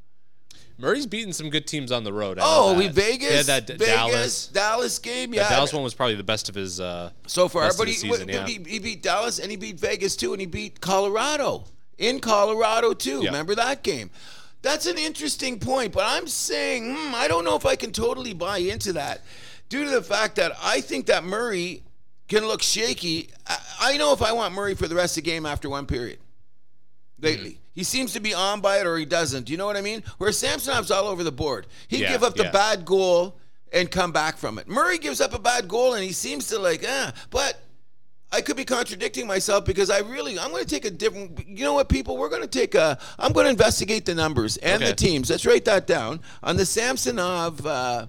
Murray's 0.78 1.06
beaten 1.06 1.32
some 1.32 1.48
good 1.48 1.66
teams 1.66 1.90
on 1.90 2.04
the 2.04 2.12
road. 2.12 2.38
Oh, 2.40 2.70
that. 2.70 2.78
we 2.78 2.88
Vegas, 2.88 3.30
Yeah, 3.30 3.42
that 3.42 3.66
Vegas, 3.66 3.86
Dallas. 3.86 4.46
Dallas 4.48 4.98
game. 4.98 5.32
Yeah, 5.32 5.48
Dallas 5.48 5.72
one 5.72 5.82
was 5.82 5.94
probably 5.94 6.16
the 6.16 6.24
best 6.24 6.48
of 6.48 6.54
his. 6.54 6.80
Uh, 6.80 7.10
so 7.26 7.48
far. 7.48 7.70
But 7.76 7.88
he, 7.88 7.94
season, 7.94 8.28
yeah. 8.28 8.46
he, 8.46 8.60
he 8.66 8.78
beat 8.78 9.02
Dallas 9.02 9.38
and 9.38 9.50
he 9.50 9.56
beat 9.56 9.80
Vegas 9.80 10.16
too, 10.16 10.32
and 10.32 10.40
he 10.40 10.46
beat 10.46 10.80
Colorado 10.80 11.64
in 11.98 12.20
Colorado 12.20 12.92
too. 12.92 13.20
Yeah. 13.20 13.26
Remember 13.26 13.54
that 13.54 13.82
game? 13.82 14.10
That's 14.66 14.86
an 14.86 14.98
interesting 14.98 15.60
point, 15.60 15.92
but 15.92 16.02
I'm 16.04 16.26
saying 16.26 16.92
hmm, 16.92 17.14
I 17.14 17.28
don't 17.28 17.44
know 17.44 17.54
if 17.54 17.64
I 17.64 17.76
can 17.76 17.92
totally 17.92 18.32
buy 18.34 18.58
into 18.58 18.92
that, 18.94 19.22
due 19.68 19.84
to 19.84 19.90
the 19.90 20.02
fact 20.02 20.34
that 20.36 20.52
I 20.60 20.80
think 20.80 21.06
that 21.06 21.22
Murray 21.22 21.82
can 22.26 22.44
look 22.48 22.62
shaky. 22.62 23.30
I, 23.46 23.58
I 23.80 23.96
know 23.96 24.12
if 24.12 24.22
I 24.22 24.32
want 24.32 24.54
Murray 24.54 24.74
for 24.74 24.88
the 24.88 24.96
rest 24.96 25.16
of 25.16 25.22
the 25.22 25.30
game 25.30 25.46
after 25.46 25.70
one 25.70 25.86
period. 25.86 26.18
Lately, 27.20 27.50
Mm-hmm. 27.50 27.60
he 27.74 27.84
seems 27.84 28.12
to 28.14 28.20
be 28.20 28.34
on 28.34 28.60
by 28.60 28.78
it 28.80 28.86
or 28.86 28.96
he 28.98 29.04
doesn't. 29.04 29.44
Do 29.44 29.52
you 29.52 29.56
know 29.58 29.66
what 29.66 29.76
I 29.76 29.80
mean? 29.82 30.02
Where 30.18 30.30
Samsonov's 30.32 30.90
all 30.90 31.04
over 31.06 31.22
the 31.22 31.30
board. 31.32 31.66
He 31.86 31.98
Yeah, 32.02 32.10
give 32.12 32.24
up 32.24 32.34
the 32.34 32.44
yeah. 32.44 32.50
bad 32.50 32.84
goal 32.84 33.36
and 33.72 33.88
come 33.90 34.10
back 34.12 34.36
from 34.36 34.58
it. 34.58 34.66
Murray 34.68 34.98
gives 34.98 35.20
up 35.20 35.32
a 35.32 35.38
bad 35.38 35.68
goal 35.68 35.94
and 35.94 36.02
he 36.04 36.12
seems 36.12 36.48
to 36.48 36.58
like, 36.58 36.84
ah, 36.86 37.12
but 37.30 37.60
I 38.32 38.40
could 38.40 38.56
be 38.56 38.64
contradicting 38.64 39.26
myself 39.26 39.64
because 39.64 39.88
I 39.88 40.00
really 40.00 40.38
I'm 40.38 40.50
going 40.50 40.64
to 40.64 40.68
take 40.68 40.84
a 40.84 40.90
different. 40.90 41.46
You 41.48 41.64
know 41.64 41.74
what, 41.74 41.88
people? 41.88 42.16
We're 42.16 42.28
going 42.28 42.42
to 42.42 42.48
take 42.48 42.74
a. 42.74 42.98
I'm 43.18 43.32
going 43.32 43.44
to 43.44 43.50
investigate 43.50 44.04
the 44.04 44.14
numbers 44.14 44.56
and 44.58 44.82
the 44.82 44.94
teams. 44.94 45.30
Let's 45.30 45.46
write 45.46 45.64
that 45.66 45.86
down 45.86 46.20
on 46.42 46.56
the 46.56 46.66
Samsonov 46.66 47.64
uh, 47.64 47.68
uh, 47.68 48.06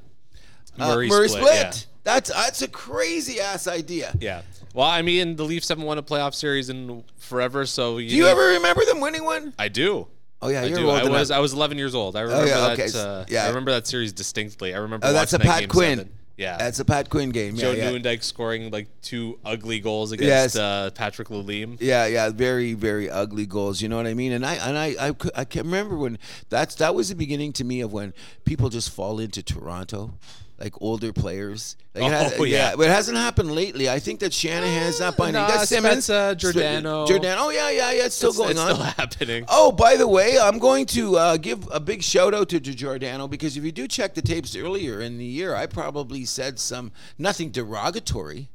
Murray 0.77 1.07
Murray 1.07 1.29
split, 1.29 1.43
split. 1.43 1.55
yeah. 1.55 1.71
That's 2.03 2.29
that's 2.33 2.61
a 2.61 2.67
crazy 2.67 3.39
ass 3.39 3.67
idea. 3.67 4.13
yeah. 4.19 4.41
Well, 4.73 4.87
I 4.87 5.01
mean, 5.01 5.35
the 5.35 5.43
Leafs 5.43 5.69
haven't 5.69 5.85
won 5.85 5.97
a 5.97 6.03
playoff 6.03 6.33
series 6.35 6.69
in 6.69 7.03
forever, 7.17 7.65
so 7.65 7.97
you 7.97 8.09
Do 8.09 8.15
you 8.15 8.23
need- 8.23 8.29
ever 8.29 8.47
remember 8.53 8.85
them 8.85 8.99
winning 9.01 9.23
one? 9.23 9.53
I 9.57 9.67
do. 9.69 10.07
Oh 10.41 10.49
yeah, 10.49 10.61
I 10.61 10.65
you're 10.65 10.77
do. 10.77 10.89
I 10.89 11.03
was. 11.09 11.31
I 11.31 11.39
was 11.39 11.53
11 11.53 11.77
years 11.79 11.95
old. 11.95 12.15
I 12.15 12.21
remember 12.21 12.45
yeah, 12.47 12.59
that. 12.75 12.79
okay, 12.79 12.89
Uh, 12.95 13.25
yeah. 13.27 13.45
I 13.45 13.47
remember 13.47 13.71
that 13.71 13.87
series 13.87 14.13
distinctly. 14.13 14.73
I 14.73 14.77
remember. 14.77 15.07
Oh, 15.07 15.13
that's 15.13 15.33
a 15.33 15.39
that 15.39 15.47
Pat 15.47 15.59
game 15.61 15.69
Quinn. 15.69 15.97
seven. 15.97 16.13
Yeah. 16.37 16.57
That's 16.57 16.79
a 16.79 16.85
Pat 16.85 17.09
Quinn 17.09 17.31
game. 17.31 17.55
Joe 17.55 17.71
yeah. 17.71 17.89
Nieuwendyk 17.91 18.23
scoring 18.23 18.69
like 18.69 18.87
two 19.01 19.39
ugly 19.43 19.79
goals 19.79 20.11
against 20.11 20.27
Yes. 20.29 20.55
uh, 20.55 20.91
Patrick 20.93 21.29
Lalime. 21.29 21.77
Yeah, 21.81 22.05
yeah, 22.05 22.29
very, 22.29 22.73
very 22.73 23.09
ugly 23.09 23.47
goals. 23.47 23.81
You 23.81 23.89
know 23.89 23.97
what 23.97 24.05
I 24.05 24.13
mean? 24.13 24.31
And 24.31 24.45
I 24.45 24.53
and 24.55 24.77
I, 24.77 25.07
I, 25.09 25.15
I 25.35 25.45
can 25.45 25.65
remember 25.65 25.97
when 25.97 26.19
that's 26.49 26.75
that 26.75 26.93
was 26.93 27.09
the 27.09 27.15
beginning 27.15 27.53
to 27.53 27.63
me 27.63 27.81
of 27.81 27.91
when 27.91 28.13
people 28.45 28.69
just 28.69 28.91
fall 28.91 29.19
into 29.19 29.41
Toronto. 29.41 30.13
Like 30.59 30.73
older 30.81 31.13
players. 31.13 31.75
Like 31.93 32.05
Oh, 32.05 32.07
has, 32.09 32.39
yeah. 32.47 32.75
but 32.75 32.87
it 32.87 32.89
hasn't 32.89 33.15
happened 33.17 33.51
lately. 33.51 33.87
I 33.89 33.99
think 33.99 34.21
that 34.21 34.33
Shanahan's 34.33 34.99
not 34.99 35.15
buying. 35.15 35.35
it. 35.35 35.37
nah, 35.37 35.47
you 35.47 35.53
got 35.53 35.67
Simmonds, 35.67 36.07
Giordano. 36.07 37.05
Giordano. 37.05 37.41
Oh 37.43 37.49
yeah, 37.51 37.69
yeah, 37.69 37.91
yeah. 37.91 38.05
It's 38.05 38.15
still 38.15 38.29
It's, 38.29 38.37
going 38.39 38.51
it's 38.51 38.59
on. 38.59 38.73
still 38.73 38.83
happening. 38.97 39.45
Oh, 39.49 39.71
by 39.71 39.97
the 39.97 40.07
way, 40.07 40.39
I'm 40.39 40.57
going 40.57 40.87
to 40.87 41.15
uh, 41.17 41.37
give 41.37 41.67
a 41.71 41.79
big 41.79 42.01
shout 42.01 42.33
out 42.33 42.49
to 42.49 42.59
Giordano 42.59 43.27
because 43.27 43.55
if 43.55 43.63
you 43.63 43.71
do 43.71 43.87
check 43.87 44.15
the 44.15 44.21
tapes 44.23 44.55
earlier 44.55 44.99
in 44.99 45.19
the 45.19 45.25
year, 45.25 45.53
I 45.53 45.67
probably 45.67 46.25
said 46.25 46.57
some 46.59 46.91
nothing 47.19 47.51
derogatory 47.51 48.49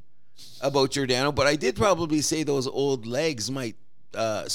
about 0.61 0.91
Giordano, 0.91 1.31
but 1.31 1.47
I 1.47 1.55
did 1.55 1.77
probably 1.77 2.21
say 2.21 2.43
those 2.43 2.67
old 2.67 3.07
legs 3.07 3.49
might. 3.51 3.77
Uh, 4.15 4.47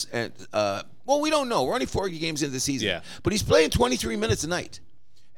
uh, 0.54 0.84
well, 1.06 1.22
we 1.22 1.30
don't 1.30 1.48
know. 1.50 1.64
We're 1.64 1.74
only 1.74 1.86
four 1.86 2.10
games 2.10 2.44
into 2.44 2.52
the 2.54 2.60
season. 2.60 2.90
Yeah. 2.90 3.02
But 3.24 3.32
he's 3.34 3.42
playing 3.42 3.70
23 3.72 4.16
minutes 4.18 4.44
a 4.44 4.48
night. 4.50 4.82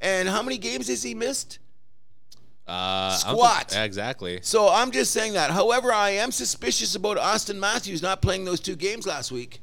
And 0.02 0.28
how 0.28 0.41
many 0.41 0.58
games 0.58 0.88
has 0.89 1.04
he 1.04 1.13
missed? 1.13 1.60
Uh, 2.69 3.12
Squat. 3.15 3.71
yeah, 3.73 3.84
exactly. 3.84 4.39
So 4.43 4.69
I'm 4.69 4.91
just 4.91 5.12
saying 5.12 5.34
that. 5.34 5.49
However, 5.51 5.91
I 5.91 6.12
am 6.12 6.32
suspicious 6.32 6.95
about 6.95 7.17
Auston 7.17 7.58
Matthews 7.58 8.01
not 8.01 8.21
playing 8.21 8.45
those 8.45 8.60
two 8.60 8.75
games 8.75 9.08
last 9.08 9.32
week. 9.32 9.60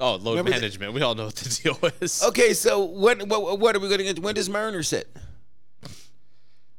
Oh, 0.00 0.16
load 0.16 0.32
Remember 0.32 0.50
the- 0.50 0.56
management. 0.56 0.92
we 0.94 1.02
all 1.02 1.14
know 1.14 1.26
what 1.26 1.36
the 1.36 1.48
deal 1.62 1.78
is. 2.00 2.22
Okay, 2.24 2.52
so 2.54 2.84
when 2.84 3.28
what, 3.28 3.58
what 3.60 3.76
are 3.76 3.78
we 3.78 3.86
going 3.88 3.98
to 3.98 4.04
get? 4.04 4.18
When 4.18 4.34
does 4.34 4.48
Marner 4.48 4.82
sit? 4.82 5.08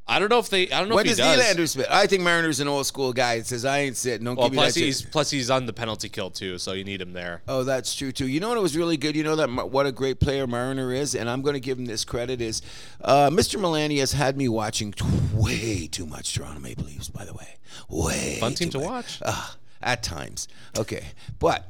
I 0.05 0.19
don't 0.19 0.27
know 0.29 0.39
if 0.39 0.49
they. 0.49 0.69
I 0.69 0.79
don't 0.81 0.89
know 0.89 0.95
When 0.95 1.05
if 1.07 1.15
does 1.15 1.19
he 1.19 1.23
does. 1.23 1.55
Nylander 1.55 1.69
sit? 1.69 1.87
I 1.89 2.07
think 2.07 2.23
Marner's 2.23 2.59
an 2.59 2.67
old 2.67 2.85
school 2.85 3.13
guy 3.13 3.37
that 3.37 3.45
says 3.47 3.63
I 3.63 3.79
ain't 3.79 3.95
sitting. 3.95 4.25
Don't 4.25 4.35
Well, 4.35 4.47
give 4.49 4.51
me 4.53 4.57
plus 4.57 4.73
that 4.73 4.79
shit." 4.81 4.85
he's 4.87 5.01
plus 5.01 5.29
he's 5.29 5.49
on 5.49 5.65
the 5.65 5.71
penalty 5.71 6.09
kill 6.09 6.29
too, 6.29 6.57
so 6.57 6.73
you 6.73 6.83
need 6.83 6.99
him 7.01 7.13
there. 7.13 7.41
Oh, 7.47 7.63
that's 7.63 7.95
true 7.95 8.11
too. 8.11 8.27
You 8.27 8.41
know 8.41 8.49
what 8.49 8.61
was 8.61 8.75
really 8.75 8.97
good? 8.97 9.15
You 9.15 9.23
know 9.23 9.37
that 9.37 9.69
what 9.71 9.85
a 9.85 9.93
great 9.93 10.19
player 10.19 10.45
Marner 10.45 10.93
is, 10.93 11.15
and 11.15 11.29
I'm 11.29 11.41
going 11.41 11.53
to 11.53 11.61
give 11.61 11.79
him 11.79 11.85
this 11.85 12.03
credit. 12.03 12.41
Is 12.41 12.61
uh, 13.01 13.29
Mr. 13.29 13.57
Milani 13.57 13.99
has 13.99 14.11
had 14.11 14.35
me 14.35 14.49
watching 14.49 14.91
t- 14.91 15.05
way 15.33 15.87
too 15.87 16.05
much 16.05 16.33
Toronto 16.35 16.59
Maple 16.59 16.83
Leafs. 16.83 17.07
By 17.07 17.23
the 17.23 17.33
way, 17.33 17.55
way 17.87 18.37
Fun 18.41 18.55
team 18.55 18.69
to 18.71 18.79
much. 18.79 18.87
watch. 18.87 19.19
Ah, 19.25 19.55
at 19.81 20.03
times. 20.03 20.49
Okay, 20.77 21.05
but 21.39 21.65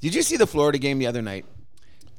did 0.00 0.14
you 0.14 0.22
see 0.22 0.38
the 0.38 0.46
Florida 0.46 0.78
game 0.78 0.98
the 0.98 1.06
other 1.06 1.20
night? 1.22 1.44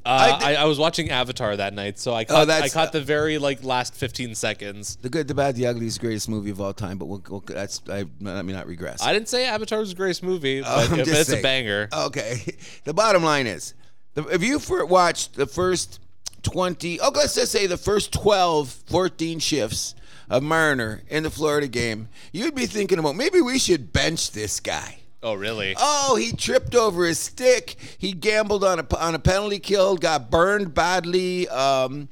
Uh, 0.06 0.38
thi- 0.40 0.46
I, 0.46 0.62
I 0.62 0.66
was 0.66 0.78
watching 0.78 1.10
Avatar 1.10 1.56
that 1.58 1.74
night, 1.74 1.98
so 2.00 2.14
I 2.14 2.22
Oh, 2.24 2.26
caught, 2.46 2.50
I 2.50 2.70
caught 2.70 2.92
the 2.92 3.02
very 3.02 3.38
like 3.38 3.64
last 3.64 3.96
15 3.96 4.36
seconds. 4.36 4.98
The 4.98 5.10
Good, 5.10 5.28
the 5.28 5.34
Bad, 5.34 5.56
the 5.56 5.66
Ugly 5.68 5.88
is 5.88 5.96
the 5.96 6.02
greatest 6.02 6.30
movie 6.30 6.52
of 6.52 6.62
all 6.62 6.74
time. 6.74 6.98
But 6.98 7.06
we'll, 7.06 7.24
we'll, 7.30 7.40
that's 7.46 7.82
I, 7.90 8.06
let 8.22 8.46
me 8.46 8.54
not 8.54 8.68
regress. 8.68 9.02
I 9.02 9.14
didn't 9.14 9.30
say 9.30 9.46
Avatar 9.48 9.80
was 9.80 9.90
the 9.90 9.96
greatest 9.96 10.22
movie, 10.24 10.62
but, 10.62 10.90
but 10.90 11.00
it's 11.00 11.28
saying. 11.28 11.40
a 11.40 11.42
banger. 11.42 11.90
Okay. 11.92 12.42
The 12.84 12.94
bottom 12.94 13.24
line 13.24 13.48
is, 13.48 13.74
the, 14.14 14.24
if 14.28 14.44
you 14.44 14.60
for, 14.60 14.86
watched 14.86 15.34
the 15.36 15.48
first 15.48 16.00
20, 16.44 17.00
oh, 17.00 17.12
let's 17.16 17.34
just 17.36 17.52
say 17.52 17.66
the 17.66 17.78
first 17.78 18.14
12, 18.14 18.70
14 18.86 19.40
shifts 19.40 19.96
of 20.30 20.44
Marner 20.44 21.02
in 21.10 21.24
the 21.24 21.32
Florida 21.32 21.68
game, 21.68 22.08
you'd 22.32 22.54
be 22.54 22.68
thinking 22.68 23.00
about 23.00 23.16
maybe 23.16 23.42
we 23.42 23.58
should 23.58 23.92
bench 23.92 24.32
this 24.32 24.60
guy. 24.60 25.00
Oh, 25.24 25.34
really? 25.34 25.76
Oh, 25.80 26.16
he 26.16 26.32
tripped 26.32 26.76
over 26.76 27.06
his 27.06 27.18
stick. 27.18 27.76
He 27.98 28.12
gambled 28.14 28.64
on 28.64 28.80
a 28.80 28.98
on 28.98 29.16
a 29.16 29.20
penalty 29.20 29.60
kill. 29.60 29.98
Got 29.98 30.30
burned 30.30 30.74
badly. 30.74 31.48
Um, 31.50 32.10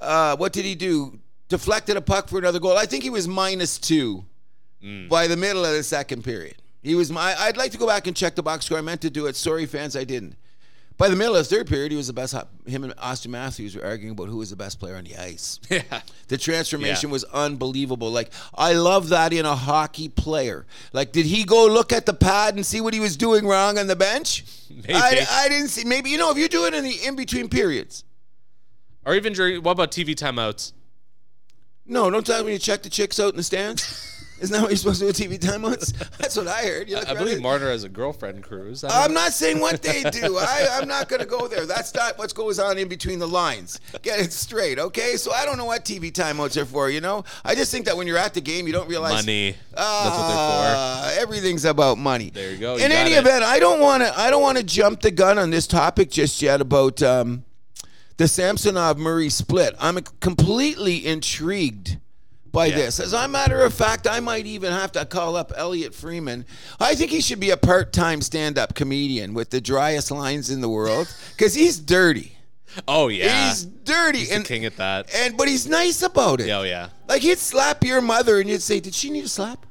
uh, 0.00 0.36
what 0.36 0.52
did 0.52 0.64
he 0.64 0.74
do? 0.74 1.18
Deflected 1.48 1.96
a 1.96 2.00
puck 2.00 2.28
for 2.28 2.38
another 2.38 2.60
goal. 2.60 2.76
I 2.76 2.86
think 2.86 3.02
he 3.02 3.10
was 3.10 3.26
minus 3.26 3.78
two 3.78 4.24
by 5.08 5.26
the 5.26 5.36
middle 5.36 5.64
of 5.64 5.72
the 5.72 5.82
second 5.82 6.22
period. 6.22 6.56
He 6.82 6.94
was. 6.94 7.10
My, 7.10 7.34
I'd 7.36 7.56
like 7.56 7.72
to 7.72 7.78
go 7.78 7.86
back 7.86 8.06
and 8.06 8.16
check 8.16 8.36
the 8.36 8.42
box 8.42 8.66
score. 8.66 8.78
I 8.78 8.80
meant 8.80 9.00
to 9.00 9.10
do 9.10 9.26
it. 9.26 9.34
Sorry, 9.34 9.66
fans, 9.66 9.96
I 9.96 10.04
didn't. 10.04 10.36
By 10.98 11.10
the 11.10 11.16
middle 11.16 11.36
of 11.36 11.46
the 11.46 11.54
third 11.56 11.66
period, 11.66 11.92
he 11.92 11.96
was 11.96 12.06
the 12.06 12.14
best. 12.14 12.34
Him 12.64 12.82
and 12.84 12.96
Auston 12.96 13.26
Matthews 13.28 13.76
were 13.76 13.84
arguing 13.84 14.12
about 14.12 14.28
who 14.28 14.38
was 14.38 14.48
the 14.48 14.56
best 14.56 14.80
player 14.80 14.96
on 14.96 15.04
the 15.04 15.14
ice. 15.16 15.60
yeah. 15.70 15.82
The 16.28 16.38
transformation 16.38 17.10
Yeah. 17.10 17.12
was 17.12 17.24
unbelievable. 17.24 18.10
Like 18.10 18.32
I 18.54 18.72
love 18.72 19.10
that 19.10 19.34
in 19.34 19.44
a 19.44 19.54
hockey 19.54 20.08
player. 20.08 20.64
Like, 20.94 21.12
did 21.12 21.26
he 21.26 21.44
go 21.44 21.66
look 21.66 21.92
at 21.92 22.06
the 22.06 22.14
pad 22.14 22.54
and 22.54 22.64
see 22.64 22.80
what 22.80 22.94
he 22.94 23.00
was 23.00 23.16
doing 23.18 23.46
wrong 23.46 23.76
on 23.78 23.88
the 23.88 23.96
bench? 23.96 24.44
Maybe. 24.70 24.94
I, 24.94 25.26
I 25.30 25.48
didn't 25.50 25.68
see. 25.68 25.84
Maybe 25.84 26.08
you 26.08 26.16
know 26.16 26.30
if 26.30 26.38
you 26.38 26.48
do 26.48 26.64
it 26.64 26.72
in 26.72 26.82
the 26.84 26.96
in 27.06 27.14
between 27.14 27.48
periods. 27.50 28.04
Or 29.04 29.14
even 29.14 29.34
during. 29.34 29.62
What 29.62 29.72
about 29.72 29.90
TV 29.92 30.14
timeouts? 30.14 30.72
No, 31.84 32.10
don't 32.10 32.26
tell 32.26 32.42
me 32.42 32.52
you 32.54 32.58
check 32.58 32.82
the 32.82 32.90
chicks 32.90 33.20
out 33.20 33.30
in 33.30 33.36
the 33.36 33.42
stands. 33.42 34.14
Isn't 34.38 34.52
that 34.52 34.60
what 34.62 34.70
you're 34.70 34.76
supposed 34.76 35.00
to 35.00 35.10
do 35.12 35.28
with 35.28 35.40
TV 35.40 35.50
timeouts? 35.50 35.94
That's 36.18 36.36
what 36.36 36.46
I 36.46 36.62
heard. 36.66 36.90
Look 36.90 37.08
I 37.08 37.14
believe 37.14 37.40
Marner 37.40 37.70
has 37.70 37.84
a 37.84 37.88
girlfriend 37.88 38.42
Cruz. 38.42 38.84
I 38.84 39.04
I'm 39.04 39.14
don't- 39.14 39.32
saying 39.32 39.60
what 39.60 39.82
they 39.82 40.02
do. 40.10 40.36
I, 40.40 40.68
I'm 40.72 40.86
not 40.86 41.08
going 41.08 41.20
to 41.20 41.26
go 41.26 41.48
there. 41.48 41.64
That's 41.64 41.94
not 41.94 42.18
what 42.18 42.34
goes 42.34 42.58
on 42.58 42.76
in 42.78 42.86
between 42.88 43.18
the 43.18 43.26
lines. 43.28 43.80
Get 44.02 44.20
it 44.20 44.32
straight, 44.32 44.78
okay? 44.78 45.16
So 45.16 45.32
I 45.32 45.44
don't 45.46 45.56
know 45.56 45.64
what 45.64 45.84
TV 45.84 46.12
timeouts 46.12 46.60
are 46.60 46.66
for, 46.66 46.90
you 46.90 47.00
know? 47.00 47.24
I 47.44 47.54
just 47.54 47.70
think 47.72 47.86
that 47.86 47.96
when 47.96 48.06
you're 48.06 48.18
at 48.18 48.34
the 48.34 48.40
game, 48.42 48.66
you 48.66 48.72
don't 48.74 48.88
realize. 48.88 49.24
money. 49.24 49.56
That's 49.72 50.16
what 50.18 50.28
they're 50.28 50.36
for. 50.36 50.76
Uh, 50.76 51.14
everything's 51.18 51.64
about 51.64 51.96
money. 51.98 52.30
There 52.30 52.50
you 52.52 52.58
go, 52.58 52.76
you 52.76 52.84
In 52.84 52.92
any 52.92 53.12
it. 53.14 53.18
event, 53.20 53.42
I 53.42 53.58
don't 53.58 53.80
want 53.80 54.02
to. 54.02 54.18
I 54.18 54.30
don't 54.30 54.42
want 54.42 54.58
to 54.58 54.64
jump 54.64 55.00
the 55.00 55.10
gun 55.10 55.38
on 55.38 55.50
this 55.50 55.66
topic 55.66 56.10
just 56.10 56.42
yet 56.42 56.60
about 56.60 57.02
um, 57.02 57.44
the 58.18 58.28
Samsonov 58.28 58.98
Murray 58.98 59.28
split. 59.30 59.74
I'm 59.80 59.98
completely 60.20 61.06
intrigued 61.06 61.98
by 62.56 62.66
Yeah. 62.66 62.76
this. 62.76 62.98
As 63.00 63.12
a 63.12 63.28
matter 63.28 63.60
of 63.62 63.74
fact, 63.74 64.06
I 64.08 64.18
might 64.20 64.46
even 64.46 64.72
have 64.72 64.90
to 64.92 65.04
call 65.04 65.36
up 65.36 65.52
Elliotte 65.54 65.94
Friedman. 65.94 66.46
I 66.80 66.94
think 66.94 67.10
he 67.10 67.20
should 67.20 67.38
be 67.38 67.50
a 67.50 67.56
part-time 67.58 68.22
stand-up 68.22 68.74
comedian 68.74 69.34
with 69.34 69.50
the 69.50 69.60
driest 69.60 70.10
lines 70.10 70.48
in 70.48 70.62
the 70.62 70.68
world 70.70 71.06
because 71.36 71.52
he's 71.54 71.78
dirty. 71.78 72.32
Oh 72.88 73.08
yeah. 73.08 73.48
He's 73.50 73.64
dirty 73.64 74.20
He's 74.20 74.30
and 74.32 74.44
king 74.44 74.64
at 74.64 74.76
that. 74.78 75.08
and 75.14 75.36
but 75.36 75.48
he's 75.48 75.66
nice 75.66 76.00
about 76.02 76.40
it. 76.40 76.48
Oh 76.50 76.62
yeah. 76.62 76.88
Like 77.08 77.20
he'd 77.20 77.38
slap 77.38 77.84
your 77.84 78.00
mother 78.00 78.40
and 78.40 78.48
you'd 78.48 78.62
say, 78.62 78.80
"Did 78.80 78.94
she 78.94 79.10
need 79.10 79.24
a 79.26 79.28
slap?" 79.28 79.65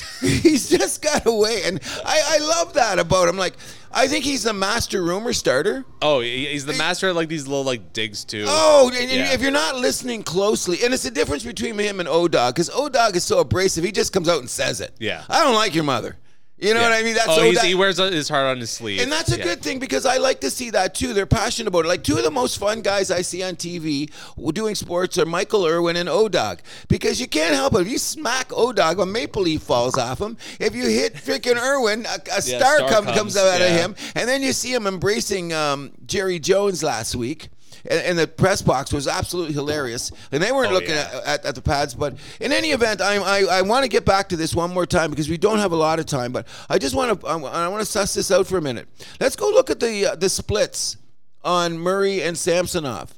he's 0.20 0.68
just 0.68 1.02
got 1.02 1.26
away, 1.26 1.62
and 1.64 1.80
I, 2.04 2.22
I 2.26 2.38
love 2.38 2.74
that 2.74 2.98
about 2.98 3.28
him. 3.28 3.36
Like 3.36 3.54
I 3.92 4.06
think 4.08 4.24
he's 4.24 4.42
the 4.44 4.52
master 4.52 5.02
rumor 5.02 5.32
starter. 5.32 5.84
Oh, 6.02 6.20
he- 6.20 6.46
he's 6.46 6.64
the 6.66 6.74
master 6.74 7.08
at 7.08 7.14
like 7.16 7.28
these 7.28 7.46
little 7.46 7.64
like 7.64 7.92
digs 7.92 8.24
too. 8.24 8.44
Oh, 8.46 8.88
and, 8.92 8.96
and 8.98 9.10
Yeah. 9.10 9.32
if 9.32 9.40
you're 9.42 9.50
not 9.50 9.76
listening 9.76 10.22
closely, 10.22 10.78
and 10.84 10.94
it's 10.94 11.02
the 11.02 11.10
difference 11.10 11.44
between 11.44 11.78
him 11.78 12.00
and 12.00 12.08
O 12.08 12.28
Dog, 12.28 12.54
because 12.54 12.70
O 12.72 12.88
Dog 12.88 13.16
is 13.16 13.24
so 13.24 13.38
abrasive, 13.40 13.82
he 13.84 13.92
just 13.92 14.12
comes 14.12 14.28
out 14.28 14.40
and 14.40 14.48
says 14.50 14.80
it. 14.80 14.94
Yeah. 14.98 15.24
I 15.28 15.42
don't 15.42 15.54
like 15.54 15.74
your 15.74 15.84
mother. 15.84 16.16
You 16.60 16.74
know 16.74 16.80
Yeah. 16.80 16.90
what 16.90 16.98
I 16.98 17.02
mean? 17.02 17.14
That's 17.14 17.28
oh, 17.28 17.52
Dog. 17.52 17.64
he 17.64 17.74
wears 17.74 17.96
his 17.98 18.28
heart 18.28 18.46
on 18.46 18.58
his 18.60 18.70
sleeve, 18.70 19.00
And 19.00 19.10
that's 19.10 19.32
a 19.32 19.38
Yeah. 19.38 19.44
good 19.44 19.62
thing 19.62 19.78
because 19.78 20.04
I 20.04 20.18
like 20.18 20.40
to 20.42 20.50
see 20.50 20.70
that 20.70 20.94
too. 20.94 21.14
They're 21.14 21.24
passionate 21.26 21.68
about 21.68 21.86
it. 21.86 21.88
Like 21.88 22.04
two 22.04 22.18
of 22.18 22.22
the 22.24 22.30
most 22.30 22.58
fun 22.58 22.82
guys 22.82 23.10
I 23.10 23.22
see 23.22 23.42
on 23.42 23.56
TV 23.56 24.10
doing 24.52 24.74
sports 24.74 25.16
are 25.16 25.24
Michael 25.24 25.64
Irvin 25.66 25.96
and 25.96 26.08
Odog. 26.08 26.58
Because 26.88 27.20
you 27.20 27.26
can't 27.28 27.54
help 27.54 27.74
it. 27.74 27.80
If 27.82 27.88
you 27.88 27.98
smack 27.98 28.48
Odog, 28.50 29.00
a 29.02 29.06
maple 29.06 29.42
leaf 29.42 29.62
falls 29.62 29.96
off 29.96 30.20
him. 30.20 30.36
If 30.58 30.74
you 30.74 30.84
hit 30.84 31.14
freaking 31.14 31.56
Irvin, 31.56 32.04
a, 32.06 32.18
a 32.36 32.42
star, 32.42 32.76
star 32.76 32.88
come, 32.90 33.04
comes, 33.04 33.16
comes 33.16 33.36
out 33.36 33.60
of 33.60 33.68
him. 33.68 33.94
And 34.14 34.28
then 34.28 34.42
you 34.42 34.52
see 34.52 34.74
him 34.74 34.86
embracing 34.86 35.52
um, 35.54 35.92
Jerry 36.06 36.38
Jones 36.38 36.82
last 36.82 37.14
week. 37.16 37.48
And, 37.88 38.00
and 38.02 38.18
the 38.18 38.26
press 38.26 38.62
box 38.62 38.92
was 38.92 39.06
absolutely 39.08 39.54
hilarious. 39.54 40.10
And 40.32 40.42
they 40.42 40.52
weren't 40.52 40.70
Oh, 40.70 40.74
looking 40.74 40.90
yeah. 40.90 41.10
at, 41.24 41.40
at, 41.40 41.44
at 41.46 41.54
the 41.54 41.62
pads. 41.62 41.94
But 41.94 42.16
in 42.40 42.52
any 42.52 42.70
event, 42.70 43.00
I, 43.00 43.16
I, 43.16 43.58
I 43.58 43.62
want 43.62 43.84
to 43.84 43.88
get 43.88 44.04
back 44.04 44.28
to 44.30 44.36
this 44.36 44.54
one 44.54 44.72
more 44.72 44.86
time 44.86 45.10
because 45.10 45.28
we 45.28 45.38
don't 45.38 45.58
have 45.58 45.72
a 45.72 45.76
lot 45.76 45.98
of 45.98 46.06
time. 46.06 46.32
But 46.32 46.46
I 46.68 46.78
just 46.78 46.94
want 46.94 47.20
to 47.20 47.26
I, 47.26 47.34
I 47.38 47.68
want 47.68 47.80
to 47.80 47.90
suss 47.90 48.14
this 48.14 48.30
out 48.30 48.46
for 48.46 48.58
a 48.58 48.62
minute. 48.62 48.88
Let's 49.20 49.36
go 49.36 49.48
look 49.50 49.70
at 49.70 49.80
the 49.80 50.06
uh, 50.12 50.14
the 50.16 50.28
splits 50.28 50.96
on 51.42 51.78
Murray 51.78 52.22
and 52.22 52.36
Samsonov. 52.36 53.14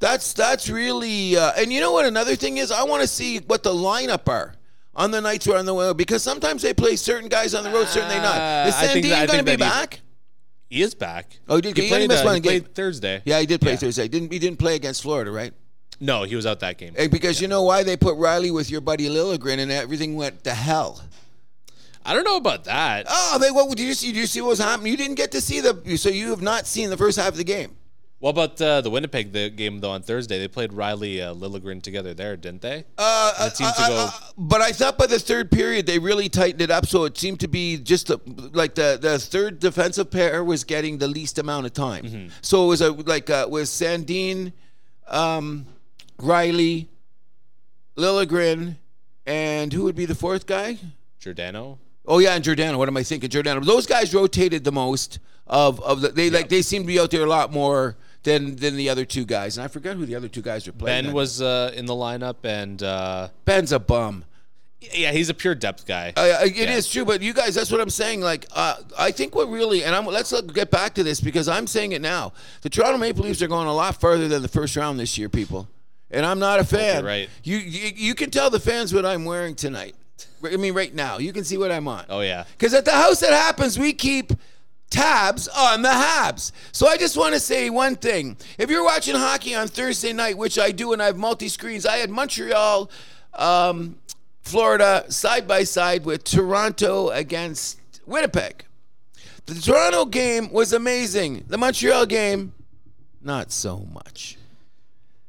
That's 0.00 0.32
that's 0.32 0.68
really 0.70 1.36
uh, 1.36 1.52
and 1.58 1.72
you 1.72 1.80
know 1.80 1.92
what 1.92 2.06
another 2.06 2.34
thing 2.34 2.56
is 2.56 2.72
I 2.72 2.84
want 2.84 3.02
to 3.02 3.08
see 3.08 3.38
what 3.40 3.62
the 3.62 3.70
lineup 3.72 4.28
are 4.28 4.54
on 4.96 5.10
the 5.10 5.20
nights 5.20 5.46
we're 5.46 5.58
on 5.58 5.66
the 5.66 5.74
road 5.74 5.96
because 5.96 6.22
sometimes 6.22 6.62
they 6.62 6.74
play 6.74 6.96
certain 6.96 7.28
guys 7.28 7.54
on 7.54 7.62
the 7.64 7.70
road, 7.70 7.86
certainly 7.86 8.16
not. 8.16 8.66
Is 8.66 8.74
I 8.74 8.86
think 8.88 9.06
Sandin 9.06 9.08
that- 9.10 9.22
I 9.22 9.26
going 9.26 9.38
to 9.38 9.44
be 9.44 9.56
back? 9.56 10.00
He 10.70 10.80
is 10.82 10.94
back. 10.94 11.38
Oh, 11.48 11.56
he 11.56 11.62
did- 11.62 11.76
he 11.76 11.82
only 11.84 11.90
played, 12.06 12.08
missed 12.08 12.22
uh, 12.22 12.26
one 12.26 12.34
he 12.36 12.40
game. 12.40 12.62
Thursday. 12.62 13.20
Yeah, 13.24 13.40
he 13.40 13.46
did 13.46 13.60
play 13.60 13.72
Yeah. 13.72 13.76
Thursday. 13.78 14.08
Didn't 14.08 14.32
he 14.32 14.38
didn't 14.38 14.58
play 14.60 14.76
against 14.76 15.02
Florida, 15.02 15.30
right? 15.32 15.52
No, 15.98 16.22
he 16.22 16.34
was 16.36 16.46
out 16.46 16.60
that 16.60 16.78
game. 16.78 16.94
Eh, 16.96 17.08
Because 17.08 17.42
you 17.42 17.48
know 17.48 17.62
why 17.64 17.82
they 17.82 17.96
put 17.96 18.16
Riley 18.16 18.50
with 18.50 18.70
your 18.70 18.80
buddy 18.80 19.08
Liljegren 19.08 19.58
and 19.58 19.70
everything 19.70 20.14
went 20.16 20.44
to 20.44 20.54
hell. 20.54 21.02
I 22.06 22.14
don't 22.14 22.24
know 22.24 22.36
about 22.36 22.64
that. 22.64 23.04
Oh, 23.10 23.38
they 23.38 23.50
what 23.50 23.68
did 23.76 23.80
you 23.84 23.92
see? 23.94 24.06
Did 24.12 24.16
you 24.20 24.26
see 24.26 24.40
what 24.40 24.50
was 24.50 24.58
happening? 24.60 24.92
You 24.92 24.96
didn't 24.96 25.16
get 25.16 25.32
to 25.32 25.40
see 25.40 25.60
the 25.60 25.96
so 25.98 26.08
you 26.08 26.30
have 26.30 26.40
not 26.40 26.66
seen 26.66 26.88
the 26.88 26.96
first 26.96 27.18
half 27.18 27.28
of 27.32 27.36
the 27.36 27.44
game. 27.44 27.76
What 28.20 28.30
about 28.30 28.60
uh, 28.60 28.82
the 28.82 28.90
Winnipeg 28.90 29.32
the 29.32 29.48
game 29.48 29.80
though 29.80 29.92
on 29.92 30.02
Thursday? 30.02 30.38
They 30.38 30.46
played 30.46 30.74
Riley 30.74 31.22
uh, 31.22 31.32
Liljegren 31.34 31.80
together 31.82 32.12
there, 32.12 32.36
didn't 32.36 32.60
they? 32.60 32.84
Uh, 32.98 33.32
It 33.46 33.56
seemed 33.56 33.74
to 33.74 33.82
uh, 33.82 33.88
go- 33.88 33.96
uh, 33.96 34.10
but 34.36 34.60
I 34.60 34.72
thought 34.72 34.98
by 34.98 35.06
the 35.06 35.18
third 35.18 35.50
period 35.50 35.86
they 35.86 35.98
really 35.98 36.28
tightened 36.28 36.60
it 36.60 36.70
up, 36.70 36.84
so 36.84 37.04
it 37.04 37.16
seemed 37.16 37.40
to 37.40 37.48
be 37.48 37.78
just 37.78 38.10
a, 38.10 38.20
like 38.52 38.74
the, 38.74 38.98
the 39.00 39.18
third 39.18 39.58
defensive 39.58 40.10
pair 40.10 40.44
was 40.44 40.64
getting 40.64 40.98
the 40.98 41.08
least 41.08 41.38
amount 41.38 41.64
of 41.64 41.72
time. 41.72 42.04
Mm-hmm. 42.04 42.28
So 42.42 42.64
it 42.64 42.68
was 42.68 42.80
a 42.82 42.92
like 42.92 43.30
uh, 43.30 43.46
was 43.48 43.70
Sandin, 43.70 44.52
um, 45.08 45.64
Riley, 46.18 46.88
Liljegren, 47.96 48.76
and 49.26 49.72
who 49.72 49.84
would 49.84 49.96
be 49.96 50.04
the 50.04 50.14
fourth 50.14 50.46
guy? 50.46 50.76
Giordano. 51.18 51.78
Oh 52.06 52.18
yeah, 52.18 52.34
and 52.34 52.44
Giordano. 52.44 52.76
What 52.76 52.88
am 52.88 52.96
I 52.98 53.02
thinking? 53.02 53.30
Giordano. 53.30 53.60
Those 53.60 53.86
guys 53.86 54.12
rotated 54.12 54.64
the 54.64 54.72
most 54.72 55.18
of 55.46 55.80
of 55.80 56.02
the. 56.02 56.08
They 56.08 56.28
like 56.28 56.50
they 56.50 56.60
seem 56.62 56.82
to 56.82 56.86
be 56.86 57.00
out 57.00 57.10
there 57.10 57.22
a 57.22 57.26
lot 57.28 57.50
more 57.52 57.96
than 58.22 58.56
than 58.56 58.76
the 58.76 58.88
other 58.88 59.04
two 59.04 59.24
guys. 59.24 59.56
And 59.56 59.64
I 59.64 59.68
forgot 59.68 59.96
who 59.96 60.06
the 60.06 60.14
other 60.16 60.28
two 60.28 60.42
guys 60.42 60.66
were 60.66 60.72
playing. 60.72 60.98
Ben 60.98 61.04
then. 61.06 61.14
was 61.14 61.40
uh, 61.40 61.72
in 61.74 61.86
the 61.86 61.94
lineup, 61.94 62.36
and 62.44 62.82
uh, 62.82 63.28
Benn's 63.44 63.72
a 63.72 63.78
bum. 63.78 64.24
yeah, 64.94 65.12
he's 65.12 65.28
a 65.28 65.34
pure 65.34 65.54
depth 65.54 65.86
guy. 65.86 66.12
Uh, 66.16 66.38
it 66.42 66.70
is 66.70 66.88
true, 66.88 67.04
but 67.04 67.20
you 67.22 67.32
guys, 67.34 67.54
that's 67.54 67.70
what 67.70 67.80
I'm 67.80 67.90
saying. 67.90 68.20
Like, 68.22 68.46
uh, 68.52 68.76
I 68.98 69.10
think 69.10 69.34
what 69.34 69.48
really, 69.50 69.84
and 69.84 69.94
I'm, 69.94 70.06
let's 70.06 70.32
look, 70.32 70.54
get 70.54 70.70
back 70.70 70.94
to 70.94 71.02
this 71.02 71.20
because 71.20 71.48
I'm 71.48 71.66
saying 71.66 71.92
it 71.92 72.00
now. 72.00 72.32
The 72.62 72.70
Toronto 72.70 72.96
Maple 72.98 73.24
Leafs 73.24 73.42
are 73.42 73.48
going 73.48 73.68
a 73.68 73.74
lot 73.74 74.00
further 74.00 74.26
than 74.28 74.42
the 74.42 74.48
first 74.48 74.76
round 74.76 74.98
this 74.98 75.18
year, 75.18 75.28
people. 75.28 75.68
And 76.10 76.26
I'm 76.26 76.38
not 76.38 76.58
a 76.60 76.64
fan. 76.64 77.04
right. 77.04 77.28
You, 77.44 77.58
you 77.58 77.92
you 77.94 78.14
can 78.14 78.30
tell 78.30 78.50
the 78.50 78.58
fans 78.58 78.92
what 78.92 79.06
I'm 79.06 79.24
wearing 79.24 79.54
tonight. 79.54 79.94
I 80.42 80.56
mean, 80.56 80.74
right 80.74 80.94
now, 80.94 81.18
you 81.18 81.32
can 81.32 81.44
see 81.44 81.56
what 81.58 81.70
I'm 81.70 81.86
on. 81.86 82.06
oh 82.08 82.20
yeah, 82.20 82.44
Because 82.52 82.74
at 82.74 82.84
the 82.84 82.90
house 82.92 83.20
that 83.20 83.32
happens, 83.32 83.78
we 83.78 83.92
keep 83.92 84.32
tabs 84.90 85.48
on 85.48 85.82
the 85.82 85.88
Habs. 85.88 86.52
So 86.72 86.86
I 86.88 86.96
just 86.96 87.16
want 87.16 87.34
to 87.34 87.40
say 87.40 87.70
one 87.70 87.96
thing. 87.96 88.36
If 88.58 88.68
you're 88.68 88.84
watching 88.84 89.14
hockey 89.14 89.54
on 89.54 89.68
Thursday 89.68 90.12
night, 90.12 90.36
which 90.36 90.58
I 90.58 90.72
do, 90.72 90.92
and 90.92 91.00
I 91.02 91.06
have 91.06 91.16
multi 91.16 91.48
screens, 91.48 91.86
I 91.86 91.96
had 91.98 92.10
Montreal, 92.10 92.90
um, 93.34 93.96
Florida 94.42 95.04
side 95.08 95.46
by 95.46 95.64
side 95.64 96.04
with 96.04 96.24
Toronto 96.24 97.10
against 97.10 97.78
Winnipeg. 98.06 98.64
The 99.46 99.54
Toronto 99.54 100.04
game 100.04 100.50
was 100.52 100.72
amazing. 100.72 101.44
The 101.46 101.58
Montreal 101.58 102.06
game, 102.06 102.52
not 103.22 103.52
so 103.52 103.86
much. 103.92 104.36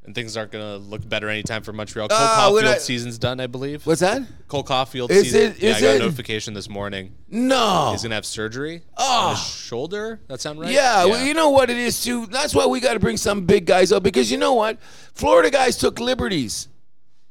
And 0.04 0.16
things 0.16 0.36
aren't 0.36 0.50
gonna 0.50 0.78
look 0.78 1.08
better 1.08 1.28
anytime 1.28 1.62
for 1.62 1.72
Montreal. 1.72 2.08
Cole 2.08 2.18
Uh, 2.18 2.50
Caufield 2.50 2.64
I- 2.64 2.78
season's 2.78 3.18
done, 3.18 3.38
I 3.38 3.46
believe. 3.46 3.86
What's 3.86 4.00
that? 4.00 4.22
Cole 4.48 4.64
Caufield 4.64 5.10
Is 5.10 5.22
season. 5.26 5.40
it- 5.52 5.58
yeah, 5.60 5.70
is 5.70 5.76
I 5.76 5.80
got 5.80 5.88
it? 5.90 5.96
a 5.96 5.98
notification 6.00 6.54
this 6.54 6.68
morning. 6.68 7.12
No. 7.30 7.90
He's 7.92 8.02
gonna 8.02 8.16
have 8.16 8.26
surgery 8.26 8.82
Oh. 8.96 9.28
on 9.28 9.36
his 9.36 9.44
shoulder. 9.46 10.18
That 10.26 10.40
sound 10.40 10.58
right? 10.60 10.72
Yeah, 10.72 11.04
well, 11.04 11.24
you 11.24 11.34
know 11.34 11.50
what 11.50 11.70
it 11.70 11.76
is 11.76 12.02
too. 12.02 12.26
That's 12.26 12.52
why 12.52 12.66
we 12.66 12.80
got 12.80 12.94
to 12.94 12.98
bring 12.98 13.16
some 13.16 13.42
big 13.46 13.64
guys 13.64 13.92
up 13.92 14.02
because 14.02 14.28
you 14.30 14.38
know 14.38 14.54
what, 14.54 14.78
Florida 15.14 15.50
guys 15.50 15.76
took 15.76 16.00
liberties 16.00 16.66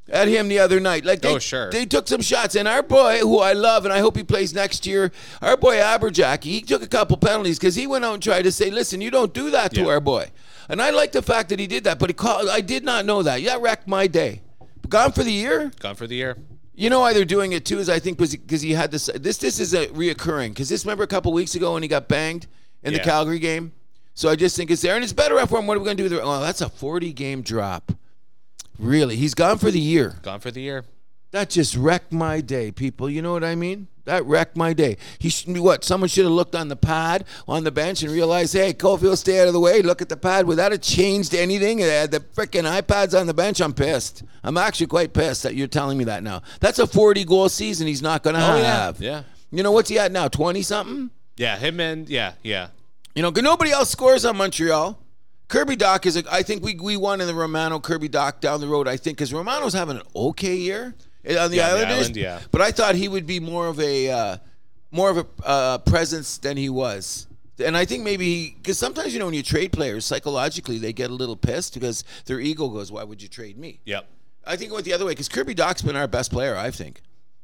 at 0.10 0.30
him 0.30 0.48
the 0.48 0.60
other 0.60 0.80
night. 0.80 1.04
Like, 1.06 1.22
they, 1.22 1.36
Oh, 1.36 1.40
sure. 1.40 1.72
they 1.72 1.86
took 1.86 2.08
some 2.08 2.22
shots, 2.22 2.56
and 2.56 2.70
our 2.70 2.84
boy, 2.84 3.20
who 3.20 3.40
I 3.40 3.52
love, 3.52 3.84
and 3.84 3.94
I 3.94 4.00
hope 4.00 4.16
he 4.16 4.24
plays 4.24 4.54
next 4.54 4.88
year, 4.88 5.12
our 5.42 5.58
boy 5.58 5.82
Arber 5.82 6.10
Xhekaj, 6.10 6.44
he 6.46 6.62
took 6.62 6.82
a 6.82 6.88
couple 6.88 7.18
penalties 7.18 7.60
because 7.60 7.76
he 7.76 7.86
went 7.86 8.06
out 8.06 8.14
and 8.14 8.24
tried 8.24 8.44
to 8.44 8.52
say, 8.52 8.70
"Listen, 8.72 9.02
you 9.02 9.12
don't 9.12 9.34
do 9.34 9.52
that 9.52 9.74
to 9.74 9.82
Yeah. 9.82 9.88
our 9.88 10.00
boy." 10.00 10.32
And 10.70 10.82
I 10.82 10.90
like 10.92 11.12
the 11.12 11.22
fact 11.22 11.50
that 11.50 11.60
he 11.60 11.68
did 11.68 11.84
that, 11.86 12.00
but 12.00 12.10
he 12.10 12.14
called. 12.14 12.50
I 12.50 12.62
did 12.62 12.84
not 12.84 13.06
know 13.06 13.24
that. 13.24 13.42
Yeah, 13.42 13.58
wrecked 13.60 13.88
my 13.88 14.08
day. 14.08 14.42
Gone 14.90 15.12
for 15.12 15.24
the 15.24 15.32
year. 15.32 15.72
gone 15.80 15.96
for 15.96 16.08
the 16.08 16.16
year. 16.16 16.38
You 16.74 16.90
know 16.90 17.00
why 17.02 17.14
they're 17.14 17.26
doing 17.26 17.52
it 17.52 17.66
too 17.66 17.80
is 17.80 17.90
I 17.90 18.00
think 18.00 18.20
was 18.20 18.32
because 18.32 18.62
he 18.62 18.72
had 18.72 18.92
this. 18.92 19.10
This 19.16 19.38
this 19.38 19.60
is 19.60 19.74
a 19.74 19.88
reoccurring 19.88 20.50
because 20.50 20.70
this 20.70 20.86
remember 20.86 21.04
a 21.04 21.08
couple 21.08 21.32
weeks 21.34 21.56
ago 21.56 21.74
when 21.74 21.84
he 21.84 21.88
got 21.90 22.08
banged 22.08 22.48
in 22.84 22.94
the 22.94 23.00
Calgary 23.00 23.40
game. 23.40 23.72
So 24.14 24.30
I 24.30 24.36
just 24.36 24.56
think 24.58 24.72
it's 24.72 24.82
there, 24.82 24.96
and 24.96 25.04
it's 25.04 25.14
better 25.14 25.46
for 25.48 25.60
him. 25.60 25.68
What 25.68 25.78
are 25.78 25.80
we 25.80 25.86
going 25.86 25.98
to 25.98 26.04
do 26.04 26.10
with 26.10 26.20
it? 26.20 26.24
Oh, 26.24 26.42
that's 26.42 26.62
a 26.62 26.70
forty 26.70 27.14
game 27.14 27.42
drop. 27.42 27.94
Really, 28.80 29.16
he's 29.16 29.34
gone 29.34 29.58
for 29.58 29.72
the 29.72 29.80
year. 29.80 30.16
Gone 30.22 30.40
for 30.40 30.52
the 30.52 30.62
year. 30.62 30.86
That 31.32 31.50
just 31.50 31.76
wrecked 31.78 32.12
my 32.12 32.42
day, 32.42 32.72
people. 32.72 33.10
You 33.10 33.22
know 33.22 33.32
what 33.32 33.44
I 33.44 33.56
mean? 33.56 33.88
That 34.04 34.26
wrecked 34.26 34.58
my 34.58 34.74
day. 34.74 34.98
He 35.20 35.30
should 35.30 35.54
be 35.54 35.60
what? 35.60 35.84
Someone 35.86 36.10
should 36.10 36.26
have 36.26 36.34
looked 36.34 36.56
on 36.56 36.68
the 36.68 36.76
pad 36.76 37.24
on 37.48 37.64
the 37.64 37.72
bench 37.72 38.04
and 38.04 38.12
realized, 38.12 38.54
hey, 38.54 38.74
Caufield, 38.74 39.18
stay 39.18 39.40
out 39.40 39.48
of 39.48 39.54
the 39.54 39.60
way. 39.60 39.82
Look 39.82 40.02
at 40.02 40.10
the 40.10 40.18
pad. 40.18 40.46
without 40.46 40.74
it 40.74 40.82
changed 40.82 41.34
anything? 41.34 41.78
They 41.78 41.88
had 41.88 42.12
the 42.12 42.20
freaking 42.20 42.64
iPads 42.70 43.18
on 43.18 43.28
the 43.28 43.34
bench. 43.34 43.62
I'm 43.62 43.74
pissed. 43.74 44.24
I'm 44.44 44.58
actually 44.58 44.88
quite 44.88 45.14
pissed 45.14 45.44
that 45.44 45.56
you're 45.56 45.68
telling 45.68 45.98
me 45.98 46.04
that 46.06 46.24
now. 46.24 46.42
That's 46.60 46.80
a 46.80 46.88
40 46.88 47.24
goal 47.26 47.48
season. 47.48 47.88
He's 47.88 48.02
not 48.02 48.24
going 48.24 48.36
to 48.36 48.42
Oh, 48.42 48.58
have. 48.62 49.00
Yeah. 49.00 49.24
You 49.52 49.64
know 49.64 49.72
what's 49.72 49.90
he 49.90 50.00
at 50.00 50.12
now? 50.12 50.28
20 50.28 50.62
something. 50.64 51.12
Yeah, 51.38 51.58
him 51.58 51.80
and 51.80 52.10
yeah, 52.10 52.34
yeah. 52.44 52.68
You 53.16 53.22
know, 53.22 53.30
nobody 53.30 53.72
else 53.72 53.90
scores 53.90 54.26
on 54.26 54.36
Montreal. 54.38 54.98
Kirby 55.48 55.76
Dach 55.76 56.06
is. 56.06 56.16
A, 56.18 56.24
I 56.32 56.44
think 56.44 56.64
we 56.64 56.76
we 56.76 56.96
won 56.96 57.20
in 57.20 57.28
the 57.28 57.34
Romano 57.34 57.80
Kirby 57.80 58.08
Dach 58.10 58.40
down 58.40 58.62
the 58.62 58.68
road. 58.68 58.88
I 58.88 58.96
think 58.96 59.18
because 59.18 59.34
Romano's 59.34 59.74
having 59.74 59.98
an 59.98 60.04
okay 60.16 60.56
year 60.56 60.96
on 61.28 61.34
the 61.34 61.34
Yeah, 61.34 61.44
on 61.46 61.52
the 61.52 61.62
Islanders. 61.64 61.98
island, 62.00 62.16
yeah. 62.18 62.40
But 62.52 62.62
I 62.62 62.72
thought 62.72 62.96
he 62.96 63.08
would 63.08 63.26
be 63.28 63.40
more 63.40 63.68
of 63.68 63.80
a 63.80 64.10
uh, 64.10 64.38
more 64.92 65.10
of 65.10 65.18
a 65.18 65.26
uh, 65.46 65.78
presence 65.80 66.38
than 66.38 66.58
he 66.58 66.70
was. 66.70 67.28
And 67.64 67.78
I 67.78 67.86
think 67.86 68.04
maybe 68.04 68.56
because 68.58 68.78
sometimes 68.80 69.14
you 69.14 69.20
know 69.20 69.26
when 69.26 69.36
you 69.36 69.44
trade 69.44 69.72
players 69.72 70.06
psychologically 70.06 70.78
they 70.80 70.94
get 70.94 71.12
a 71.12 71.14
little 71.14 71.36
pissed 71.36 71.74
because 71.76 72.04
their 72.26 72.40
ego 72.40 72.68
goes, 72.70 72.92
"Why 72.92 73.04
would 73.04 73.22
you 73.22 73.28
trade 73.28 73.58
me?" 73.58 73.80
Yep. 73.86 74.08
I 74.46 74.56
think 74.56 74.72
it 74.72 74.74
went 74.74 74.86
the 74.86 74.94
other 74.94 75.06
way 75.06 75.12
because 75.12 75.30
Kirby 75.30 75.54
Dach's 75.54 75.84
been 75.84 75.96
our 75.96 76.08
best 76.08 76.32
player. 76.32 76.56
I 76.58 76.72
think. 76.72 77.02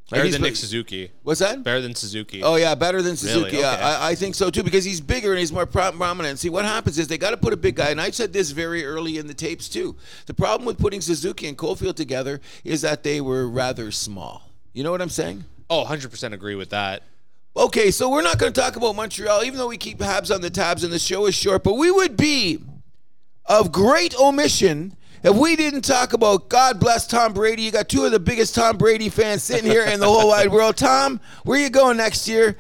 Better 0.10 0.30
than 0.30 0.42
Nick 0.42 0.56
Suzuki. 0.56 1.12
What's 1.24 1.42
that? 1.42 1.64
Better 1.64 1.82
than 1.82 1.94
Suzuki. 1.94 2.42
Oh 2.42 2.56
yeah, 2.56 2.76
better 2.76 3.02
than 3.02 3.18
Suzuki. 3.18 3.58
Really? 3.58 3.60
Yeah, 3.60 3.74
Okay. 3.74 3.84
I, 3.84 4.10
I 4.12 4.16
think 4.16 4.36
so 4.36 4.50
too 4.50 4.64
because 4.64 4.86
he's 4.86 5.02
bigger 5.02 5.32
and 5.32 5.40
he's 5.40 5.52
more 5.52 5.66
prominent. 5.66 6.40
See, 6.40 6.50
what 6.50 6.64
happens 6.64 6.98
is 6.98 7.08
they 7.10 7.18
got 7.18 7.32
to 7.32 7.38
put 7.38 7.52
a 7.52 7.58
big 7.58 7.76
guy, 7.76 7.90
and 7.90 8.00
I 8.00 8.12
said 8.12 8.32
this 8.32 8.52
very 8.52 8.86
early 8.86 9.18
in 9.18 9.28
the 9.28 9.34
tapes 9.34 9.68
too. 9.68 9.98
The 10.26 10.34
problem 10.34 10.66
with 10.66 10.78
putting 10.78 11.02
Suzuki 11.02 11.48
and 11.48 11.58
Caufield 11.58 11.96
together 11.96 12.40
is 12.64 12.82
that 12.82 13.04
they 13.04 13.20
were 13.20 13.50
rather 13.50 13.92
small. 13.92 14.44
You 14.74 14.84
know 14.84 14.92
what 14.92 15.02
I'm 15.02 15.10
saying? 15.10 15.44
Oh, 15.70 15.84
100% 15.86 16.32
agree 16.34 16.56
with 16.56 16.70
that. 16.70 17.04
Okay, 17.58 17.92
so 17.92 18.10
we're 18.10 18.22
not 18.22 18.38
going 18.38 18.54
to 18.54 18.62
talk 18.62 18.76
about 18.76 18.96
Montreal, 18.96 19.44
even 19.44 19.58
though 19.58 19.68
we 19.68 19.78
keep 19.78 19.98
Habs 19.98 20.34
on 20.34 20.42
the 20.42 20.50
tabs 20.52 20.84
and 20.84 20.94
the 20.94 21.00
show 21.00 21.26
is 21.26 21.34
short. 21.36 21.64
But 21.64 21.74
we 21.74 21.90
would 21.90 22.16
be 22.16 22.60
of 23.46 23.72
great 23.72 24.16
omission 24.20 24.96
if 25.24 25.36
we 25.36 25.56
didn't 25.56 25.82
talk 25.84 26.14
about 26.14 26.50
God 26.50 26.80
bless 26.80 27.08
Tom 27.08 27.34
Brady. 27.34 27.64
You 27.64 27.72
got 27.72 27.90
two 27.90 28.06
of 28.06 28.12
the 28.12 28.20
biggest 28.20 28.56
Tom 28.56 28.78
Brady 28.78 29.10
fans 29.10 29.44
sitting 29.44 29.70
here 29.70 29.84
in 29.84 30.00
the 30.00 30.06
whole 30.06 30.30
wide 30.30 30.50
world. 30.52 30.78
Tom, 30.78 31.20
where 31.44 31.60
you 31.60 31.70
going 31.70 31.98
next 31.98 32.28
year? 32.28 32.58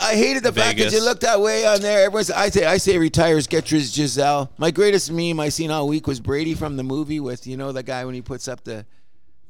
I 0.00 0.14
hated 0.16 0.42
the 0.42 0.52
fact 0.52 0.78
that 0.78 0.90
you 0.92 1.04
looked 1.04 1.20
that 1.20 1.40
way 1.40 1.64
on 1.64 1.80
there. 1.80 2.06
Everyone's 2.06 2.30
I 2.30 2.48
say 2.48 2.64
I 2.64 2.76
say 2.78 2.98
retires, 2.98 3.46
get 3.46 3.66
Gisele. 3.66 3.92
Gisele. 4.04 4.50
My 4.58 4.72
greatest 4.72 5.12
meme 5.12 5.38
I 5.38 5.48
seen 5.48 5.70
all 5.70 5.86
week 5.86 6.08
was 6.08 6.18
Brady 6.18 6.54
from 6.54 6.76
the 6.76 6.82
movie 6.82 7.20
with 7.20 7.46
you 7.46 7.56
know 7.56 7.70
the 7.70 7.84
guy 7.84 8.04
when 8.04 8.14
he 8.14 8.20
puts 8.22 8.48
up 8.48 8.64
the 8.64 8.84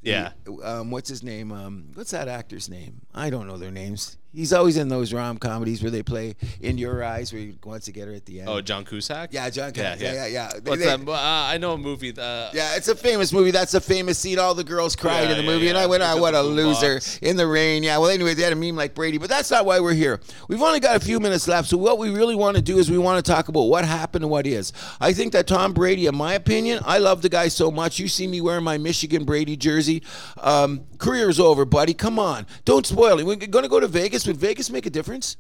Yeah. 0.03 0.33
um, 0.63 0.91
what's 0.91 1.09
his 1.09 1.23
name? 1.23 1.53
Um, 1.53 1.91
what's 1.95 2.11
that 2.11 2.29
actor's 2.29 2.69
name? 2.69 3.01
I 3.15 3.31
don't 3.31 3.47
know 3.47 3.57
their 3.57 3.71
names. 3.71 4.19
He's 4.37 4.53
always 4.53 4.77
in 4.77 4.89
those 4.89 5.13
rom 5.15 5.39
comedies 5.39 5.83
where 5.83 5.91
they 5.91 6.03
play 6.03 6.35
"In 6.61 6.77
Your 6.77 7.03
Eyes," 7.03 7.33
where 7.33 7.41
he 7.41 7.55
wants 7.65 7.87
to 7.87 7.93
get 7.93 8.07
her 8.07 8.13
at 8.15 8.27
the 8.27 8.41
end. 8.41 8.49
Oh, 8.51 8.61
John 8.61 8.85
Cusack? 8.85 9.33
yeah, 9.33 9.49
John. 9.49 9.73
Yeah, 9.75 9.97
yeah, 9.99 10.13
yeah. 10.13 10.27
yeah. 10.27 10.51
They- 10.63 10.71
What's 10.71 10.83
they- 10.85 10.97
that? 10.97 11.09
Uh, 11.09 11.13
I 11.13 11.57
know 11.59 11.73
a 11.73 11.79
movie. 11.79 12.11
Uh, 12.17 12.51
Yeah, 12.53 12.77
it's 12.77 12.89
a 12.89 12.95
famous 12.95 13.33
movie. 13.33 13.51
That's 13.51 13.73
a 13.75 13.81
famous 13.81 14.19
scene. 14.19 14.39
All 14.39 14.55
the 14.55 14.63
girls 14.65 14.95
cried 14.95 15.23
Yeah, 15.25 15.31
in 15.33 15.37
the 15.39 15.43
yeah, 15.45 15.51
movie, 15.51 15.69
and. 15.69 15.79
I 15.79 15.87
went, 15.87 16.03
Pick 16.03 16.11
"Ah, 16.13 16.21
what 16.21 16.35
a 16.35 16.43
loser!" 16.43 16.97
boombox. 16.99 17.19
In 17.23 17.37
the 17.37 17.47
rain. 17.47 17.83
Yeah. 17.83 17.97
Well, 17.99 18.11
anyway, 18.11 18.35
they 18.35 18.43
had 18.43 18.53
a 18.53 18.57
meme 18.57 18.77
like 18.77 18.95
Brady, 18.95 19.17
but 19.19 19.31
that's 19.31 19.51
not 19.51 19.65
why 19.65 19.81
we're 19.81 19.95
here. 19.95 20.21
We've 20.49 20.61
only 20.63 20.81
got 20.81 20.97
a 20.97 21.01
few 21.01 21.19
minutes 21.19 21.49
left, 21.49 21.69
so 21.69 21.79
what 21.79 21.97
we 21.99 22.11
really 22.11 22.35
want 22.35 22.57
to 22.57 22.63
do 22.63 22.79
is 22.79 22.91
we 22.91 22.99
want 22.99 23.25
to 23.25 23.33
talk 23.33 23.49
about 23.49 23.63
what 23.63 23.85
happened 23.87 24.25
and 24.25 24.31
what 24.31 24.47
is. 24.47 24.73
I 25.01 25.13
think 25.15 25.33
that 25.33 25.47
Tom 25.47 25.73
Brady, 25.73 26.07
in 26.07 26.15
my 26.17 26.35
opinion, 26.35 26.83
I 26.85 26.99
love 26.99 27.23
the 27.23 27.29
guy 27.31 27.49
so 27.49 27.71
much. 27.71 27.99
You 27.99 28.09
see 28.09 28.27
me 28.27 28.41
wearing 28.43 28.65
my 28.65 28.77
Michigan 28.77 29.25
Brady 29.25 29.57
jersey. 29.57 30.03
Um, 30.43 30.83
career's 30.97 31.39
over, 31.39 31.65
buddy. 31.65 31.95
Come 31.95 32.19
on, 32.19 32.47
don't 32.65 32.87
spoil 32.87 33.19
it. 33.19 33.25
We're 33.27 33.37
going 33.37 33.63
to 33.65 33.69
go 33.69 33.81
to 33.81 33.87
Vegas. 33.89 34.27
Would 34.27 34.37
Vegas 34.37 34.71
make 34.71 34.87
a 34.87 34.91
difference? 34.91 35.37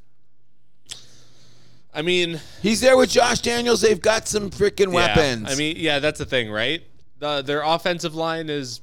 I 1.94 2.02
mean, 2.02 2.40
He's 2.62 2.80
there 2.80 2.96
with 2.96 3.10
Josh 3.10 3.40
Daniels. 3.40 3.80
They've 3.80 4.00
got 4.00 4.28
some 4.28 4.50
freaking 4.50 4.92
yeah. 4.92 5.16
weapons. 5.16 5.50
I 5.50 5.54
mean, 5.54 5.76
yeah, 5.78 5.98
that's 5.98 6.18
the 6.18 6.26
thing, 6.26 6.50
right? 6.50 6.82
The, 7.18 7.40
their 7.42 7.62
offensive 7.62 8.14
line 8.14 8.50
is 8.50 8.82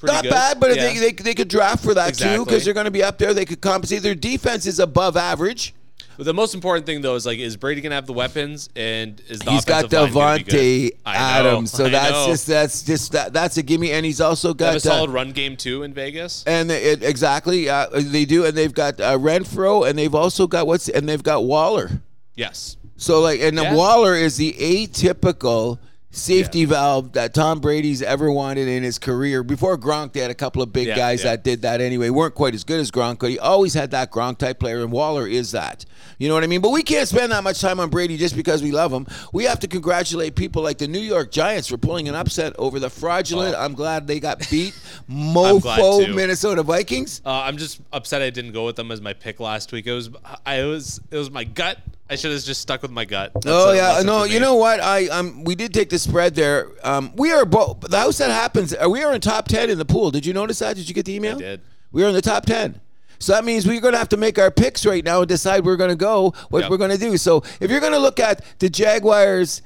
pretty 0.00 0.12
not 0.14 0.24
good. 0.24 0.30
bad, 0.30 0.58
but 0.60 0.74
Yeah. 0.74 0.82
they, 0.92 0.98
they, 0.98 1.12
they 1.12 1.34
could 1.34 1.48
draft 1.48 1.84
for 1.84 1.94
that 1.94 2.14
too 2.14 2.44
because 2.44 2.64
they're 2.64 2.74
going 2.74 2.86
to 2.86 2.90
be 2.90 3.02
up 3.04 3.16
there. 3.18 3.32
They 3.32 3.44
could 3.44 3.60
compensate. 3.60 4.02
Their 4.02 4.16
defense 4.16 4.66
is 4.66 4.80
above 4.80 5.16
average. 5.16 5.72
But 6.18 6.24
the 6.24 6.34
most 6.34 6.52
important 6.52 6.84
thing 6.84 7.00
though 7.00 7.14
is 7.14 7.24
like, 7.24 7.38
is 7.38 7.56
Brady 7.56 7.80
gonna 7.80 7.94
have 7.94 8.06
the 8.06 8.12
weapons, 8.12 8.68
and 8.74 9.22
is 9.28 9.38
the 9.38 9.52
He's 9.52 9.64
got 9.64 9.84
offensive 9.84 10.16
line 10.16 10.40
gonna 10.40 10.50
Davante 10.50 10.90
good? 10.90 10.98
I 11.06 11.12
know, 11.12 11.48
Adams, 11.50 11.70
so 11.70 11.86
I 11.86 11.90
that's 11.90 12.10
know. 12.10 12.26
just 12.26 12.46
that's 12.48 12.82
just 12.82 13.12
that, 13.12 13.32
that's 13.32 13.56
a 13.56 13.62
gimme. 13.62 13.92
And 13.92 14.04
he's 14.04 14.20
also 14.20 14.52
They 14.52 14.64
got 14.64 14.74
a 14.74 14.76
uh, 14.78 14.80
solid 14.80 15.10
run 15.10 15.30
game 15.30 15.56
too 15.56 15.84
in 15.84 15.94
Vegas. 15.94 16.42
and 16.44 16.72
it, 16.72 17.04
exactly 17.04 17.68
uh, 17.68 17.86
they 17.92 18.24
do, 18.24 18.44
and 18.44 18.56
they've 18.56 18.74
got 18.74 19.00
uh, 19.00 19.16
Renfrow, 19.16 19.88
and 19.88 19.96
they've 19.96 20.14
also 20.14 20.48
got 20.48 20.66
what's 20.66 20.88
and 20.88 21.08
they've 21.08 21.22
got 21.22 21.44
Waller. 21.44 22.02
Yes. 22.34 22.76
So 22.96 23.20
like, 23.20 23.40
and 23.40 23.56
Yeah. 23.56 23.74
Waller 23.74 24.16
is 24.16 24.38
the 24.38 24.54
atypical 24.54 25.78
safety 26.10 26.64
valve 26.64 27.12
that 27.12 27.34
Tom 27.34 27.60
Brady's 27.60 28.00
ever 28.02 28.32
wanted 28.32 28.66
in 28.66 28.82
his 28.82 28.98
career. 28.98 29.42
Before 29.42 29.76
Gronk, 29.76 30.14
they 30.14 30.20
had 30.20 30.30
a 30.30 30.34
couple 30.34 30.62
of 30.62 30.72
big 30.72 30.86
Yeah, 30.88 30.96
guys 30.96 31.22
yeah. 31.22 31.32
that 31.32 31.44
did 31.44 31.62
that 31.62 31.80
anyway. 31.80 32.08
weren't 32.10 32.34
quite 32.34 32.54
as 32.54 32.64
good 32.64 32.80
as 32.80 32.90
Gronk, 32.90 33.18
but 33.20 33.30
he 33.30 33.38
always 33.38 33.74
had 33.74 33.90
that 33.90 34.10
Gronk 34.10 34.38
type 34.38 34.58
player, 34.58 34.80
and 34.80 34.90
Waller 34.90 35.26
is 35.26 35.52
that. 35.52 35.84
You 36.18 36.28
know 36.28 36.34
what 36.34 36.44
I 36.44 36.46
mean? 36.46 36.60
But 36.62 36.70
we 36.70 36.82
can't 36.82 37.06
spend 37.06 37.30
that 37.32 37.44
much 37.44 37.60
time 37.60 37.78
on 37.78 37.90
Brady 37.90 38.16
just 38.16 38.34
because 38.34 38.62
we 38.62 38.72
love 38.72 38.92
him. 38.92 39.06
We 39.32 39.44
have 39.44 39.60
to 39.60 39.68
congratulate 39.68 40.34
people 40.34 40.62
like 40.62 40.78
the 40.78 40.88
New 40.88 40.98
York 40.98 41.30
Giants 41.30 41.68
for 41.68 41.76
pulling 41.76 42.08
an 42.08 42.14
upset 42.14 42.54
over 42.58 42.80
the 42.80 42.90
fraudulent. 42.90 43.54
I'm 43.54 43.74
glad 43.74 44.06
they 44.06 44.18
got 44.18 44.38
beat. 44.50 44.74
Oh. 45.10 45.60
Mofo. 45.60 46.14
Minnesota 46.14 46.62
Vikings. 46.62 47.20
Uh, 47.24 47.30
I'm 47.30 47.56
just 47.56 47.80
upset 47.92 48.22
I 48.22 48.30
didn't 48.30 48.52
go 48.52 48.64
with 48.64 48.76
them 48.76 48.90
as 48.90 49.00
my 49.00 49.12
pick 49.12 49.40
last 49.40 49.70
week. 49.72 49.86
It 49.86 49.92
was 49.92 50.10
I 50.46 50.64
was 50.64 51.00
it 51.10 51.16
was 51.16 51.30
my 51.30 51.44
gut. 51.44 51.78
I 52.10 52.16
should 52.16 52.32
have 52.32 52.42
just 52.42 52.60
stuck 52.62 52.80
with 52.82 52.90
my 52.90 53.04
gut. 53.04 53.32
That's 53.34 53.46
Oh 53.46 53.70
a 53.70 53.76
yeah, 53.76 54.02
no. 54.02 54.24
You 54.24 54.40
know 54.40 54.54
what? 54.54 54.80
I 54.80 55.08
um, 55.08 55.44
we 55.44 55.54
did 55.54 55.74
take 55.74 55.90
the 55.90 55.98
spread 55.98 56.34
there. 56.34 56.68
Um, 56.82 57.12
we 57.16 57.32
are 57.32 57.44
both 57.44 57.80
the 57.80 57.98
house 57.98 58.18
that 58.18 58.30
happens. 58.30 58.74
uh, 58.74 58.88
We 58.88 59.02
are 59.02 59.12
in 59.14 59.20
top 59.20 59.46
ten 59.48 59.68
in 59.70 59.76
the 59.78 59.84
pool. 59.84 60.10
Did 60.10 60.24
you 60.24 60.32
notice 60.32 60.58
that? 60.60 60.76
Did 60.76 60.88
you 60.88 60.94
get 60.94 61.04
the 61.04 61.14
email? 61.14 61.38
did. 61.38 61.60
We 61.92 62.04
are 62.04 62.08
in 62.08 62.14
the 62.14 62.22
top 62.22 62.46
ten. 62.46 62.80
So 63.18 63.32
that 63.32 63.44
means 63.44 63.66
we're 63.66 63.80
going 63.80 63.92
to 63.94 63.98
have 63.98 64.10
to 64.10 64.16
make 64.16 64.38
our 64.38 64.50
picks 64.50 64.86
right 64.86 65.04
now 65.04 65.18
and 65.20 65.28
decide 65.28 65.64
we're 65.64 65.76
going 65.76 65.90
to 65.90 65.96
go 65.96 66.34
what 66.50 66.60
Yep. 66.60 66.70
we're 66.70 66.76
going 66.76 66.92
to 66.92 66.98
do. 66.98 67.16
So 67.16 67.42
if 67.60 67.68
you're 67.70 67.80
going 67.80 67.92
to 67.92 67.98
look 67.98 68.20
at 68.20 68.44
the 68.60 68.70
Jaguars 68.70 69.60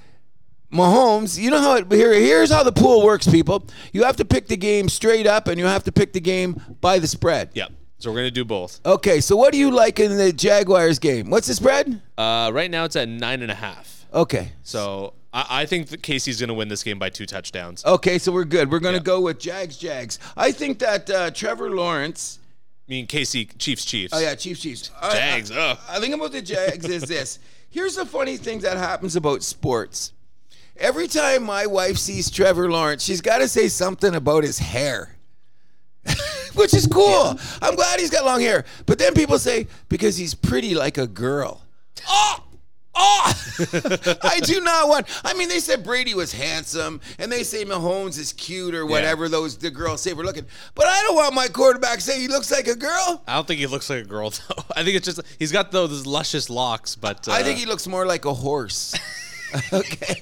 Mahomes, 0.73 1.39
you 1.39 1.51
know 1.51 1.61
how 1.61 1.77
it 1.77 1.93
here 1.93 2.15
here's 2.15 2.51
how 2.51 2.63
the 2.63 2.73
pool 2.73 3.05
works, 3.05 3.29
people. 3.29 3.67
You 3.93 4.05
have 4.05 4.17
to 4.17 4.25
pick 4.25 4.49
the 4.49 4.57
game 4.57 4.89
straight 4.89 5.27
up 5.27 5.49
and 5.49 5.59
you 5.59 5.67
have 5.67 5.85
to 5.85 5.93
pick 5.93 6.15
the 6.15 6.21
game 6.21 6.61
by 6.81 6.99
the 6.99 7.07
spread. 7.07 7.51
Yep. 7.53 7.73
So 8.03 8.11
we're 8.11 8.17
gonna 8.17 8.33
do 8.33 8.45
both. 8.45 8.81
Okay, 8.85 9.21
so 9.21 9.37
what 9.37 9.53
do 9.53 9.59
you 9.59 9.71
like 9.71 10.01
in 10.01 10.17
the 10.17 10.33
Jaguars 10.33 10.99
game? 10.99 11.31
What's 11.31 11.47
the 11.47 11.55
spread? 11.55 12.03
Uh, 12.19 12.51
right 12.53 12.69
now 12.69 12.83
it's 12.85 12.97
at 12.97 13.09
nine 13.09 13.43
and 13.43 13.51
a 13.53 13.55
half. 13.55 14.07
Okay. 14.13 14.51
So 14.65 15.15
I, 15.33 15.47
I 15.63 15.67
think 15.67 15.87
that 15.91 16.03
KC's 16.03 16.41
gonna 16.41 16.53
win 16.53 16.67
this 16.67 16.83
game 16.83 16.99
by 16.99 17.11
two 17.11 17.27
touchdowns. 17.27 17.85
Okay, 17.85 18.19
so 18.19 18.33
we're 18.33 18.43
good. 18.45 18.73
We're 18.73 18.81
going 18.81 18.95
to 18.95 18.99
Yeah. 19.01 19.05
go 19.05 19.21
with 19.21 19.39
Jags 19.39 19.77
Jags. 19.77 20.19
I 20.37 20.51
think 20.51 20.81
that 20.81 21.09
uh, 21.09 21.31
Trevor 21.31 21.71
Lawrence 21.71 22.41
I 22.89 22.91
mean 22.91 23.07
Casey 23.07 23.45
Chiefs 23.45 23.85
Chiefs. 23.85 24.13
Oh 24.13 24.19
yeah, 24.19 24.35
Chiefs 24.35 24.63
Chiefs. 24.63 24.91
I- 25.01 25.13
Jags, 25.13 25.53
ugh. 25.53 25.79
I 25.89 26.01
think 26.01 26.13
about 26.13 26.33
the 26.33 26.43
Jags 26.43 26.85
is 26.87 27.05
this. 27.05 27.39
Here's 27.71 27.95
the 27.95 28.05
funny 28.05 28.37
thing 28.37 28.59
that 28.63 28.79
happens 28.79 29.15
about 29.15 29.45
sports. 29.45 30.13
Every 30.77 31.07
time 31.07 31.45
my 31.45 31.67
wife 31.67 31.99
sees 31.99 32.33
Trevor 32.33 32.69
Lawrence, 32.69 33.05
she's 33.05 33.21
got 33.21 33.39
to 33.39 33.47
say 33.49 33.69
something 33.69 34.13
about 34.17 34.43
his 34.43 34.59
hair. 34.59 35.15
Which 36.55 36.75
is 36.75 36.87
cool. 36.87 37.39
I'm 37.61 37.75
glad 37.75 38.01
he's 38.01 38.11
got 38.11 38.25
long 38.25 38.41
hair. 38.41 38.65
But 38.87 38.99
then 38.99 39.15
people 39.15 39.39
say 39.39 39.67
because 39.89 40.17
he's 40.17 40.35
pretty 40.35 40.75
like 40.75 40.99
a 40.99 41.07
girl. 41.07 41.63
Oh! 42.09 42.45
Oh! 42.95 43.33
I 44.23 44.41
do 44.41 44.61
not 44.61 44.89
want. 44.89 45.07
I 45.25 45.33
mean, 45.35 45.49
they 45.49 45.61
said 45.61 45.83
Brady 45.83 46.15
was 46.15 46.33
handsome, 46.33 47.01
and 47.19 47.33
they 47.33 47.43
say 47.43 47.65
Mahomes 47.65 48.19
is 48.19 48.33
cute 48.35 48.75
or 48.75 48.85
whatever. 48.85 49.29
Those 49.29 49.57
the 49.57 49.71
girls 49.71 50.03
say 50.03 50.13
we're 50.13 50.25
looking, 50.25 50.47
but 50.75 50.87
I 50.87 51.03
don't 51.03 51.17
want 51.17 51.35
my 51.35 51.49
quarterback 51.49 52.01
say 52.01 52.21
he 52.21 52.29
looks 52.29 52.51
like 52.51 52.67
a 52.69 52.77
girl. 52.77 53.23
I 53.27 53.35
don't 53.35 53.47
think 53.47 53.61
he 53.61 53.67
looks 53.67 53.89
like 53.89 54.05
a 54.05 54.07
girl 54.07 54.31
though. 54.49 54.63
I 54.77 54.85
think 54.85 54.97
it's 54.97 55.07
just 55.07 55.23
he's 55.39 55.53
got 55.53 55.73
those 55.73 56.07
luscious 56.07 56.51
locks, 56.51 56.95
but 56.95 57.29
uh, 57.29 57.33
I 57.33 57.43
think 57.43 57.59
he 57.59 57.67
looks 57.67 57.87
more 57.87 58.05
like 58.05 58.25
a 58.25 58.35
horse. 58.35 58.95
okay. 59.73 60.15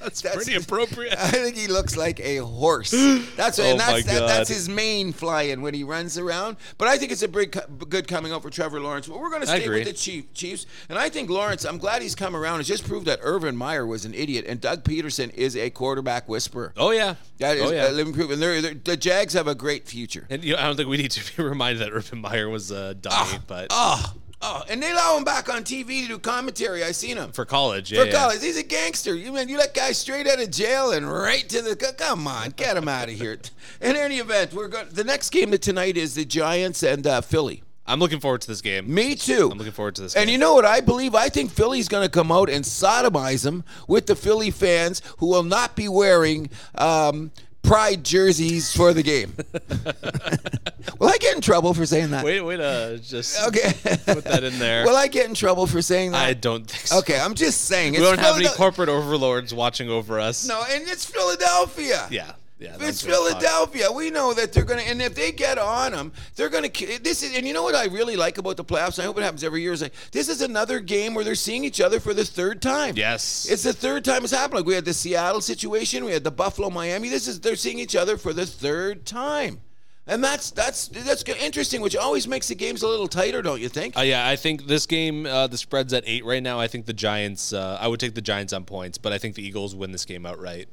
that's, 0.00 0.20
that's- 0.22 0.34
pretty 0.34 0.54
appropriate. 0.54 1.12
I 1.18 1.28
think 1.30 1.56
he 1.56 1.66
looks 1.66 1.96
like 1.96 2.20
a 2.20 2.38
horse. 2.38 2.90
That's 3.36 3.58
Oh 3.58 3.64
and 3.64 3.78
my 3.78 3.84
that's 3.84 4.04
that, 4.06 4.26
that's 4.26 4.48
his 4.48 4.68
main 4.68 5.12
flying 5.12 5.60
when 5.62 5.74
he 5.74 5.84
runs 5.84 6.18
around. 6.18 6.56
But 6.78 6.88
I 6.88 6.98
think 6.98 7.12
it's 7.12 7.22
a 7.22 7.28
big 7.28 7.56
good 7.88 8.06
coming 8.08 8.32
out 8.32 8.42
for 8.42 8.50
Trevor 8.50 8.80
Lawrence. 8.80 9.06
But 9.08 9.18
we're 9.18 9.28
going 9.30 9.42
to 9.42 9.46
stay 9.46 9.68
with 9.68 9.86
the 9.86 9.92
Chief, 9.92 10.32
Chiefs, 10.34 10.66
and 10.88 10.98
I 10.98 11.08
think 11.08 11.30
Lawrence. 11.30 11.64
I'm 11.64 11.78
glad 11.78 12.02
he's 12.02 12.14
come 12.14 12.34
around. 12.36 12.60
It 12.60 12.64
just 12.64 12.86
proved 12.86 13.06
that 13.06 13.18
Urban 13.22 13.56
Meyer 13.56 13.86
was 13.86 14.04
an 14.04 14.14
idiot, 14.14 14.44
and 14.48 14.60
Doug 14.60 14.84
Pederson 14.84 15.32
is 15.34 15.56
a 15.56 15.70
quarterback 15.70 16.28
whisperer. 16.28 16.72
Oh 16.76 16.90
yeah. 16.90 17.16
That 17.38 17.56
is 17.56 17.62
oh 17.64 17.72
yeah. 17.72 17.90
a 17.90 17.92
living 17.92 18.12
proof. 18.14 18.30
And 18.30 18.40
they're, 18.40 18.60
they're, 18.60 18.74
the 18.74 18.96
Jags 18.96 19.32
have 19.34 19.48
a 19.48 19.54
great 19.54 19.88
future. 19.88 20.26
and 20.30 20.42
you 20.44 20.54
know, 20.54 20.60
I 20.60 20.64
don't 20.64 20.76
think 20.76 20.88
we 20.88 20.96
need 20.96 21.10
to 21.12 21.36
be 21.36 21.42
reminded 21.48 21.80
that 21.80 21.92
Urban 21.92 22.20
Meyer 22.20 22.48
was 22.48 22.70
uh, 22.70 22.88
a 22.90 22.94
dummy, 22.94 23.16
ah, 23.16 23.40
but 23.46 23.66
Oh, 23.70 24.14
oh, 24.44 24.62
and 24.68 24.82
they 24.82 24.90
allow 24.90 25.16
him 25.16 25.24
back 25.24 25.52
on 25.52 25.64
TV 25.64 26.02
to 26.02 26.08
do 26.08 26.18
commentary. 26.18 26.84
I 26.84 26.92
seen 26.92 27.16
him. 27.16 27.32
for 27.32 27.44
college, 27.44 27.90
yeah. 27.90 28.00
For 28.00 28.06
yeah. 28.06 28.12
college, 28.12 28.42
he's 28.42 28.58
a 28.58 28.62
gangster. 28.62 29.14
You 29.14 29.32
mean 29.32 29.48
you 29.48 29.56
let 29.56 29.74
guys 29.74 29.98
straight 29.98 30.26
out 30.26 30.40
of 30.40 30.50
jail 30.50 30.92
and 30.92 31.10
right 31.10 31.48
to 31.48 31.62
the 31.62 31.74
come 31.98 32.28
on, 32.28 32.50
get 32.50 32.76
him 32.76 32.88
out 32.88 33.08
of 33.08 33.14
here. 33.14 33.38
In 33.80 33.96
any 33.96 34.18
event, 34.18 34.52
we're 34.52 34.68
going. 34.68 34.88
The 34.90 35.04
next 35.04 35.30
game 35.30 35.50
tonight 35.58 35.96
is 35.96 36.14
the 36.14 36.24
Giants 36.24 36.82
and 36.82 37.06
uh, 37.06 37.20
Philly. 37.20 37.62
I'm 37.86 37.98
looking 37.98 38.20
forward 38.20 38.40
to 38.42 38.48
this 38.48 38.62
game. 38.62 38.92
Me 38.92 39.14
too. 39.14 39.50
I'm 39.52 39.58
looking 39.58 39.72
forward 39.72 39.94
to 39.96 40.02
this 40.02 40.16
And 40.16 40.30
you 40.30 40.38
know 40.38 40.54
what 40.54 40.64
I 40.64 40.80
believe? 40.80 41.14
I 41.14 41.28
think 41.28 41.50
Philly's 41.50 41.86
going 41.86 42.02
to 42.02 42.10
come 42.10 42.32
out 42.32 42.48
and 42.48 42.64
sodomize 42.64 43.44
them 43.44 43.62
with 43.86 44.06
the 44.06 44.16
Philly 44.16 44.50
fans 44.50 45.02
who 45.18 45.26
will 45.26 45.42
not 45.42 45.76
be 45.76 45.88
wearing 45.88 46.48
um, 46.76 47.30
pride 47.64 48.04
jerseys 48.04 48.74
for 48.74 48.92
the 48.92 49.02
game. 49.02 49.34
will 50.98 51.08
I 51.08 51.16
get 51.18 51.34
in 51.34 51.40
trouble 51.40 51.74
for 51.74 51.84
saying 51.86 52.10
that? 52.10 52.24
Wait, 52.24 52.40
wait, 52.40 52.60
uh, 52.60 52.96
just 52.98 53.42
Okay. 53.48 53.72
put 54.06 54.24
that 54.24 54.44
in 54.44 54.58
there. 54.58 54.84
Will 54.84 54.96
I 54.96 55.08
get 55.08 55.26
in 55.28 55.34
trouble 55.34 55.66
for 55.66 55.82
saying 55.82 56.12
that? 56.12 56.24
I 56.24 56.34
don't 56.34 56.70
think 56.70 56.86
so. 56.86 56.98
Okay, 56.98 57.18
I'm 57.18 57.34
just 57.34 57.62
saying. 57.62 57.94
We 57.94 57.98
don't 57.98 58.18
have 58.20 58.36
any 58.36 58.48
corporate 58.48 58.88
overlords 58.88 59.52
watching 59.52 59.88
over 59.90 60.20
us. 60.20 60.46
No, 60.46 60.62
and 60.70 60.86
it's 60.88 61.04
Philadelphia. 61.04 62.06
Yeah. 62.10 62.32
Yeah. 62.64 62.76
It's 62.80 63.02
Philadelphia. 63.02 63.92
We 63.92 64.10
know 64.10 64.32
that 64.32 64.52
they're 64.52 64.64
going 64.64 64.82
to, 64.82 64.88
and 64.88 65.02
if 65.02 65.14
they 65.14 65.32
get 65.32 65.58
on 65.58 65.92
them, 65.92 66.12
they're 66.34 66.48
going 66.48 66.70
to. 66.70 66.98
This 67.02 67.22
is, 67.22 67.36
and 67.36 67.46
you 67.46 67.52
know 67.52 67.62
what 67.62 67.74
I 67.74 67.86
really 67.86 68.16
like 68.16 68.38
about 68.38 68.56
the 68.56 68.64
playoffs. 68.64 68.98
I 68.98 69.02
hope 69.02 69.18
it 69.18 69.22
happens 69.22 69.44
every 69.44 69.60
year. 69.60 69.72
Is 69.72 69.82
like 69.82 69.92
this 70.12 70.30
is 70.30 70.40
another 70.40 70.80
game 70.80 71.12
where 71.14 71.24
they're 71.24 71.34
seeing 71.34 71.62
each 71.64 71.80
other 71.82 72.00
for 72.00 72.14
the 72.14 72.24
third 72.24 72.62
time. 72.62 72.96
Yes. 72.96 73.46
it's 73.50 73.64
the 73.64 73.74
third 73.74 74.04
time 74.04 74.24
it's 74.24 74.32
happened. 74.32 74.60
Like 74.60 74.66
we 74.66 74.74
had 74.74 74.86
the 74.86 74.94
Seattle 74.94 75.42
situation, 75.42 76.04
we 76.04 76.12
had 76.12 76.24
the 76.24 76.30
Buffalo, 76.30 76.70
Miami. 76.70 77.10
This 77.10 77.28
is 77.28 77.40
they're 77.40 77.56
seeing 77.56 77.78
each 77.78 77.94
other 77.94 78.16
for 78.16 78.32
the 78.32 78.46
third 78.46 79.04
time, 79.04 79.60
and 80.06 80.24
that's 80.24 80.50
that's 80.50 80.88
that's 80.88 81.22
interesting, 81.24 81.82
which 81.82 81.96
always 81.96 82.26
makes 82.26 82.48
the 82.48 82.54
games 82.54 82.82
a 82.82 82.88
little 82.88 83.08
tighter, 83.08 83.42
don't 83.42 83.60
you 83.60 83.68
think? 83.68 83.94
Uh, 83.98 84.02
yeah, 84.02 84.26
I 84.26 84.36
think 84.36 84.66
this 84.66 84.86
game, 84.86 85.26
uh, 85.26 85.48
the 85.48 85.58
spread's 85.58 85.92
at 85.92 86.04
eight 86.06 86.24
right 86.24 86.42
now. 86.42 86.58
I 86.58 86.68
think 86.68 86.86
the 86.86 86.94
Giants, 86.94 87.52
uh, 87.52 87.76
I 87.78 87.88
would 87.88 88.00
take 88.00 88.14
the 88.14 88.22
Giants 88.22 88.54
on 88.54 88.64
points, 88.64 88.96
but 88.96 89.12
I 89.12 89.18
think 89.18 89.34
the 89.34 89.46
Eagles 89.46 89.74
win 89.74 89.92
this 89.92 90.06
game 90.06 90.24
outright. 90.24 90.68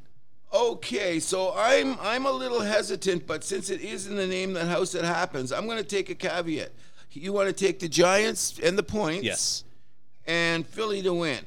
Okay, 0.53 1.19
so 1.19 1.53
I'm 1.55 1.97
I'm 2.01 2.25
a 2.25 2.31
little 2.31 2.59
hesitant, 2.59 3.25
but 3.25 3.43
since 3.43 3.69
it 3.69 3.81
is 3.81 4.07
in 4.07 4.15
the 4.17 4.27
name 4.27 4.53
that 4.53 4.67
house 4.67 4.91
that 4.91 5.05
happens, 5.05 5.51
I'm 5.53 5.65
going 5.65 5.77
to 5.77 5.83
take 5.83 6.09
a 6.09 6.15
caveat. 6.15 6.71
You 7.13 7.31
want 7.33 7.47
to 7.47 7.53
take 7.53 7.79
the 7.79 7.87
Giants 7.89 8.59
and 8.61 8.77
the 8.77 8.83
points, 8.83 9.23
Yes. 9.23 9.63
and 10.25 10.65
Philly 10.65 11.01
to 11.03 11.13
win. 11.13 11.39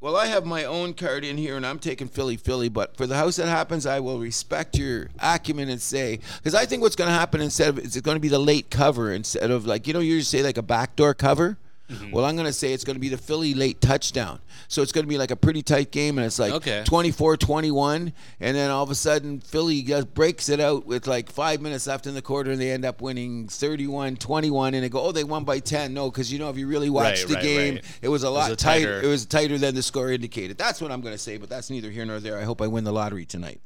Well, 0.00 0.16
I 0.16 0.26
have 0.26 0.44
my 0.44 0.64
own 0.64 0.94
card 0.94 1.24
in 1.24 1.36
here, 1.36 1.56
and 1.56 1.64
I'm 1.64 1.78
taking 1.78 2.08
Philly, 2.08 2.36
Philly. 2.36 2.68
But 2.68 2.96
for 2.96 3.06
the 3.06 3.14
house 3.16 3.36
that 3.36 3.46
happens, 3.46 3.86
I 3.86 4.00
will 4.00 4.18
respect 4.18 4.76
your 4.76 5.08
acumen 5.20 5.68
and 5.68 5.80
say, 5.80 6.18
because 6.38 6.54
I 6.54 6.66
think 6.66 6.82
what's 6.82 6.96
going 6.96 7.08
to 7.08 7.14
happen 7.14 7.40
instead 7.40 7.68
of 7.68 7.78
is 7.78 7.94
it's 7.96 8.00
going 8.04 8.16
to 8.16 8.20
be 8.20 8.28
the 8.28 8.38
late 8.38 8.68
cover 8.70 9.12
instead 9.12 9.50
of 9.50 9.64
like 9.64 9.86
you 9.86 9.92
know 9.94 10.00
you 10.00 10.20
say 10.22 10.42
like 10.42 10.58
a 10.58 10.62
backdoor 10.62 11.14
cover. 11.14 11.56
Mm-hmm. 11.92 12.10
Well, 12.12 12.24
I'm 12.24 12.34
going 12.36 12.46
to 12.46 12.52
say 12.52 12.72
it's 12.72 12.84
going 12.84 12.96
to 12.96 13.00
be 13.00 13.08
the 13.08 13.16
Philly 13.18 13.54
late 13.54 13.80
touchdown. 13.80 14.40
So 14.68 14.82
it's 14.82 14.92
going 14.92 15.04
to 15.04 15.08
be 15.08 15.18
like 15.18 15.30
a 15.30 15.36
pretty 15.36 15.62
tight 15.62 15.90
game, 15.90 16.18
and 16.18 16.26
it's 16.26 16.38
like 16.38 16.52
Okay. 16.52 16.82
24 16.86 17.36
21. 17.36 18.12
And 18.40 18.56
then 18.56 18.70
all 18.70 18.82
of 18.82 18.90
a 18.90 18.94
sudden, 18.94 19.40
Philly 19.40 19.82
just 19.82 20.14
breaks 20.14 20.48
it 20.48 20.60
out 20.60 20.86
with 20.86 21.06
like 21.06 21.30
five 21.30 21.60
minutes 21.60 21.86
left 21.86 22.06
in 22.06 22.14
the 22.14 22.22
quarter, 22.22 22.50
and 22.50 22.60
they 22.60 22.70
end 22.70 22.84
up 22.84 23.00
winning 23.02 23.48
31 23.48 24.16
21. 24.16 24.74
And 24.74 24.82
they 24.84 24.88
go, 24.88 25.00
oh, 25.02 25.12
they 25.12 25.24
won 25.24 25.44
by 25.44 25.58
10. 25.58 25.92
No, 25.94 26.10
because 26.10 26.32
you 26.32 26.38
know, 26.38 26.48
if 26.50 26.56
you 26.56 26.66
really 26.66 26.90
watch 26.90 27.20
Right, 27.20 27.28
the 27.28 27.34
right, 27.34 27.42
game, 27.42 27.74
right. 27.76 27.84
it 28.02 28.08
was 28.08 28.22
a 28.24 28.30
lot 28.30 28.50
a 28.50 28.56
tighter. 28.56 28.84
tighter- 28.96 29.06
It 29.06 29.08
was 29.08 29.26
tighter 29.26 29.58
than 29.58 29.74
the 29.74 29.82
score 29.82 30.10
indicated. 30.10 30.56
That's 30.58 30.80
what 30.80 30.90
I'm 30.90 31.00
going 31.00 31.14
to 31.14 31.18
say, 31.18 31.36
but 31.36 31.48
that's 31.48 31.68
neither 31.70 31.90
here 31.90 32.04
nor 32.06 32.20
there. 32.20 32.38
I 32.38 32.44
hope 32.44 32.62
I 32.62 32.66
win 32.66 32.84
the 32.84 32.92
lottery 32.92 33.26
tonight. 33.26 33.60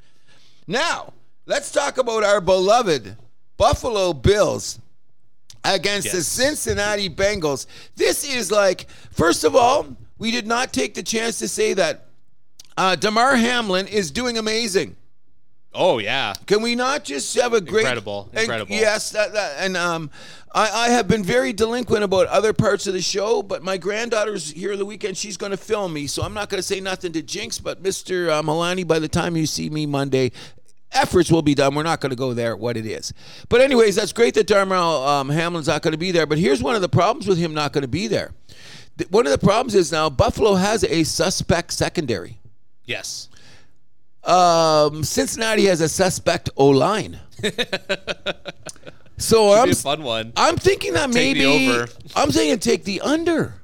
Now, 0.66 1.12
let's 1.47 1.70
talk 1.70 1.99
about 1.99 2.24
our 2.24 2.41
beloved 2.41 3.16
Buffalo 3.57 4.12
Bills 4.12 4.81
against 5.74 6.12
the 6.12 6.22
Cincinnati 6.22 7.08
Bengals. 7.10 7.66
This 7.96 8.24
is 8.28 8.50
like, 8.50 8.88
first 9.10 9.44
of 9.44 9.54
all, 9.56 9.86
we 10.18 10.30
did 10.30 10.46
not 10.46 10.72
take 10.72 10.94
the 10.94 11.02
chance 11.02 11.38
to 11.40 11.48
say 11.48 11.74
that 11.74 12.06
uh, 12.76 12.96
Damar 12.96 13.36
Hamlin 13.36 13.86
is 13.86 14.10
doing 14.10 14.38
amazing. 14.38 14.96
Oh, 15.78 15.98
yeah. 15.98 16.32
Can 16.46 16.62
we 16.62 16.74
not 16.74 17.04
just 17.04 17.34
have 17.38 17.52
a 17.52 17.60
great 17.60 17.80
Incredible, 17.82 18.30
and- 18.32 18.40
incredible. 18.40 18.74
yes, 18.74 19.10
that, 19.10 19.34
that, 19.34 19.56
and 19.58 19.76
um, 19.76 20.10
I, 20.54 20.70
I 20.70 20.88
have 20.88 21.06
been 21.06 21.22
very 21.22 21.52
delinquent 21.52 22.02
about 22.02 22.28
other 22.28 22.54
parts 22.54 22.86
of 22.86 22.94
the 22.94 23.02
show, 23.02 23.42
but 23.42 23.62
my 23.62 23.76
granddaughter's 23.76 24.50
here 24.52 24.74
the 24.74 24.86
weekend. 24.86 25.18
She's 25.18 25.36
going 25.36 25.50
to 25.52 25.58
film 25.58 25.92
me, 25.92 26.06
so 26.06 26.22
I'm 26.22 26.32
not 26.32 26.48
going 26.48 26.58
to 26.60 26.62
say 26.66 26.80
nothing 26.80 27.12
to 27.12 27.20
Jinx. 27.20 27.58
But 27.58 27.82
Mr. 27.82 28.30
Uh, 28.30 28.42
Milani, 28.42 28.86
by 28.86 28.98
the 28.98 29.08
time 29.08 29.36
you 29.36 29.44
see 29.44 29.68
me 29.68 29.84
Monday, 29.84 30.32
efforts 30.97 31.30
will 31.30 31.42
be 31.42 31.55
done. 31.55 31.74
We're 31.74 31.82
not 31.82 32.01
going 32.01 32.11
to 32.11 32.16
go 32.16 32.34
there 32.34 32.57
what 32.57 32.76
it 32.76 32.86
is. 32.86 33.12
But 33.49 33.61
anyways, 33.61 33.97
that's 33.97 34.12
great 34.12 34.34
that 34.34 34.49
Darmel 34.49 35.07
um, 35.07 35.28
Hamlin's 35.28 35.68
not 35.68 35.82
going 35.82 35.92
to 35.92 35.99
be 35.99 36.11
there. 36.11 36.26
But 36.26 36.38
here's 36.38 36.62
one 36.62 36.74
of 36.74 36.80
the 36.80 36.88
problems 36.88 37.26
with 37.26 37.38
him 37.38 37.55
not 37.55 37.72
going 37.72 37.82
to 37.82 37.88
be 37.88 38.07
there. 38.07 38.32
One 39.11 39.26
of 39.26 39.32
the 39.32 39.38
problems 39.38 39.74
is 39.74 39.92
now 39.92 40.09
Buffalo 40.09 40.55
has 40.55 40.82
a 40.84 41.05
suspect 41.05 41.72
secondary. 41.72 42.40
Yes. 42.84 43.28
Um, 44.24 45.05
Cincinnati 45.05 45.66
has 45.66 45.80
a 45.80 45.88
suspect 45.88 46.51
O 46.57 46.68
line. 46.68 47.20
so 49.18 49.53
I'm 49.53 49.72
fun 49.74 50.03
one. 50.03 50.32
I'm 50.36 50.57
thinking 50.57 50.94
that 50.94 51.12
Take 51.12 51.36
maybe 51.36 51.68
over. 51.68 51.88
I'm 52.16 52.30
thinking 52.30 52.59
take 52.59 52.84
the 52.84 53.03
under. 53.03 53.55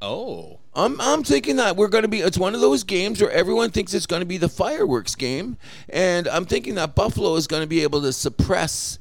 Oh. 0.00 0.60
I'm 0.76 1.00
I'm 1.00 1.24
thinking 1.24 1.56
that 1.56 1.74
we're 1.76 1.88
going 1.88 2.02
to 2.02 2.08
be 2.08 2.20
it's 2.20 2.36
one 2.36 2.54
of 2.54 2.60
those 2.60 2.84
games 2.84 3.22
where 3.22 3.30
everyone 3.30 3.70
thinks 3.70 3.94
it's 3.94 4.06
going 4.06 4.20
to 4.20 4.26
be 4.26 4.36
the 4.36 4.48
fireworks 4.48 5.14
game 5.14 5.56
and 5.88 6.28
I'm 6.28 6.44
thinking 6.44 6.74
that 6.74 6.94
Buffalo 6.94 7.34
is 7.36 7.46
going 7.46 7.62
to 7.62 7.66
be 7.66 7.82
able 7.82 8.02
to 8.02 8.12
suppress 8.12 8.98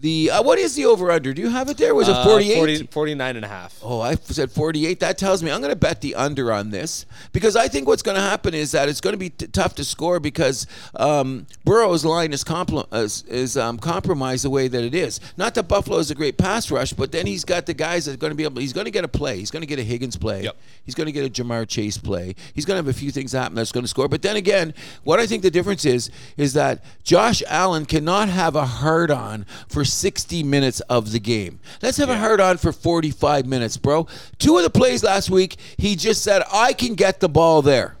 the 0.00 0.30
uh, 0.30 0.42
what 0.42 0.58
is 0.58 0.74
the 0.76 0.84
over 0.84 1.10
under? 1.10 1.34
Do 1.34 1.42
you 1.42 1.48
have 1.50 1.68
it 1.68 1.76
there? 1.76 1.94
Was 1.94 2.08
it 2.08 2.14
Uh, 2.14 2.24
48? 2.24 2.56
40, 2.56 2.86
49 2.86 3.36
and 3.36 3.44
a 3.44 3.48
half. 3.48 3.78
Oh, 3.82 4.00
I 4.00 4.14
said 4.14 4.50
48. 4.52 5.00
That 5.00 5.18
tells 5.18 5.42
me 5.42 5.50
I'm 5.50 5.60
going 5.60 5.72
to 5.72 5.76
bet 5.76 6.00
the 6.00 6.14
under 6.14 6.52
on 6.52 6.70
this 6.70 7.04
because 7.32 7.56
I 7.56 7.66
think 7.68 7.88
what's 7.88 8.02
going 8.02 8.14
to 8.14 8.20
happen 8.20 8.54
is 8.54 8.70
that 8.72 8.88
it's 8.88 9.00
going 9.00 9.14
to 9.14 9.18
be 9.18 9.30
t- 9.30 9.46
tough 9.48 9.74
to 9.76 9.84
score 9.84 10.20
because 10.20 10.66
um, 10.94 11.46
Burrow's 11.64 12.04
line 12.04 12.32
is, 12.32 12.44
compl- 12.44 12.86
is, 12.94 13.22
is 13.24 13.56
um, 13.56 13.78
compromised 13.78 14.44
the 14.44 14.50
way 14.50 14.68
that 14.68 14.84
it 14.84 14.94
is. 14.94 15.20
Not 15.36 15.54
that 15.56 15.64
Buffalo 15.68 15.98
is 15.98 16.10
a 16.10 16.14
great 16.14 16.38
pass 16.38 16.70
rush, 16.70 16.92
but 16.92 17.10
then 17.10 17.26
he's 17.26 17.44
got 17.44 17.66
the 17.66 17.74
guys 17.74 18.04
that 18.06 18.14
are 18.14 18.18
going 18.18 18.30
to 18.30 18.36
be 18.36 18.44
able. 18.44 18.60
He's 18.60 18.72
going 18.72 18.84
to 18.84 18.90
get 18.92 19.04
a 19.04 19.08
play. 19.08 19.38
He's 19.38 19.50
going 19.50 19.62
to 19.62 19.66
get 19.66 19.78
a 19.78 19.84
Higgins 19.84 20.16
play. 20.16 20.44
Yep. 20.44 20.56
He's 20.84 20.94
going 20.94 21.06
to 21.06 21.12
get 21.12 21.26
a 21.26 21.42
Ja'Marr 21.42 21.66
Chase 21.68 21.98
play. 21.98 22.34
He's 22.54 22.64
going 22.64 22.76
to 22.80 22.86
have 22.86 22.94
a 22.94 22.98
few 22.98 23.10
things 23.10 23.32
happen 23.32 23.54
that's 23.56 23.72
going 23.72 23.84
to 23.84 23.88
score. 23.88 24.08
But 24.08 24.22
then 24.22 24.36
again, 24.36 24.74
what 25.04 25.18
I 25.18 25.26
think 25.26 25.42
the 25.42 25.50
difference 25.50 25.84
is 25.84 26.10
is 26.36 26.52
that 26.54 26.84
Josh 27.02 27.42
Allen 27.48 27.84
cannot 27.84 28.28
have 28.28 28.54
a 28.54 28.64
hard 28.64 29.10
on 29.10 29.44
for 29.68 29.84
60 29.88 30.42
minutes 30.42 30.80
of 30.80 31.12
the 31.12 31.18
game. 31.20 31.60
Let's 31.82 31.96
have 31.98 32.10
a 32.10 32.16
hard 32.18 32.40
on 32.40 32.56
for 32.58 32.72
45 32.72 33.46
minutes, 33.46 33.76
bro. 33.76 34.06
Two 34.38 34.56
of 34.56 34.62
the 34.62 34.70
plays 34.70 35.02
last 35.02 35.30
week, 35.30 35.56
he 35.76 35.96
just 35.96 36.22
said, 36.22 36.42
"I 36.52 36.72
can 36.72 36.94
get 36.94 37.20
the 37.20 37.28
ball 37.28 37.62
there." 37.62 37.96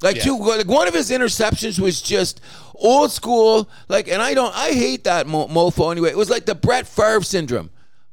Like 0.00 0.16
Yeah. 0.16 0.22
two, 0.24 0.38
like 0.38 0.68
one 0.68 0.86
of 0.86 0.94
his 0.94 1.10
interceptions 1.10 1.78
was 1.80 2.00
just 2.00 2.40
old 2.74 3.10
school. 3.10 3.68
Like, 3.88 4.06
and 4.08 4.22
I 4.22 4.32
don't, 4.34 4.54
I 4.54 4.68
hate 4.70 5.04
that 5.04 5.26
mo- 5.26 5.48
mofo 5.48 5.90
anyway. 5.90 6.10
It 6.10 6.16
was 6.16 6.30
like 6.30 6.46
the 6.46 6.54
Brett 6.54 6.86
Favre 6.86 7.22
syndrome. 7.22 7.70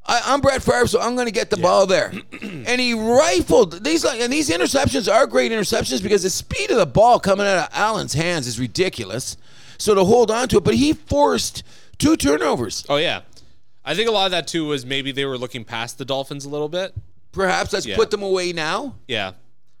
I, 0.08 0.20
I'm 0.26 0.40
Brett 0.40 0.62
Favre, 0.62 0.86
so 0.86 1.00
I'm 1.00 1.14
going 1.14 1.26
to 1.26 1.32
get 1.32 1.50
the 1.50 1.56
ball 1.56 1.86
there. 1.86 2.12
and 2.42 2.80
he 2.80 2.94
rifled 2.94 3.82
these, 3.84 4.04
like, 4.04 4.20
and 4.20 4.32
these 4.32 4.50
interceptions 4.50 5.12
are 5.12 5.26
great 5.26 5.50
interceptions 5.52 6.02
because 6.02 6.22
the 6.22 6.30
speed 6.30 6.70
of 6.70 6.76
the 6.76 6.86
ball 6.86 7.18
coming 7.20 7.46
out 7.46 7.58
of 7.58 7.68
Allen's 7.72 8.14
hands 8.14 8.46
is 8.46 8.58
ridiculous. 8.60 9.36
So 9.78 9.94
to 9.94 10.04
hold 10.04 10.30
on 10.30 10.48
to 10.48 10.58
it, 10.58 10.64
but 10.64 10.74
he 10.74 10.92
forced 10.92 11.62
two 11.98 12.16
turnovers. 12.16 12.84
Oh 12.88 12.96
yeah, 12.96 13.22
I 13.84 13.94
think 13.94 14.08
a 14.08 14.12
lot 14.12 14.26
of 14.26 14.30
that 14.32 14.46
too 14.48 14.66
was 14.66 14.84
maybe 14.86 15.12
they 15.12 15.24
were 15.24 15.38
looking 15.38 15.64
past 15.64 15.98
the 15.98 16.04
Dolphins 16.04 16.44
a 16.44 16.48
little 16.48 16.68
bit. 16.68 16.94
Perhaps 17.32 17.72
let's 17.72 17.86
Yeah. 17.86 17.96
put 17.96 18.10
them 18.10 18.22
away 18.22 18.52
now. 18.52 18.96
Yeah, 19.08 19.32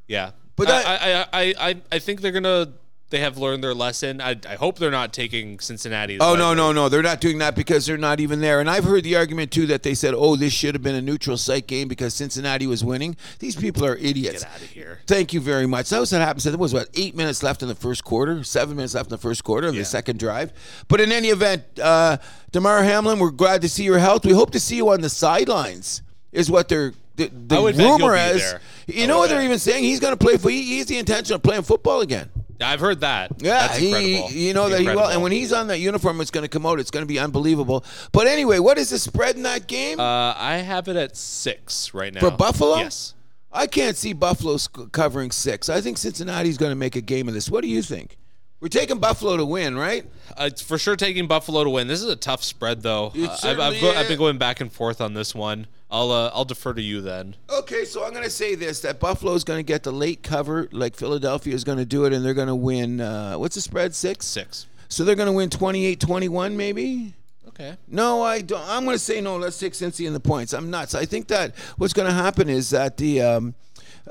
yeah. 0.08 0.32
But 0.56 0.68
I, 0.70 0.82
I, 0.82 1.26
I, 1.32 1.54
I, 1.70 1.76
I 1.92 1.98
think 1.98 2.20
they're 2.22 2.32
gonna. 2.32 2.72
They 3.10 3.20
have 3.20 3.38
learned 3.38 3.62
their 3.62 3.72
lesson. 3.74 4.20
I, 4.20 4.36
I 4.48 4.56
hope 4.56 4.80
they're 4.80 4.90
not 4.90 5.12
taking 5.12 5.60
Cincinnati. 5.60 6.18
Oh 6.18 6.34
no, 6.34 6.54
no, 6.54 6.72
no! 6.72 6.88
They're 6.88 7.02
not 7.04 7.20
doing 7.20 7.38
that 7.38 7.54
because 7.54 7.86
they're 7.86 7.96
not 7.96 8.18
even 8.18 8.40
there. 8.40 8.58
And 8.58 8.68
I've 8.68 8.82
heard 8.82 9.04
the 9.04 9.14
argument 9.14 9.52
too 9.52 9.64
that 9.66 9.84
they 9.84 9.94
said, 9.94 10.12
"Oh, 10.12 10.34
this 10.34 10.52
should 10.52 10.74
have 10.74 10.82
been 10.82 10.96
a 10.96 11.00
neutral 11.00 11.36
site 11.36 11.68
game 11.68 11.86
because 11.86 12.14
Cincinnati 12.14 12.66
was 12.66 12.82
winning." 12.82 13.16
These 13.38 13.54
people 13.54 13.86
are 13.86 13.94
idiots. 13.96 14.42
Get 14.42 14.52
out 14.52 14.60
of 14.60 14.66
here. 14.70 14.98
Thank 15.06 15.32
you 15.32 15.40
very 15.40 15.66
much. 15.68 15.88
That 15.90 16.00
was 16.00 16.10
what 16.10 16.20
happened. 16.20 16.42
So 16.42 16.50
there 16.50 16.58
was 16.58 16.74
what 16.74 16.88
eight 16.94 17.14
minutes 17.14 17.44
left 17.44 17.62
in 17.62 17.68
the 17.68 17.76
first 17.76 18.02
quarter, 18.02 18.42
seven 18.42 18.74
minutes 18.74 18.94
left 18.94 19.06
in 19.06 19.10
the 19.14 19.18
first 19.18 19.44
quarter 19.44 19.68
of 19.68 19.74
Yeah. 19.76 19.82
the 19.82 19.84
second 19.84 20.18
drive. 20.18 20.52
But 20.88 21.00
in 21.00 21.12
any 21.12 21.28
event, 21.28 21.62
uh, 21.80 22.16
Damar 22.50 22.82
Hamlin, 22.82 23.20
we're 23.20 23.30
glad 23.30 23.62
to 23.62 23.68
see 23.68 23.84
your 23.84 23.98
health. 24.00 24.26
We 24.26 24.32
hope 24.32 24.50
to 24.50 24.60
see 24.60 24.74
you 24.76 24.88
on 24.88 25.00
the 25.00 25.10
sidelines. 25.10 26.02
Is 26.32 26.50
what 26.50 26.68
they're 26.68 26.92
the, 27.14 27.28
the 27.28 27.56
I 27.56 27.60
would 27.60 27.76
bet 27.76 27.86
he'll 27.86 27.98
rumor 27.98 28.16
is. 28.16 28.54
You 28.88 29.06
know 29.06 29.18
what 29.18 29.30
they're 29.30 29.42
even 29.42 29.58
saying? 29.60 29.84
He's 29.84 30.00
going 30.00 30.12
to 30.12 30.22
play 30.22 30.36
for. 30.36 30.50
He, 30.50 30.62
he's 30.76 30.86
the 30.86 30.98
intention 30.98 31.34
of 31.36 31.42
playing 31.42 31.62
football 31.62 32.00
again. 32.02 32.28
I've 32.60 32.80
heard 32.80 33.00
that. 33.00 33.32
Yeah, 33.38 33.66
That's 33.68 33.78
he, 33.78 34.26
you 34.28 34.54
know 34.54 34.68
that 34.68 34.80
he 34.80 34.86
will. 34.86 35.06
And 35.08 35.22
when 35.22 35.32
he's 35.32 35.52
on 35.52 35.66
that 35.68 35.78
uniform, 35.78 36.20
it's 36.20 36.30
going 36.30 36.42
to 36.42 36.48
come 36.48 36.66
out. 36.66 36.80
It's 36.80 36.90
going 36.90 37.02
to 37.02 37.08
be 37.08 37.18
unbelievable. 37.18 37.84
But 38.12 38.26
anyway, 38.26 38.58
what 38.58 38.78
is 38.78 38.90
the 38.90 38.98
spread 38.98 39.36
in 39.36 39.42
that 39.42 39.66
game 39.66 40.00
uh, 40.00 40.34
I 40.36 40.56
have 40.56 40.88
it 40.88 40.96
at 40.96 41.16
six 41.16 41.92
right 41.94 42.12
now 42.12 42.20
for 42.20 42.30
Buffalo? 42.30 42.76
Yes. 42.76 43.14
I 43.52 43.66
can't 43.66 43.96
see 43.96 44.12
Buffalo 44.12 44.56
sc- 44.58 44.92
covering 44.92 45.30
six. 45.30 45.68
I 45.68 45.80
think 45.80 45.98
Cincinnati's 45.98 46.58
going 46.58 46.70
to 46.72 46.76
make 46.76 46.96
a 46.96 47.00
game 47.00 47.28
of 47.28 47.34
this. 47.34 47.50
What 47.50 47.62
do 47.62 47.68
you 47.68 47.82
think? 47.82 48.18
We're 48.60 48.68
taking 48.68 48.98
Buffalo 48.98 49.36
to 49.36 49.44
win, 49.44 49.76
right? 49.76 50.04
Uh, 50.30 50.44
it's 50.44 50.62
for 50.62 50.78
sure 50.78 50.96
taking 50.96 51.26
Buffalo 51.26 51.62
to 51.64 51.70
win. 51.70 51.88
This 51.88 52.02
is 52.02 52.08
a 52.08 52.16
tough 52.16 52.42
spread, 52.42 52.82
though. 52.82 53.12
Uh, 53.16 53.36
I've, 53.42 53.60
I've, 53.60 53.80
go, 53.80 53.90
I've 53.94 54.08
been 54.08 54.18
going 54.18 54.38
back 54.38 54.60
and 54.60 54.72
forth 54.72 55.00
on 55.00 55.14
this 55.14 55.34
one. 55.34 55.66
I'll 55.90 56.10
uh, 56.10 56.30
I'll 56.34 56.44
defer 56.44 56.74
to 56.74 56.82
you 56.82 57.00
then. 57.00 57.36
Okay, 57.48 57.84
so 57.84 58.04
I'm 58.04 58.10
going 58.10 58.24
to 58.24 58.30
say 58.30 58.54
this: 58.54 58.80
that 58.80 58.98
Buffalo's 58.98 59.44
going 59.44 59.58
to 59.58 59.62
get 59.62 59.84
the 59.84 59.92
late 59.92 60.22
cover, 60.22 60.68
like 60.72 60.96
Philadelphia 60.96 61.54
is 61.54 61.64
going 61.64 61.78
to 61.78 61.84
do 61.84 62.04
it, 62.04 62.12
and 62.12 62.24
they're 62.24 62.34
going 62.34 62.48
to 62.48 62.54
win. 62.56 63.00
Uh, 63.00 63.34
what's 63.34 63.54
the 63.54 63.60
spread? 63.60 63.94
Six. 63.94 64.26
Six. 64.26 64.66
So 64.88 65.04
they're 65.04 65.16
going 65.16 65.26
to 65.26 65.32
win 65.32 65.50
28-21, 65.50 66.54
maybe. 66.54 67.12
Okay. 67.48 67.76
No, 67.88 68.22
I 68.22 68.40
don't. 68.42 68.62
I'm 68.68 68.84
going 68.84 68.94
to 68.94 69.02
say 69.02 69.20
no. 69.20 69.36
Let's 69.36 69.58
take 69.58 69.72
Cincy 69.72 70.06
in 70.06 70.12
the 70.12 70.20
points. 70.20 70.52
I'm 70.52 70.70
nuts. 70.70 70.94
I 70.94 71.06
think 71.06 71.28
that 71.28 71.56
what's 71.76 71.92
going 71.92 72.08
to 72.08 72.14
happen 72.14 72.48
is 72.48 72.70
that 72.70 72.96
the 72.96 73.22
um, 73.22 73.54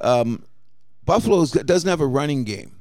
um, 0.02 0.44
Buffalo 1.06 1.46
doesn't 1.46 1.90
have 1.90 2.02
a 2.02 2.08
running 2.08 2.44
game, 2.44 2.76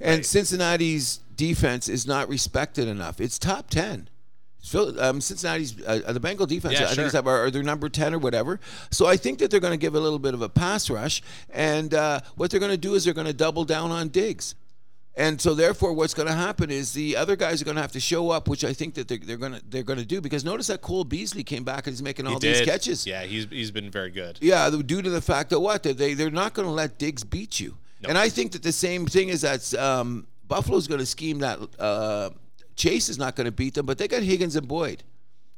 and 0.00 0.18
Right. 0.18 0.26
Cincinnati's 0.26 1.20
defense 1.36 1.88
is 1.88 2.06
not 2.06 2.28
respected 2.28 2.88
enough. 2.88 3.20
It's 3.20 3.38
top 3.38 3.68
ten. 3.68 4.08
Phil- 4.62 4.98
Um, 5.00 5.20
Cincinnati's 5.20 5.74
uh, 5.84 6.12
the 6.12 6.20
Bengal 6.20 6.46
defense. 6.46 6.74
Yeah, 6.74 6.84
I 6.84 6.86
think 6.86 6.96
sure. 6.96 7.06
is 7.06 7.12
that 7.12 7.26
are 7.26 7.50
they're 7.50 7.62
number 7.62 7.88
ten 7.88 8.14
or 8.14 8.18
whatever. 8.18 8.60
So 8.90 9.06
I 9.06 9.16
think 9.16 9.38
that 9.40 9.50
they're 9.50 9.60
going 9.60 9.72
to 9.72 9.78
give 9.78 9.94
a 9.94 10.00
little 10.00 10.18
bit 10.18 10.34
of 10.34 10.42
a 10.42 10.48
pass 10.48 10.88
rush, 10.88 11.22
and 11.50 11.92
uh, 11.92 12.20
what 12.36 12.50
they're 12.50 12.60
going 12.60 12.72
to 12.72 12.78
do 12.78 12.94
is 12.94 13.04
they're 13.04 13.14
going 13.14 13.26
to 13.26 13.32
double 13.32 13.64
down 13.64 13.90
on 13.90 14.08
Diggs. 14.08 14.54
And 15.14 15.38
so, 15.42 15.52
therefore, 15.52 15.92
what's 15.92 16.14
going 16.14 16.28
to 16.28 16.34
happen 16.34 16.70
is 16.70 16.94
the 16.94 17.18
other 17.18 17.36
guys 17.36 17.60
are 17.60 17.66
going 17.66 17.74
to 17.74 17.82
have 17.82 17.92
to 17.92 18.00
show 18.00 18.30
up, 18.30 18.48
which 18.48 18.64
I 18.64 18.72
think 18.72 18.94
that 18.94 19.08
they're, 19.08 19.18
they're 19.18 19.36
going 19.36 19.52
to 19.52 19.62
they're 19.68 19.82
going 19.82 19.98
to 19.98 20.06
do 20.06 20.22
because 20.22 20.42
notice 20.42 20.68
that 20.68 20.80
Cole 20.80 21.04
Beasley 21.04 21.44
came 21.44 21.64
back 21.64 21.86
and 21.86 21.92
he's 21.92 22.02
making 22.02 22.26
all 22.26 22.40
He 22.40 22.48
these 22.48 22.62
catches. 22.62 23.06
Yeah, 23.06 23.24
he's 23.24 23.46
he's 23.50 23.70
been 23.70 23.90
very 23.90 24.10
good. 24.10 24.38
Yeah, 24.40 24.70
due 24.70 25.02
to 25.02 25.10
the 25.10 25.20
fact 25.20 25.50
that 25.50 25.60
what 25.60 25.82
they 25.82 26.14
they're 26.14 26.30
not 26.30 26.54
going 26.54 26.66
to 26.66 26.72
let 26.72 26.98
Diggs 26.98 27.24
beat 27.24 27.60
you. 27.60 27.76
And 28.04 28.18
I 28.18 28.30
think 28.30 28.52
that 28.52 28.62
the 28.62 28.72
same 28.72 29.06
thing 29.06 29.28
is 29.28 29.42
that 29.42 29.72
um, 29.74 30.26
Buffalo's 30.48 30.88
going 30.88 30.98
to 31.00 31.06
scheme 31.06 31.38
that 31.40 31.58
uh, 31.78 32.30
Chase 32.76 33.08
is 33.08 33.18
not 33.18 33.36
going 33.36 33.44
to 33.46 33.52
beat 33.52 33.74
them, 33.74 33.86
but 33.86 33.98
they 33.98 34.08
got 34.08 34.22
Higgins 34.22 34.56
and 34.56 34.66
Boyd. 34.66 35.02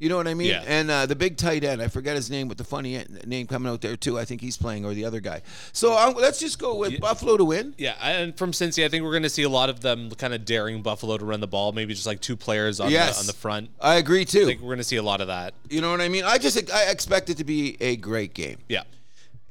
You 0.00 0.08
know 0.08 0.16
what 0.16 0.26
I 0.26 0.34
mean? 0.34 0.48
Yeah. 0.48 0.64
And 0.66 0.90
uh, 0.90 1.06
the 1.06 1.14
big 1.14 1.36
tight 1.36 1.62
end, 1.62 1.80
I 1.80 1.86
forget 1.86 2.16
his 2.16 2.28
name, 2.28 2.48
with 2.48 2.58
the 2.58 2.64
funny 2.64 3.02
name 3.24 3.46
coming 3.46 3.72
out 3.72 3.80
there 3.80 3.96
too. 3.96 4.18
I 4.18 4.24
think 4.24 4.40
he's 4.40 4.56
playing 4.56 4.84
or 4.84 4.92
the 4.92 5.04
other 5.04 5.20
guy. 5.20 5.42
So 5.72 5.96
um, 5.96 6.14
let's 6.14 6.40
just 6.40 6.58
go 6.58 6.74
with 6.74 7.00
Buffalo 7.00 7.36
to 7.36 7.44
win. 7.44 7.74
Yeah, 7.78 7.94
and 8.02 8.36
from 8.36 8.50
Cincy, 8.50 8.84
I 8.84 8.88
think 8.88 9.04
we're 9.04 9.12
going 9.12 9.22
to 9.22 9.28
see 9.30 9.44
a 9.44 9.48
lot 9.48 9.70
of 9.70 9.80
them 9.80 10.10
kind 10.10 10.34
of 10.34 10.44
daring 10.44 10.82
Buffalo 10.82 11.16
to 11.16 11.24
run 11.24 11.40
the 11.40 11.46
ball. 11.46 11.70
Maybe 11.72 11.94
just 11.94 12.06
like 12.08 12.20
two 12.20 12.36
players 12.36 12.80
on 12.80 12.90
Yes. 12.90 13.14
the 13.14 13.20
on 13.20 13.26
the 13.28 13.32
front. 13.34 13.70
I 13.80 13.94
agree 13.94 14.24
too. 14.24 14.42
I 14.42 14.46
think 14.46 14.60
we're 14.60 14.66
going 14.68 14.78
to 14.78 14.84
see 14.84 14.96
a 14.96 15.02
lot 15.02 15.20
of 15.20 15.28
that. 15.28 15.54
You 15.70 15.80
know 15.80 15.92
what 15.92 16.00
I 16.00 16.08
mean? 16.08 16.24
I 16.24 16.38
just 16.38 16.70
I 16.72 16.90
expect 16.90 17.30
it 17.30 17.36
to 17.36 17.44
be 17.44 17.76
a 17.80 17.94
great 17.96 18.34
game. 18.34 18.58
Yeah. 18.68 18.82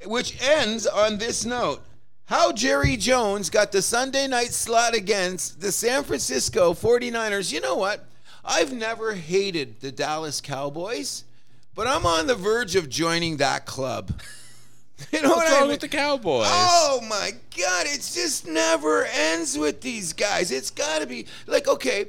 Which 0.06 0.38
ends 0.44 0.86
on 0.86 1.18
this 1.20 1.46
note. 1.46 1.82
How 2.26 2.52
Jerry 2.52 2.96
Jones 2.98 3.50
got 3.50 3.72
the 3.72 3.82
Sunday 3.82 4.28
night 4.28 4.54
slot 4.54 4.96
against 4.96 5.60
the 5.62 5.72
San 5.72 6.04
Francisco 6.04 6.74
49ers. 6.74 7.52
You 7.52 7.62
know 7.62 7.76
what? 7.76 8.06
I've 8.46 8.74
never 8.74 9.14
hated 9.14 9.82
the 9.82 9.92
Dallas 9.92 10.42
Cowboys, 10.42 11.26
but 11.76 11.88
I'm 11.88 12.06
on 12.06 12.28
the 12.28 12.36
verge 12.36 12.76
of 12.76 12.90
joining 12.90 13.38
that 13.38 13.66
club. 13.66 14.12
You 15.12 15.22
know 15.22 15.30
What's 15.32 15.42
what 15.42 15.48
I 15.48 15.52
wrong 15.56 15.62
mean? 15.64 15.72
with 15.72 15.80
the 15.82 15.88
Cowboys? 15.90 16.46
Oh 16.48 17.02
my 17.10 17.32
God! 17.58 17.88
It 17.88 17.98
just 17.98 18.48
never 18.48 19.04
ends 19.06 19.58
with 19.58 19.82
these 19.82 20.14
guys. 20.14 20.50
It's 20.50 20.70
got 20.70 21.02
to 21.02 21.08
be 21.08 21.26
like 21.46 21.68
okay, 21.68 22.06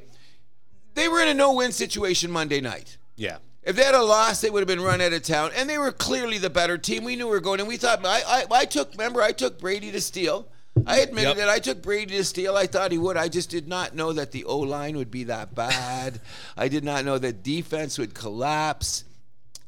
they 0.94 1.08
were 1.08 1.20
in 1.20 1.26
a 1.28 1.34
no-win 1.34 1.72
situation 1.72 2.30
Monday 2.30 2.60
night. 2.60 2.98
Yeah. 3.16 3.38
If 3.64 3.76
they 3.76 3.84
had 3.84 3.94
a 3.94 4.02
loss, 4.02 4.40
they 4.40 4.50
would 4.50 4.60
have 4.60 4.68
been 4.68 4.80
run 4.82 5.00
out 5.00 5.12
of 5.14 5.22
town, 5.22 5.50
and 5.56 5.68
they 5.68 5.78
were 5.78 5.90
clearly 5.92 6.36
the 6.38 6.50
better 6.50 6.76
team. 6.76 7.02
We 7.04 7.16
knew 7.16 7.24
we 7.26 7.30
were 7.30 7.40
going, 7.40 7.60
and 7.60 7.68
we 7.68 7.76
thought. 7.78 8.04
I, 8.04 8.20
I, 8.26 8.44
I 8.50 8.64
took. 8.66 8.92
Remember, 8.92 9.22
I 9.22 9.32
took 9.32 9.58
Brady 9.58 9.90
to 9.92 10.00
steal. 10.00 10.48
I 10.86 10.98
admitted 10.98 11.36
Yep. 11.38 11.46
it. 11.46 11.50
I 11.50 11.58
took 11.60 11.82
Brady 11.82 12.16
to 12.16 12.24
steal. 12.24 12.56
I 12.56 12.66
thought 12.66 12.92
he 12.92 12.98
would. 12.98 13.16
I 13.16 13.28
just 13.28 13.48
did 13.48 13.68
not 13.68 13.94
know 13.94 14.12
that 14.12 14.32
the 14.32 14.44
O 14.44 14.58
line 14.58 14.96
would 14.96 15.10
be 15.10 15.24
that 15.24 15.54
bad. 15.54 16.20
I 16.56 16.68
did 16.68 16.84
not 16.84 17.04
know 17.04 17.16
that 17.18 17.42
defense 17.42 17.96
would 17.96 18.12
collapse. 18.12 19.04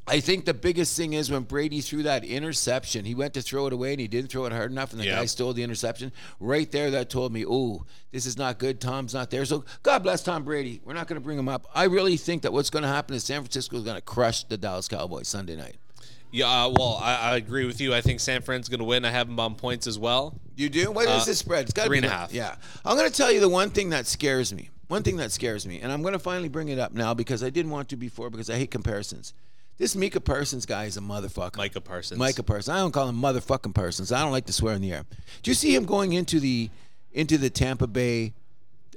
I 0.09 0.21
think 0.21 0.45
the 0.45 0.53
biggest 0.53 0.95
thing 0.95 1.13
is 1.13 1.29
when 1.29 1.43
Brady 1.43 1.81
threw 1.81 2.03
that 2.03 2.23
interception, 2.23 3.03
he 3.03 3.13
went 3.13 3.33
to 3.33 3.41
throw 3.41 3.67
it 3.67 3.73
away 3.73 3.91
and 3.91 3.99
he 3.99 4.07
didn't 4.07 4.29
throw 4.31 4.45
it 4.45 4.53
hard 4.53 4.71
enough, 4.71 4.91
and 4.91 5.01
the 5.01 5.05
Yeah. 5.05 5.15
guy 5.17 5.25
stole 5.25 5.51
the 5.53 5.63
interception. 5.63 6.13
Right 6.39 6.71
there, 6.71 6.89
that 6.91 7.09
told 7.09 7.33
me, 7.33 7.45
oh, 7.45 7.85
this 8.11 8.25
is 8.25 8.37
not 8.37 8.57
good. 8.57 8.79
Tom's 8.79 9.13
not 9.13 9.29
there. 9.31 9.43
So 9.43 9.65
God 9.83 10.03
bless 10.03 10.23
Tom 10.23 10.43
Brady. 10.43 10.79
We're 10.85 10.93
not 10.93 11.07
going 11.07 11.19
to 11.19 11.23
bring 11.23 11.37
him 11.37 11.49
up. 11.49 11.67
I 11.75 11.83
really 11.85 12.15
think 12.15 12.43
that 12.43 12.53
what's 12.53 12.69
going 12.69 12.83
to 12.83 12.89
happen 12.89 13.15
is 13.15 13.23
San 13.25 13.41
Francisco 13.41 13.75
is 13.77 13.83
going 13.83 13.97
to 13.97 14.01
crush 14.01 14.43
the 14.45 14.57
Dallas 14.57 14.87
Cowboys 14.87 15.27
Sunday 15.27 15.55
night. 15.57 15.75
Yeah, 16.31 16.47
uh, 16.47 16.69
well, 16.77 16.99
I, 17.01 17.15
I 17.15 17.35
agree 17.37 17.65
with 17.65 17.79
you. 17.81 17.93
I 17.93 18.01
think 18.01 18.19
San 18.19 18.41
Fran's 18.41 18.67
going 18.69 18.79
to 18.79 18.85
win. 18.85 19.05
I 19.05 19.11
have 19.11 19.27
them 19.27 19.39
on 19.39 19.55
points 19.55 19.87
as 19.87 19.97
well. 19.97 20.39
You 20.55 20.69
do? 20.69 20.91
What 20.91 21.07
is 21.09 21.25
this 21.25 21.39
spread? 21.39 21.63
It's 21.63 21.73
got 21.73 21.83
to 21.83 21.89
Uh, 21.89 21.91
be 21.91 21.97
and 21.97 22.05
a 22.05 22.09
half. 22.09 22.33
Yeah. 22.33 22.55
I'm 22.85 22.97
going 22.97 23.09
to 23.09 23.15
tell 23.15 23.31
you 23.31 23.39
the 23.39 23.47
one 23.49 23.69
thing 23.69 23.89
that 23.91 24.07
scares 24.07 24.53
me. 24.53 24.69
One 24.87 25.03
thing 25.03 25.17
that 25.17 25.31
scares 25.33 25.65
me, 25.67 25.79
and 25.81 25.91
I'm 25.91 26.01
going 26.01 26.13
to 26.13 26.19
finally 26.19 26.47
bring 26.49 26.69
it 26.69 26.79
up 26.79 26.93
now 26.93 27.13
because 27.13 27.43
I 27.43 27.49
didn't 27.49 27.71
want 27.71 27.89
to 27.89 27.97
before 27.97 28.29
because 28.29 28.49
I 28.49 28.55
hate 28.55 28.71
comparisons. 28.71 29.33
This 29.77 29.95
Micah 29.95 30.19
Parsons 30.19 30.65
guy 30.65 30.85
is 30.85 30.97
a 30.97 31.01
motherfucker. 31.01 31.57
Micah 31.57 31.81
Parsons. 31.81 32.17
Micah 32.19 32.43
Parsons. 32.43 32.69
I 32.69 32.79
don't 32.79 32.91
call 32.91 33.07
him 33.07 33.15
motherfucking 33.21 33.75
Parsons. 33.75 34.11
I 34.11 34.21
don't 34.21 34.31
like 34.31 34.45
to 34.47 34.53
swear 34.53 34.73
in 34.73 34.81
the 34.81 34.91
air. 34.91 35.03
Do 35.43 35.51
you 35.51 35.55
see 35.55 35.73
him 35.75 35.85
going 35.85 36.13
into 36.13 36.39
the 36.39 36.69
into 37.13 37.37
the 37.37 37.49
Tampa 37.49 37.87
Bay 37.87 38.33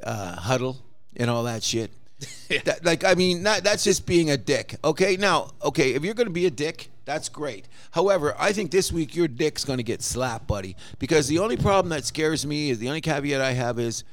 uh, 0.03 0.37
huddle 0.37 0.79
and 1.17 1.29
all 1.31 1.45
that 1.45 1.63
shit? 1.63 1.91
That- 2.65 2.85
like 2.85 3.05
I 3.05 3.15
mean, 3.15 3.43
not, 3.43 3.63
that's 3.63 3.85
just 3.85 4.07
being 4.07 4.31
a 4.31 4.37
dick. 4.37 4.75
Okay, 4.83 5.17
now, 5.17 5.51
okay, 5.63 5.93
if 5.95 6.05
you're 6.05 6.15
going 6.15 6.27
to 6.27 6.33
be 6.33 6.47
a 6.47 6.51
dick, 6.51 6.91
that's 7.05 7.29
great. 7.29 7.67
However, 7.93 8.35
I 8.39 8.53
think 8.53 8.71
this 8.71 8.91
week 8.93 9.15
your 9.15 9.29
dick's 9.29 9.65
going 9.65 9.79
to 9.79 9.83
get 9.83 10.03
slapped, 10.03 10.47
buddy. 10.47 10.77
Because 10.99 11.29
the 11.29 11.39
only 11.39 11.57
problem 11.57 11.91
that 11.91 12.05
scares 12.05 12.45
me 12.47 12.71
is 12.71 12.79
the 12.79 12.89
only 12.89 13.01
caveat 13.01 13.41
I 13.41 13.53
have 13.53 13.79
is 13.79 14.05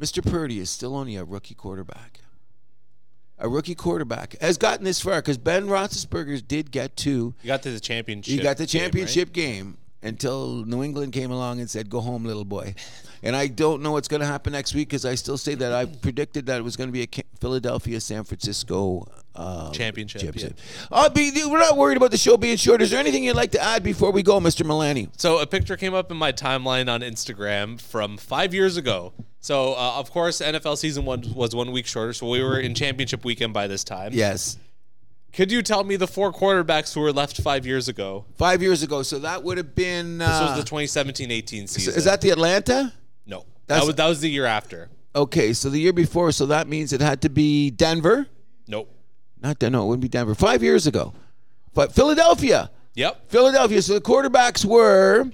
Mr. 0.00 0.24
Purdy 0.24 0.58
is 0.60 0.70
still 0.70 0.96
only 0.96 1.16
a 1.16 1.24
rookie 1.24 1.54
quarterback. 1.54 2.19
A 3.42 3.48
rookie 3.48 3.74
quarterback 3.74 4.36
has 4.40 4.58
gotten 4.58 4.84
this 4.84 5.00
far 5.00 5.16
because 5.16 5.38
Ben 5.38 5.66
Roethlisberger 5.66 6.46
did 6.46 6.70
get 6.70 6.96
to 6.98 7.34
You 7.42 7.46
got 7.46 7.62
to 7.62 7.70
the 7.72 7.80
championship. 7.80 8.30
he 8.32 8.38
got 8.42 8.58
the 8.58 8.66
game, 8.66 8.80
right? 8.82 8.84
championship 8.86 9.32
game 9.32 9.78
until 10.02 10.64
New 10.66 10.82
England 10.82 11.12
came 11.12 11.30
along 11.30 11.60
and 11.60 11.68
said, 11.68 11.88
"Go 11.90 12.00
home, 12.00 12.24
little 12.24 12.44
boy." 12.44 12.74
And 13.22 13.34
I 13.36 13.48
don't 13.48 13.82
know 13.82 13.92
what's 13.92 14.08
going 14.08 14.20
to 14.20 14.26
happen 14.26 14.52
next 14.52 14.74
week 14.74 14.88
because 14.88 15.04
I 15.04 15.14
still 15.14 15.36
say 15.36 15.54
that 15.56 15.72
I 15.72 15.84
predicted 15.86 16.46
that 16.46 16.58
it 16.58 16.62
was 16.62 16.76
going 16.76 16.88
to 16.88 16.92
be 16.92 17.02
a 17.02 17.08
Philadelphia 17.38 18.00
San 18.00 18.24
Francisco 18.24 19.06
uh, 19.40 19.70
Championship, 19.72 20.34
I'll 20.92 21.08
be. 21.10 21.30
We're 21.46 21.58
not 21.58 21.76
worried 21.76 21.96
about 21.96 22.10
the 22.10 22.18
show 22.18 22.36
being 22.36 22.56
short. 22.56 22.82
Is 22.82 22.90
there 22.90 23.00
anything 23.00 23.24
you'd 23.24 23.36
like 23.36 23.52
to 23.52 23.62
add 23.62 23.82
before 23.82 24.10
we 24.12 24.22
go, 24.22 24.38
Mister 24.40 24.64
Milani? 24.64 25.08
So 25.16 25.38
a 25.38 25.46
picture 25.46 25.76
came 25.76 25.94
up 25.94 26.10
in 26.10 26.16
my 26.16 26.32
timeline 26.32 26.92
on 26.92 27.00
Instagram 27.00 27.80
from 27.80 28.16
five 28.18 28.52
years 28.52 28.76
ago. 28.76 29.12
So 29.40 29.72
uh, 29.72 29.94
of 29.96 30.10
course 30.10 30.40
NFL 30.42 30.76
season 30.76 31.04
one 31.06 31.24
was 31.34 31.54
one 31.54 31.72
week 31.72 31.86
shorter, 31.86 32.12
so 32.12 32.28
we 32.28 32.42
were 32.42 32.60
in 32.60 32.74
championship 32.74 33.24
weekend 33.24 33.54
by 33.54 33.66
this 33.66 33.82
time. 33.84 34.12
Yes, 34.12 34.58
Could 35.32 35.50
you 35.50 35.62
tell 35.62 35.82
me 35.84 35.96
the 35.96 36.06
four 36.06 36.32
quarterbacks 36.32 36.92
who 36.92 37.00
were 37.00 37.12
left 37.12 37.40
five 37.40 37.64
years 37.64 37.88
ago? 37.88 38.26
five 38.36 38.60
years 38.60 38.82
ago. 38.82 39.02
So 39.02 39.18
that 39.20 39.42
would 39.42 39.56
have 39.56 39.74
been. 39.74 40.18
This 40.18 40.28
Uh, 40.28 40.54
was 40.54 40.64
the 40.64 40.70
2017-18 40.70 41.68
season. 41.68 41.94
is 41.94 42.04
that 42.04 42.20
the 42.20 42.30
Atlanta? 42.30 42.92
no? 43.26 43.46
That's 43.66 43.80
That 43.82 43.86
was, 43.86 43.96
that 43.96 44.08
was 44.08 44.20
the 44.20 44.28
year 44.30 44.44
after. 44.44 44.90
okay. 45.14 45.52
So 45.54 45.70
the 45.70 45.78
year 45.80 45.92
before, 45.94 46.32
so 46.32 46.46
that 46.46 46.66
means 46.68 46.92
it 46.92 47.00
had 47.00 47.22
to 47.22 47.30
be 47.30 47.70
Denver. 47.70 48.26
Nope. 48.68 48.92
Not 49.42 49.58
Den- 49.58 49.72
no, 49.72 49.84
it 49.84 49.86
wouldn't 49.86 50.02
be 50.02 50.08
Denver. 50.08 50.34
Five 50.34 50.62
years 50.62 50.86
ago, 50.86 51.12
but 51.74 51.92
Philadelphia. 51.92 52.70
Yep. 52.94 53.30
Philadelphia. 53.30 53.80
So 53.82 53.94
the 53.94 54.00
quarterbacks 54.00 54.64
were 54.64 55.30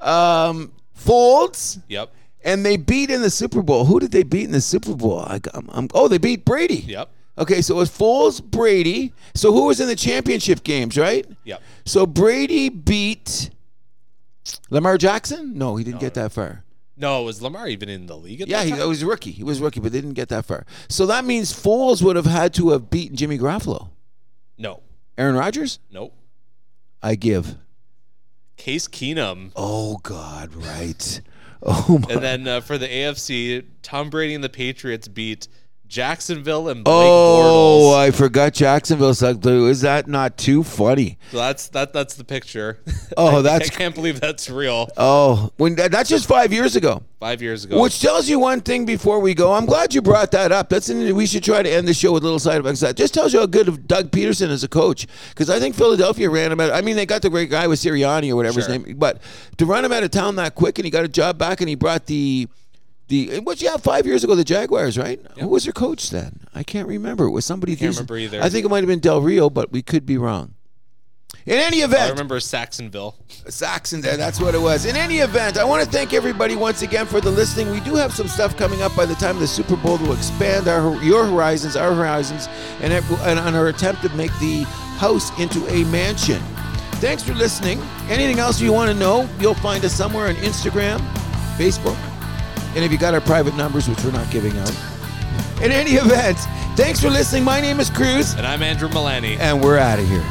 um, 0.00 0.72
Foles, 0.98 1.80
Yep. 1.88 2.12
and 2.44 2.64
they 2.66 2.76
beat 2.76 3.10
in 3.10 3.22
the 3.22 3.30
Super 3.30 3.62
Bowl. 3.62 3.84
Who 3.84 4.00
did 4.00 4.10
they 4.12 4.22
beat 4.24 4.44
in 4.44 4.50
the 4.52 4.60
Super 4.60 4.94
Bowl? 4.94 5.20
I, 5.20 5.40
I'm, 5.54 5.68
I'm, 5.72 5.88
oh, 5.94 6.08
they 6.08 6.18
beat 6.18 6.44
Brady. 6.44 6.76
Yep. 6.86 7.08
Okay, 7.38 7.62
so 7.62 7.74
it 7.76 7.78
was 7.78 7.90
Foles, 7.90 8.42
Brady. 8.42 9.12
So 9.34 9.52
who 9.52 9.66
was 9.66 9.80
in 9.80 9.86
the 9.86 9.96
championship 9.96 10.62
games, 10.62 10.98
right? 10.98 11.24
Yep. 11.44 11.62
So 11.86 12.04
Brady 12.04 12.68
beat 12.68 13.50
Lamar 14.68 14.98
Jackson. 14.98 15.56
No, 15.56 15.76
he 15.76 15.84
didn't 15.84 16.00
get 16.00 16.14
that 16.14 16.32
far. 16.32 16.64
No, 17.00 17.22
was 17.22 17.40
Lamar 17.40 17.66
even 17.66 17.88
in 17.88 18.06
the 18.06 18.16
league? 18.16 18.42
At 18.42 18.48
the 18.48 18.54
end? 18.54 18.68
Yeah, 18.68 18.76
that 18.76 18.82
he 18.82 18.88
was 18.88 19.02
a 19.02 19.06
rookie. 19.06 19.30
He 19.30 19.42
was 19.42 19.60
a 19.60 19.64
rookie, 19.64 19.80
but 19.80 19.90
they 19.92 20.00
didn't 20.00 20.14
get 20.14 20.28
that 20.28 20.44
far. 20.44 20.66
So 20.88 21.06
that 21.06 21.24
means 21.24 21.50
Foles 21.52 22.02
would 22.02 22.14
have 22.16 22.26
had 22.26 22.52
to 22.54 22.70
have 22.70 22.90
beaten 22.90 23.16
Jimmy 23.16 23.38
Garoppolo. 23.38 23.88
No. 24.58 24.82
Aaron 25.16 25.34
Rodgers. 25.34 25.78
Nope. 25.90 26.14
I 27.02 27.14
give. 27.14 27.56
Case 28.58 28.86
Keenum. 28.86 29.52
Oh 29.56 29.98
God, 30.02 30.54
right. 30.54 31.20
Oh 31.62 31.98
my. 31.98 32.14
And 32.14 32.22
then 32.22 32.48
uh, 32.48 32.62
for 32.62 32.78
the 32.78 32.88
AFC, 32.88 33.66
Tom 33.82 34.08
Brady 34.08 34.34
and 34.34 34.42
the 34.42 34.48
Patriots 34.48 35.08
beat 35.08 35.46
Jacksonville 35.90 36.68
and 36.68 36.84
Blake 36.84 36.94
Oh, 36.96 37.92
Bortles. 37.92 37.98
I 37.98 38.10
forgot 38.12 38.54
Jacksonville 38.54 39.12
sucked. 39.12 39.44
Is 39.44 39.80
that 39.80 40.06
not 40.06 40.38
too 40.38 40.62
funny? 40.62 41.18
So 41.32 41.38
that's 41.38 41.66
that. 41.70 41.92
That's 41.92 42.14
the 42.14 42.24
picture. 42.24 42.78
Oh, 43.16 43.40
I 43.40 43.42
that's 43.42 43.70
can't 43.70 43.92
believe 43.94 44.20
that's 44.20 44.48
real. 44.48 44.88
oh, 44.96 45.50
when 45.56 45.74
that's 45.74 46.08
just 46.08 46.28
five 46.28 46.52
years 46.52 46.76
ago. 46.76 47.02
Five 47.18 47.42
years 47.42 47.64
ago. 47.64 47.82
Which 47.82 48.00
tells 48.00 48.28
you 48.28 48.38
one 48.38 48.60
thing 48.60 48.84
before 48.86 49.18
we 49.18 49.34
go. 49.34 49.52
I'm 49.52 49.66
glad 49.66 49.92
you 49.92 50.00
brought 50.00 50.30
that 50.30 50.52
up. 50.52 50.68
That's 50.68 50.88
an, 50.90 51.14
we 51.16 51.26
should 51.26 51.42
try 51.42 51.60
to 51.64 51.68
end 51.68 51.88
the 51.88 51.92
show 51.92 52.12
with 52.12 52.22
a 52.22 52.26
little 52.26 52.38
side 52.38 52.60
effects. 52.60 52.80
That 52.80 52.96
just 52.96 53.12
tells 53.12 53.32
you 53.34 53.40
how 53.40 53.46
good 53.46 53.66
of 53.66 53.88
Doug 53.88 54.12
Pederson 54.12 54.48
is 54.50 54.62
a 54.62 54.68
coach. 54.68 55.08
Because 55.30 55.50
I 55.50 55.58
think 55.58 55.74
Philadelphia 55.74 56.30
ran 56.30 56.52
him 56.52 56.60
out. 56.60 56.70
I 56.70 56.82
mean, 56.82 56.94
they 56.94 57.04
got 57.04 57.20
the 57.22 57.30
great 57.30 57.50
guy 57.50 57.66
with 57.66 57.80
Sirianni 57.80 58.30
or 58.30 58.36
whatever 58.36 58.60
Sure. 58.62 58.72
his 58.72 58.86
name, 58.86 58.96
but 58.96 59.20
to 59.58 59.66
run 59.66 59.84
him 59.84 59.90
out 59.92 60.04
of 60.04 60.12
town 60.12 60.36
that 60.36 60.54
quick 60.54 60.78
and 60.78 60.84
he 60.84 60.90
got 60.90 61.04
a 61.04 61.08
job 61.08 61.36
back 61.36 61.60
and 61.60 61.68
he 61.68 61.74
brought 61.74 62.06
the 62.06 62.46
the 63.10 63.40
what 63.40 63.60
you 63.60 63.68
have 63.70 63.82
five 63.82 64.06
years 64.06 64.24
ago 64.24 64.34
the 64.34 64.44
Jaguars 64.44 64.96
right? 64.96 65.20
Who 65.38 65.48
was 65.48 65.64
their 65.64 65.72
coach 65.74 66.08
then? 66.10 66.40
I 66.54 66.62
can't 66.62 66.88
remember. 66.88 67.24
It 67.26 67.30
was 67.30 67.44
somebody. 67.44 67.72
I 67.72 67.76
Can't 67.76 67.90
decent. 67.92 68.08
remember 68.10 68.36
either. 68.36 68.42
I 68.42 68.48
think 68.48 68.64
it 68.64 68.68
might 68.70 68.78
have 68.78 68.86
been 68.88 69.00
Del 69.00 69.20
Rio, 69.20 69.50
but 69.50 69.70
we 69.70 69.82
could 69.82 70.06
be 70.06 70.16
wrong. 70.16 70.54
In 71.46 71.58
any 71.58 71.78
event, 71.78 72.02
I 72.02 72.10
remember 72.10 72.38
Saxonville. 72.38 73.14
Saxon. 73.48 74.00
That's 74.02 74.40
what 74.40 74.54
it 74.54 74.60
was. 74.60 74.84
In 74.84 74.94
any 74.96 75.18
event, 75.18 75.56
I 75.58 75.64
want 75.64 75.82
to 75.84 75.90
thank 75.90 76.12
everybody 76.12 76.54
once 76.54 76.82
again 76.82 77.06
for 77.06 77.20
the 77.20 77.30
listening. 77.30 77.70
We 77.70 77.80
do 77.80 77.94
have 77.94 78.12
some 78.12 78.28
stuff 78.28 78.56
coming 78.56 78.82
up 78.82 78.94
by 78.94 79.06
the 79.06 79.14
time 79.14 79.38
the 79.38 79.46
Super 79.46 79.76
Bowl 79.76 79.96
will 79.98 80.12
expand 80.12 80.68
our 80.68 80.94
your 81.02 81.24
horizons, 81.26 81.76
our 81.76 81.94
horizons, 81.94 82.48
and, 82.82 82.92
it- 82.92 83.04
and 83.22 83.38
on 83.38 83.54
our 83.54 83.68
attempt 83.68 84.02
to 84.02 84.08
make 84.16 84.32
the 84.38 84.64
house 84.98 85.30
into 85.38 85.66
a 85.68 85.84
mansion. 85.84 86.42
Thanks 87.00 87.22
for 87.22 87.32
listening. 87.32 87.80
Anything 88.10 88.38
else 88.38 88.60
you 88.60 88.72
want 88.72 88.90
to 88.92 88.96
know, 88.98 89.26
you'll 89.38 89.54
find 89.54 89.82
us 89.84 89.94
somewhere 89.94 90.28
on 90.28 90.34
Instagram, 90.36 90.98
Facebook, 91.56 91.96
and 92.74 92.84
if 92.84 92.92
you 92.92 92.98
got 92.98 93.14
our 93.14 93.20
private 93.20 93.54
numbers, 93.56 93.88
which 93.88 94.02
we're 94.04 94.12
not 94.12 94.30
giving 94.30 94.56
out. 94.58 94.72
In 95.62 95.72
any 95.72 95.92
event, 95.92 96.38
thanks 96.76 97.00
for 97.00 97.10
listening. 97.10 97.44
My 97.44 97.60
name 97.60 97.80
is 97.80 97.90
Cruz, 97.90 98.34
And 98.34 98.46
I'm 98.46 98.62
Andrew 98.62 98.88
Milani. 98.88 99.38
and 99.38 99.62
we're 99.62 99.78
out 99.78 99.98
of 99.98 100.08
here. 100.08 100.24